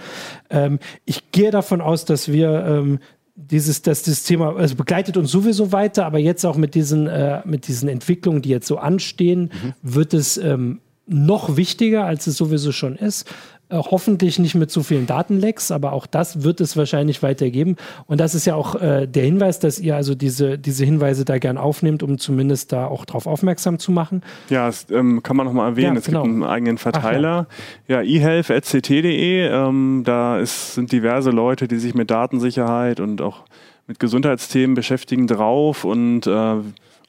Ähm, 0.50 0.78
ich 1.06 1.30
gehe 1.32 1.50
davon 1.50 1.80
aus, 1.80 2.04
dass 2.04 2.30
wir 2.30 2.64
ähm, 2.66 2.98
dieses, 3.34 3.82
dass 3.82 4.02
das 4.02 4.24
Thema 4.24 4.56
also 4.56 4.74
begleitet 4.74 5.16
uns 5.16 5.30
sowieso 5.30 5.72
weiter, 5.72 6.04
aber 6.04 6.18
jetzt 6.18 6.44
auch 6.44 6.56
mit 6.56 6.74
diesen, 6.74 7.06
äh, 7.06 7.40
mit 7.44 7.66
diesen 7.66 7.88
Entwicklungen, 7.88 8.42
die 8.42 8.50
jetzt 8.50 8.66
so 8.66 8.78
anstehen, 8.78 9.50
mhm. 9.52 9.72
wird 9.82 10.14
es 10.14 10.36
ähm, 10.36 10.80
noch 11.06 11.56
wichtiger, 11.56 12.04
als 12.04 12.26
es 12.26 12.36
sowieso 12.36 12.72
schon 12.72 12.96
ist. 12.96 13.26
Äh, 13.72 13.76
hoffentlich 13.76 14.38
nicht 14.38 14.54
mit 14.54 14.70
so 14.70 14.82
vielen 14.82 15.06
Datenlecks, 15.06 15.70
aber 15.70 15.92
auch 15.92 16.06
das 16.06 16.42
wird 16.42 16.60
es 16.60 16.76
wahrscheinlich 16.76 17.22
weitergeben. 17.22 17.76
Und 18.06 18.20
das 18.20 18.34
ist 18.34 18.44
ja 18.44 18.54
auch 18.54 18.74
äh, 18.74 19.06
der 19.06 19.24
Hinweis, 19.24 19.60
dass 19.60 19.78
ihr 19.78 19.96
also 19.96 20.14
diese, 20.14 20.58
diese 20.58 20.84
Hinweise 20.84 21.24
da 21.24 21.38
gern 21.38 21.56
aufnehmt, 21.56 22.02
um 22.02 22.18
zumindest 22.18 22.72
da 22.72 22.86
auch 22.86 23.06
darauf 23.06 23.26
aufmerksam 23.26 23.78
zu 23.78 23.90
machen. 23.90 24.22
Ja, 24.50 24.66
das 24.66 24.86
ähm, 24.90 25.22
kann 25.22 25.36
man 25.36 25.46
nochmal 25.46 25.70
erwähnen. 25.70 25.94
Ja, 25.94 26.00
es 26.00 26.06
genau. 26.06 26.22
gibt 26.22 26.34
einen 26.34 26.44
eigenen 26.44 26.76
Verteiler. 26.76 27.46
Ach, 27.48 27.88
ja, 27.88 28.02
ja 28.02 28.02
ehealth.ct.de. 28.02 29.46
Ähm, 29.46 30.02
da 30.04 30.38
ist, 30.38 30.74
sind 30.74 30.92
diverse 30.92 31.30
Leute, 31.30 31.66
die 31.66 31.78
sich 31.78 31.94
mit 31.94 32.10
Datensicherheit 32.10 33.00
und 33.00 33.22
auch 33.22 33.44
mit 33.86 33.98
Gesundheitsthemen 33.98 34.74
beschäftigen 34.74 35.26
drauf 35.26 35.84
und 35.84 36.26
äh, 36.26 36.56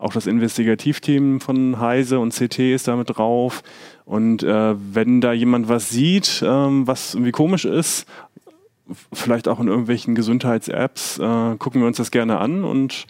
auch 0.04 0.14
das 0.14 0.28
Investigativteam 0.28 1.40
von 1.40 1.80
Heise 1.80 2.20
und 2.20 2.34
CT 2.34 2.60
ist 2.60 2.88
damit 2.88 3.18
drauf. 3.18 3.64
Und 4.06 4.44
äh, 4.44 4.76
wenn 4.78 5.22
da 5.22 5.32
jemand 5.32 5.70
was 5.70 5.90
sieht, 5.90 6.44
ähm, 6.46 6.86
was 6.86 7.14
irgendwie 7.14 7.32
komisch 7.32 7.66
ist, 7.66 8.06
vielleicht 9.14 9.48
auch 9.48 9.60
in 9.60 9.68
irgendwelchen 9.68 10.14
Gesundheits-Apps, 10.14 11.20
äh, 11.20 11.56
gucken 11.58 11.82
wir 11.82 11.88
uns 11.88 11.98
das 11.98 12.12
gerne 12.12 12.40
an 12.40 12.64
und 12.64 13.06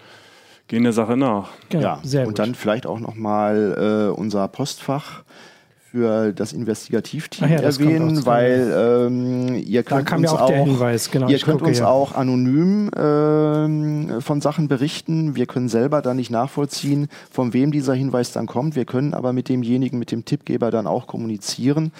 gehen 0.67 0.83
der 0.83 0.93
Sache 0.93 1.17
nach. 1.17 1.49
Genau, 1.69 1.83
ja, 1.83 1.99
sehr 2.03 2.21
und 2.21 2.29
gut. 2.29 2.39
dann 2.39 2.55
vielleicht 2.55 2.85
auch 2.85 2.99
nochmal 2.99 4.11
äh, 4.11 4.15
unser 4.15 4.47
Postfach 4.47 5.23
für 5.93 6.33
das 6.33 6.53
Investigativteam 6.53 7.51
ja, 7.51 7.57
erwähnen, 7.57 8.25
weil 8.25 8.73
ähm, 8.75 9.53
ihr 9.63 9.83
könnt 9.83 10.11
uns, 10.11 10.27
auch, 10.31 10.41
auch 10.41 10.49
Hinweis, 10.49 11.11
genau, 11.11 11.29
ihr 11.29 11.37
könnt 11.37 11.59
gucke, 11.59 11.69
uns 11.69 11.79
ja. 11.79 11.87
auch 11.87 12.15
anonym 12.15 12.89
ähm, 12.97 14.19
von 14.19 14.41
Sachen 14.41 14.67
berichten. 14.67 15.35
Wir 15.35 15.45
können 15.45 15.69
selber 15.69 16.01
dann 16.01 16.17
nicht 16.17 16.31
nachvollziehen, 16.31 17.09
von 17.29 17.53
wem 17.53 17.71
dieser 17.71 17.93
Hinweis 17.93 18.31
dann 18.31 18.47
kommt. 18.47 18.75
Wir 18.75 18.85
können 18.85 19.13
aber 19.13 19.33
mit 19.33 19.49
demjenigen, 19.49 19.99
mit 19.99 20.11
dem 20.11 20.25
Tippgeber 20.25 20.71
dann 20.71 20.87
auch 20.87 21.05
kommunizieren. 21.05 21.91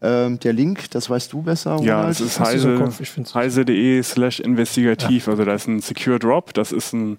Ähm, 0.00 0.38
der 0.38 0.52
Link, 0.52 0.88
das 0.92 1.10
weißt 1.10 1.32
du 1.32 1.42
besser. 1.42 1.72
Ronald? 1.72 1.88
Ja, 1.88 2.06
das 2.06 2.20
ist 2.20 2.38
heise.de 2.38 3.34
heise 3.34 4.02
slash 4.04 4.38
investigativ. 4.38 5.26
Ja. 5.26 5.32
Also 5.32 5.44
da 5.44 5.54
ist 5.54 5.66
ein 5.66 5.80
Secure 5.80 6.20
Drop. 6.20 6.54
Das 6.54 6.70
ist 6.70 6.92
ein 6.92 7.16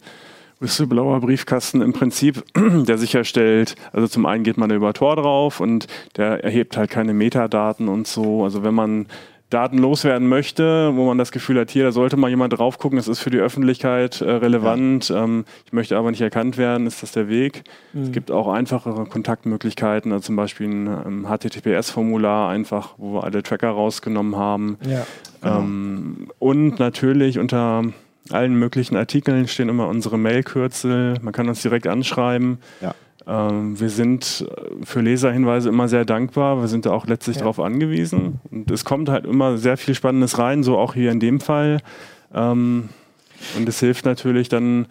Whistleblower-Briefkasten 0.61 1.81
im 1.81 1.91
Prinzip, 1.93 2.43
der 2.55 2.97
sicherstellt, 2.97 3.75
also 3.91 4.07
zum 4.07 4.25
einen 4.25 4.43
geht 4.43 4.57
man 4.57 4.71
über 4.71 4.93
Tor 4.93 5.15
drauf 5.17 5.59
und 5.59 5.87
der 6.15 6.43
erhebt 6.43 6.77
halt 6.77 6.89
keine 6.89 7.13
Metadaten 7.13 7.87
und 7.87 8.07
so. 8.07 8.43
Also 8.43 8.63
wenn 8.63 8.73
man 8.73 9.07
Daten 9.51 9.77
loswerden 9.77 10.29
möchte, 10.29 10.95
wo 10.95 11.05
man 11.05 11.17
das 11.17 11.31
Gefühl 11.31 11.59
hat, 11.59 11.69
hier, 11.69 11.83
da 11.83 11.91
sollte 11.91 12.15
mal 12.15 12.29
jemand 12.29 12.57
drauf 12.57 12.79
gucken, 12.79 12.95
das 12.95 13.07
ist 13.07 13.19
für 13.19 13.29
die 13.29 13.37
Öffentlichkeit 13.37 14.21
äh, 14.21 14.31
relevant, 14.31 15.09
ja. 15.09 15.23
ähm, 15.23 15.45
ich 15.65 15.73
möchte 15.73 15.97
aber 15.97 16.09
nicht 16.09 16.21
erkannt 16.21 16.57
werden, 16.57 16.87
ist 16.87 17.03
das 17.03 17.11
der 17.11 17.27
Weg. 17.27 17.63
Mhm. 17.91 18.03
Es 18.03 18.11
gibt 18.13 18.31
auch 18.31 18.47
einfachere 18.47 19.05
Kontaktmöglichkeiten, 19.05 20.13
also 20.13 20.23
zum 20.23 20.37
Beispiel 20.37 20.67
ein, 20.67 20.87
ein 20.87 21.25
HTTPS-Formular 21.27 22.49
einfach, 22.49 22.93
wo 22.97 23.13
wir 23.15 23.25
alle 23.25 23.43
Tracker 23.43 23.69
rausgenommen 23.69 24.37
haben. 24.37 24.77
Ja, 24.87 25.05
genau. 25.41 25.59
ähm, 25.59 26.27
und 26.39 26.79
natürlich 26.79 27.37
unter 27.37 27.83
allen 28.29 28.55
möglichen 28.55 28.95
Artikeln 28.95 29.47
stehen 29.47 29.69
immer 29.69 29.87
unsere 29.87 30.17
Mailkürzel. 30.17 31.17
Man 31.21 31.33
kann 31.33 31.49
uns 31.49 31.61
direkt 31.61 31.87
anschreiben. 31.87 32.59
Ja. 32.81 32.93
Ähm, 33.27 33.79
wir 33.79 33.89
sind 33.89 34.47
für 34.83 35.01
Leserhinweise 35.01 35.69
immer 35.69 35.87
sehr 35.87 36.05
dankbar. 36.05 36.61
Wir 36.61 36.67
sind 36.67 36.85
da 36.85 36.91
auch 36.91 37.07
letztlich 37.07 37.37
ja. 37.37 37.41
darauf 37.41 37.59
angewiesen. 37.59 38.39
Und 38.49 38.69
es 38.71 38.85
kommt 38.85 39.09
halt 39.09 39.25
immer 39.25 39.57
sehr 39.57 39.77
viel 39.77 39.95
Spannendes 39.95 40.37
rein, 40.37 40.63
so 40.63 40.77
auch 40.77 40.93
hier 40.93 41.11
in 41.11 41.19
dem 41.19 41.39
Fall. 41.39 41.81
Ähm, 42.33 42.89
und 43.57 43.67
es 43.67 43.79
hilft 43.79 44.05
natürlich 44.05 44.49
dann 44.49 44.87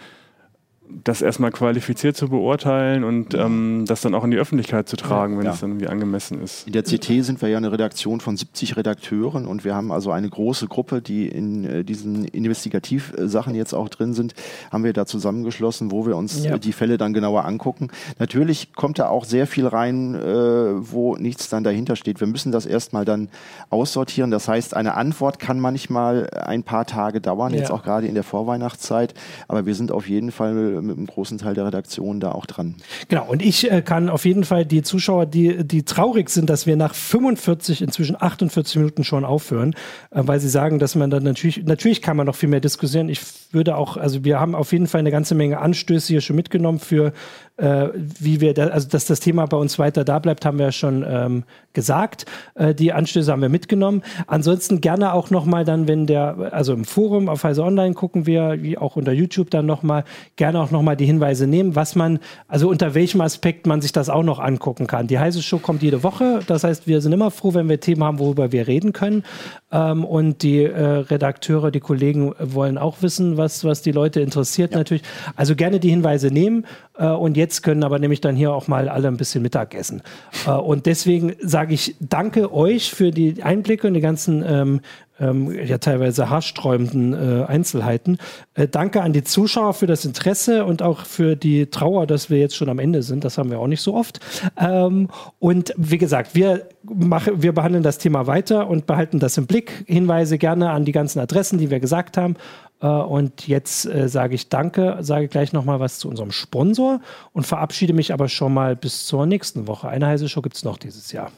das 1.04 1.22
erstmal 1.22 1.50
qualifiziert 1.50 2.16
zu 2.16 2.28
beurteilen 2.28 3.04
und 3.04 3.34
ähm, 3.34 3.84
das 3.86 4.00
dann 4.00 4.14
auch 4.14 4.24
in 4.24 4.30
die 4.30 4.36
Öffentlichkeit 4.36 4.88
zu 4.88 4.96
tragen, 4.96 5.38
wenn 5.38 5.46
ja. 5.46 5.52
es 5.52 5.60
dann 5.60 5.70
irgendwie 5.70 5.88
angemessen 5.88 6.42
ist. 6.42 6.66
In 6.66 6.72
der 6.72 6.82
CT 6.82 7.24
sind 7.24 7.42
wir 7.42 7.48
ja 7.48 7.56
eine 7.56 7.72
Redaktion 7.72 8.20
von 8.20 8.36
70 8.36 8.76
Redakteuren 8.76 9.46
und 9.46 9.64
wir 9.64 9.74
haben 9.74 9.92
also 9.92 10.10
eine 10.10 10.28
große 10.28 10.66
Gruppe, 10.66 11.00
die 11.02 11.28
in 11.28 11.64
äh, 11.64 11.84
diesen 11.84 12.24
Investigativsachen 12.24 13.54
jetzt 13.54 13.74
auch 13.74 13.88
drin 13.88 14.14
sind, 14.14 14.34
haben 14.70 14.84
wir 14.84 14.92
da 14.92 15.06
zusammengeschlossen, 15.06 15.90
wo 15.90 16.06
wir 16.06 16.16
uns 16.16 16.44
ja. 16.44 16.58
die 16.58 16.72
Fälle 16.72 16.98
dann 16.98 17.12
genauer 17.12 17.44
angucken. 17.44 17.88
Natürlich 18.18 18.72
kommt 18.74 18.98
da 18.98 19.08
auch 19.08 19.24
sehr 19.24 19.46
viel 19.46 19.66
rein, 19.66 20.14
äh, 20.14 20.20
wo 20.20 21.16
nichts 21.16 21.48
dann 21.48 21.64
dahinter 21.64 21.96
steht. 21.96 22.20
Wir 22.20 22.26
müssen 22.26 22.52
das 22.52 22.66
erstmal 22.66 23.04
dann 23.04 23.28
aussortieren. 23.70 24.30
Das 24.30 24.48
heißt, 24.48 24.74
eine 24.74 24.94
Antwort 24.94 25.38
kann 25.38 25.60
manchmal 25.60 26.28
ein 26.30 26.62
paar 26.62 26.86
Tage 26.86 27.20
dauern, 27.20 27.52
ja. 27.52 27.60
jetzt 27.60 27.70
auch 27.70 27.82
gerade 27.82 28.06
in 28.06 28.14
der 28.14 28.24
Vorweihnachtszeit, 28.24 29.14
aber 29.48 29.66
wir 29.66 29.74
sind 29.74 29.92
auf 29.92 30.08
jeden 30.08 30.32
Fall 30.32 30.79
mit 30.82 30.96
einem 30.96 31.06
großen 31.06 31.38
Teil 31.38 31.54
der 31.54 31.66
Redaktion 31.66 32.20
da 32.20 32.32
auch 32.32 32.46
dran. 32.46 32.76
Genau, 33.08 33.26
und 33.28 33.42
ich 33.42 33.70
äh, 33.70 33.82
kann 33.82 34.08
auf 34.08 34.24
jeden 34.24 34.44
Fall 34.44 34.64
die 34.64 34.82
Zuschauer, 34.82 35.26
die, 35.26 35.64
die 35.64 35.84
traurig 35.84 36.30
sind, 36.30 36.50
dass 36.50 36.66
wir 36.66 36.76
nach 36.76 36.94
45, 36.94 37.82
inzwischen 37.82 38.16
48 38.20 38.76
Minuten 38.76 39.04
schon 39.04 39.24
aufhören, 39.24 39.74
äh, 40.10 40.22
weil 40.24 40.40
sie 40.40 40.48
sagen, 40.48 40.78
dass 40.78 40.94
man 40.94 41.10
dann 41.10 41.22
natürlich, 41.22 41.64
natürlich 41.64 42.02
kann 42.02 42.16
man 42.16 42.26
noch 42.26 42.36
viel 42.36 42.48
mehr 42.48 42.60
diskutieren. 42.60 43.08
Ich 43.08 43.20
würde 43.52 43.76
auch, 43.76 43.96
also 43.96 44.24
wir 44.24 44.38
haben 44.38 44.54
auf 44.54 44.72
jeden 44.72 44.86
Fall 44.86 45.00
eine 45.00 45.10
ganze 45.10 45.34
Menge 45.34 45.58
Anstöße 45.58 46.08
hier 46.08 46.20
schon 46.20 46.36
mitgenommen 46.36 46.78
für 46.78 47.12
äh, 47.60 47.88
wie 47.94 48.40
wir, 48.40 48.54
da, 48.54 48.68
also 48.68 48.88
dass 48.88 49.04
das 49.04 49.20
Thema 49.20 49.46
bei 49.46 49.56
uns 49.56 49.78
weiter 49.78 50.04
da 50.04 50.18
bleibt, 50.18 50.44
haben 50.44 50.58
wir 50.58 50.66
ja 50.66 50.72
schon 50.72 51.04
ähm, 51.06 51.44
gesagt. 51.72 52.26
Äh, 52.54 52.74
die 52.74 52.92
Anstöße 52.92 53.30
haben 53.30 53.42
wir 53.42 53.48
mitgenommen. 53.48 54.02
Ansonsten 54.26 54.80
gerne 54.80 55.12
auch 55.12 55.30
nochmal 55.30 55.64
dann, 55.64 55.86
wenn 55.86 56.06
der, 56.06 56.52
also 56.52 56.72
im 56.72 56.84
Forum 56.84 57.28
auf 57.28 57.44
Heise 57.44 57.62
Online 57.62 57.94
gucken 57.94 58.26
wir, 58.26 58.62
wie 58.62 58.78
auch 58.78 58.96
unter 58.96 59.12
YouTube 59.12 59.50
dann 59.50 59.66
nochmal, 59.66 60.04
gerne 60.36 60.60
auch 60.60 60.70
nochmal 60.70 60.96
die 60.96 61.06
Hinweise 61.06 61.46
nehmen, 61.46 61.76
was 61.76 61.94
man, 61.94 62.18
also 62.48 62.68
unter 62.68 62.94
welchem 62.94 63.20
Aspekt 63.20 63.66
man 63.66 63.80
sich 63.80 63.92
das 63.92 64.08
auch 64.08 64.22
noch 64.22 64.38
angucken 64.38 64.86
kann. 64.86 65.06
Die 65.06 65.18
Heise 65.18 65.42
Show 65.42 65.58
kommt 65.58 65.82
jede 65.82 66.02
Woche. 66.02 66.40
Das 66.46 66.64
heißt, 66.64 66.86
wir 66.86 67.00
sind 67.00 67.12
immer 67.12 67.30
froh, 67.30 67.54
wenn 67.54 67.68
wir 67.68 67.80
Themen 67.80 68.02
haben, 68.02 68.18
worüber 68.18 68.52
wir 68.52 68.66
reden 68.66 68.92
können. 68.92 69.22
Ähm, 69.70 70.04
und 70.04 70.42
die 70.42 70.64
äh, 70.64 70.82
Redakteure, 70.82 71.70
die 71.70 71.80
Kollegen 71.80 72.34
wollen 72.38 72.78
auch 72.78 73.02
wissen, 73.02 73.36
was, 73.36 73.64
was 73.64 73.82
die 73.82 73.92
Leute 73.92 74.20
interessiert 74.20 74.72
ja. 74.72 74.78
natürlich. 74.78 75.02
Also 75.36 75.54
gerne 75.54 75.78
die 75.78 75.90
Hinweise 75.90 76.28
nehmen. 76.28 76.64
Äh, 77.00 77.06
und 77.06 77.36
jetzt 77.36 77.62
können 77.62 77.82
aber 77.82 77.98
nämlich 77.98 78.20
dann 78.20 78.36
hier 78.36 78.52
auch 78.52 78.68
mal 78.68 78.88
alle 78.88 79.08
ein 79.08 79.16
bisschen 79.16 79.42
Mittag 79.42 79.74
essen. 79.74 80.02
Äh, 80.46 80.50
und 80.50 80.86
deswegen 80.86 81.34
sage 81.40 81.74
ich 81.74 81.96
danke 81.98 82.52
euch 82.52 82.92
für 82.92 83.10
die 83.10 83.42
Einblicke 83.42 83.86
und 83.86 83.94
die 83.94 84.00
ganzen 84.00 84.44
ähm, 84.46 84.80
ähm, 85.20 85.52
ja 85.52 85.78
teilweise 85.78 86.30
haarsträubenden 86.30 87.12
äh, 87.12 87.44
Einzelheiten. 87.44 88.18
Äh, 88.54 88.68
danke 88.68 89.02
an 89.02 89.12
die 89.12 89.22
Zuschauer 89.22 89.74
für 89.74 89.86
das 89.86 90.04
Interesse 90.04 90.64
und 90.64 90.82
auch 90.82 91.04
für 91.04 91.36
die 91.36 91.66
Trauer, 91.66 92.06
dass 92.06 92.30
wir 92.30 92.38
jetzt 92.38 92.56
schon 92.56 92.68
am 92.68 92.78
Ende 92.78 93.02
sind. 93.02 93.24
Das 93.24 93.38
haben 93.38 93.50
wir 93.50 93.58
auch 93.58 93.66
nicht 93.66 93.82
so 93.82 93.94
oft. 93.94 94.20
Ähm, 94.58 95.08
und 95.38 95.74
wie 95.76 95.98
gesagt, 95.98 96.34
wir, 96.34 96.68
machen, 96.82 97.42
wir 97.42 97.52
behandeln 97.52 97.82
das 97.82 97.98
Thema 97.98 98.26
weiter 98.26 98.68
und 98.68 98.86
behalten 98.86 99.18
das 99.18 99.36
im 99.36 99.46
Blick. 99.46 99.84
Hinweise 99.86 100.38
gerne 100.38 100.70
an 100.70 100.84
die 100.84 100.92
ganzen 100.92 101.20
Adressen, 101.20 101.58
die 101.58 101.70
wir 101.70 101.80
gesagt 101.80 102.16
haben. 102.16 102.36
Uh, 102.82 103.02
und 103.02 103.46
jetzt 103.46 103.84
äh, 103.84 104.08
sage 104.08 104.34
ich 104.34 104.48
Danke, 104.48 104.96
sage 105.00 105.28
gleich 105.28 105.52
nochmal 105.52 105.80
was 105.80 105.98
zu 105.98 106.08
unserem 106.08 106.32
Sponsor 106.32 107.00
und 107.34 107.46
verabschiede 107.46 107.92
mich 107.92 108.10
aber 108.10 108.30
schon 108.30 108.54
mal 108.54 108.74
bis 108.74 109.04
zur 109.04 109.26
nächsten 109.26 109.66
Woche. 109.66 109.88
Eine 109.88 110.06
heiße 110.06 110.30
Show 110.30 110.40
gibt 110.40 110.56
es 110.56 110.64
noch 110.64 110.78
dieses 110.78 111.12
Jahr. 111.12 111.30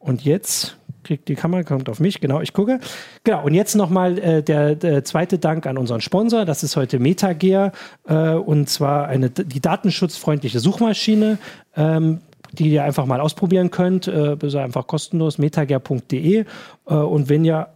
Und 0.00 0.24
jetzt 0.24 0.76
kriegt 1.04 1.28
die 1.28 1.34
Kamera, 1.34 1.62
kommt 1.62 1.88
auf 1.88 2.00
mich, 2.00 2.20
genau, 2.20 2.40
ich 2.40 2.52
gucke. 2.52 2.80
Genau, 3.22 3.44
und 3.44 3.54
jetzt 3.54 3.76
nochmal 3.76 4.18
äh, 4.18 4.42
der, 4.42 4.74
der 4.74 5.04
zweite 5.04 5.38
Dank 5.38 5.66
an 5.66 5.78
unseren 5.78 6.00
Sponsor. 6.00 6.44
Das 6.44 6.62
ist 6.62 6.74
heute 6.76 6.98
MetaGear 6.98 7.72
äh, 8.08 8.30
und 8.34 8.68
zwar 8.68 9.06
eine, 9.06 9.30
die 9.30 9.60
datenschutzfreundliche 9.60 10.58
Suchmaschine. 10.58 11.38
Ähm, 11.76 12.20
die 12.52 12.70
ihr 12.70 12.82
einfach 12.82 13.06
mal 13.06 13.20
ausprobieren 13.20 13.70
könnt, 13.70 14.08
äh, 14.08 14.36
einfach 14.58 14.88
kostenlos, 14.88 15.38
metagear.de. 15.38 16.44
Äh, 16.86 16.94
und 16.94 17.28
wenn 17.28 17.44
ihr 17.44 17.68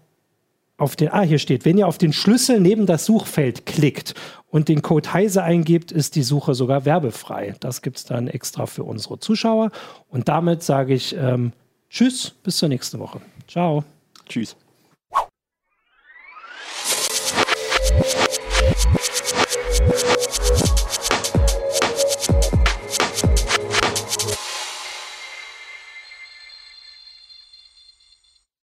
auf 0.76 0.96
den, 0.96 1.10
ah, 1.12 1.22
hier 1.22 1.38
steht, 1.38 1.64
wenn 1.64 1.78
ihr 1.78 1.86
auf 1.86 1.98
den 1.98 2.12
Schlüssel 2.12 2.60
neben 2.60 2.86
das 2.86 3.04
Suchfeld 3.04 3.64
klickt 3.66 4.14
und 4.48 4.68
den 4.68 4.82
Code 4.82 5.12
Heise 5.12 5.42
eingibt, 5.42 5.92
ist 5.92 6.16
die 6.16 6.22
Suche 6.22 6.54
sogar 6.54 6.84
werbefrei. 6.84 7.54
Das 7.60 7.82
gibt 7.82 7.98
es 7.98 8.04
dann 8.04 8.26
extra 8.26 8.66
für 8.66 8.84
unsere 8.84 9.18
Zuschauer. 9.18 9.70
Und 10.08 10.28
damit 10.28 10.62
sage 10.62 10.94
ich 10.94 11.14
ähm, 11.16 11.52
Tschüss, 11.90 12.30
bis 12.42 12.56
zur 12.56 12.68
nächsten 12.68 12.98
Woche. 12.98 13.20
Ciao. 13.46 13.84
Tschüss. 14.26 14.56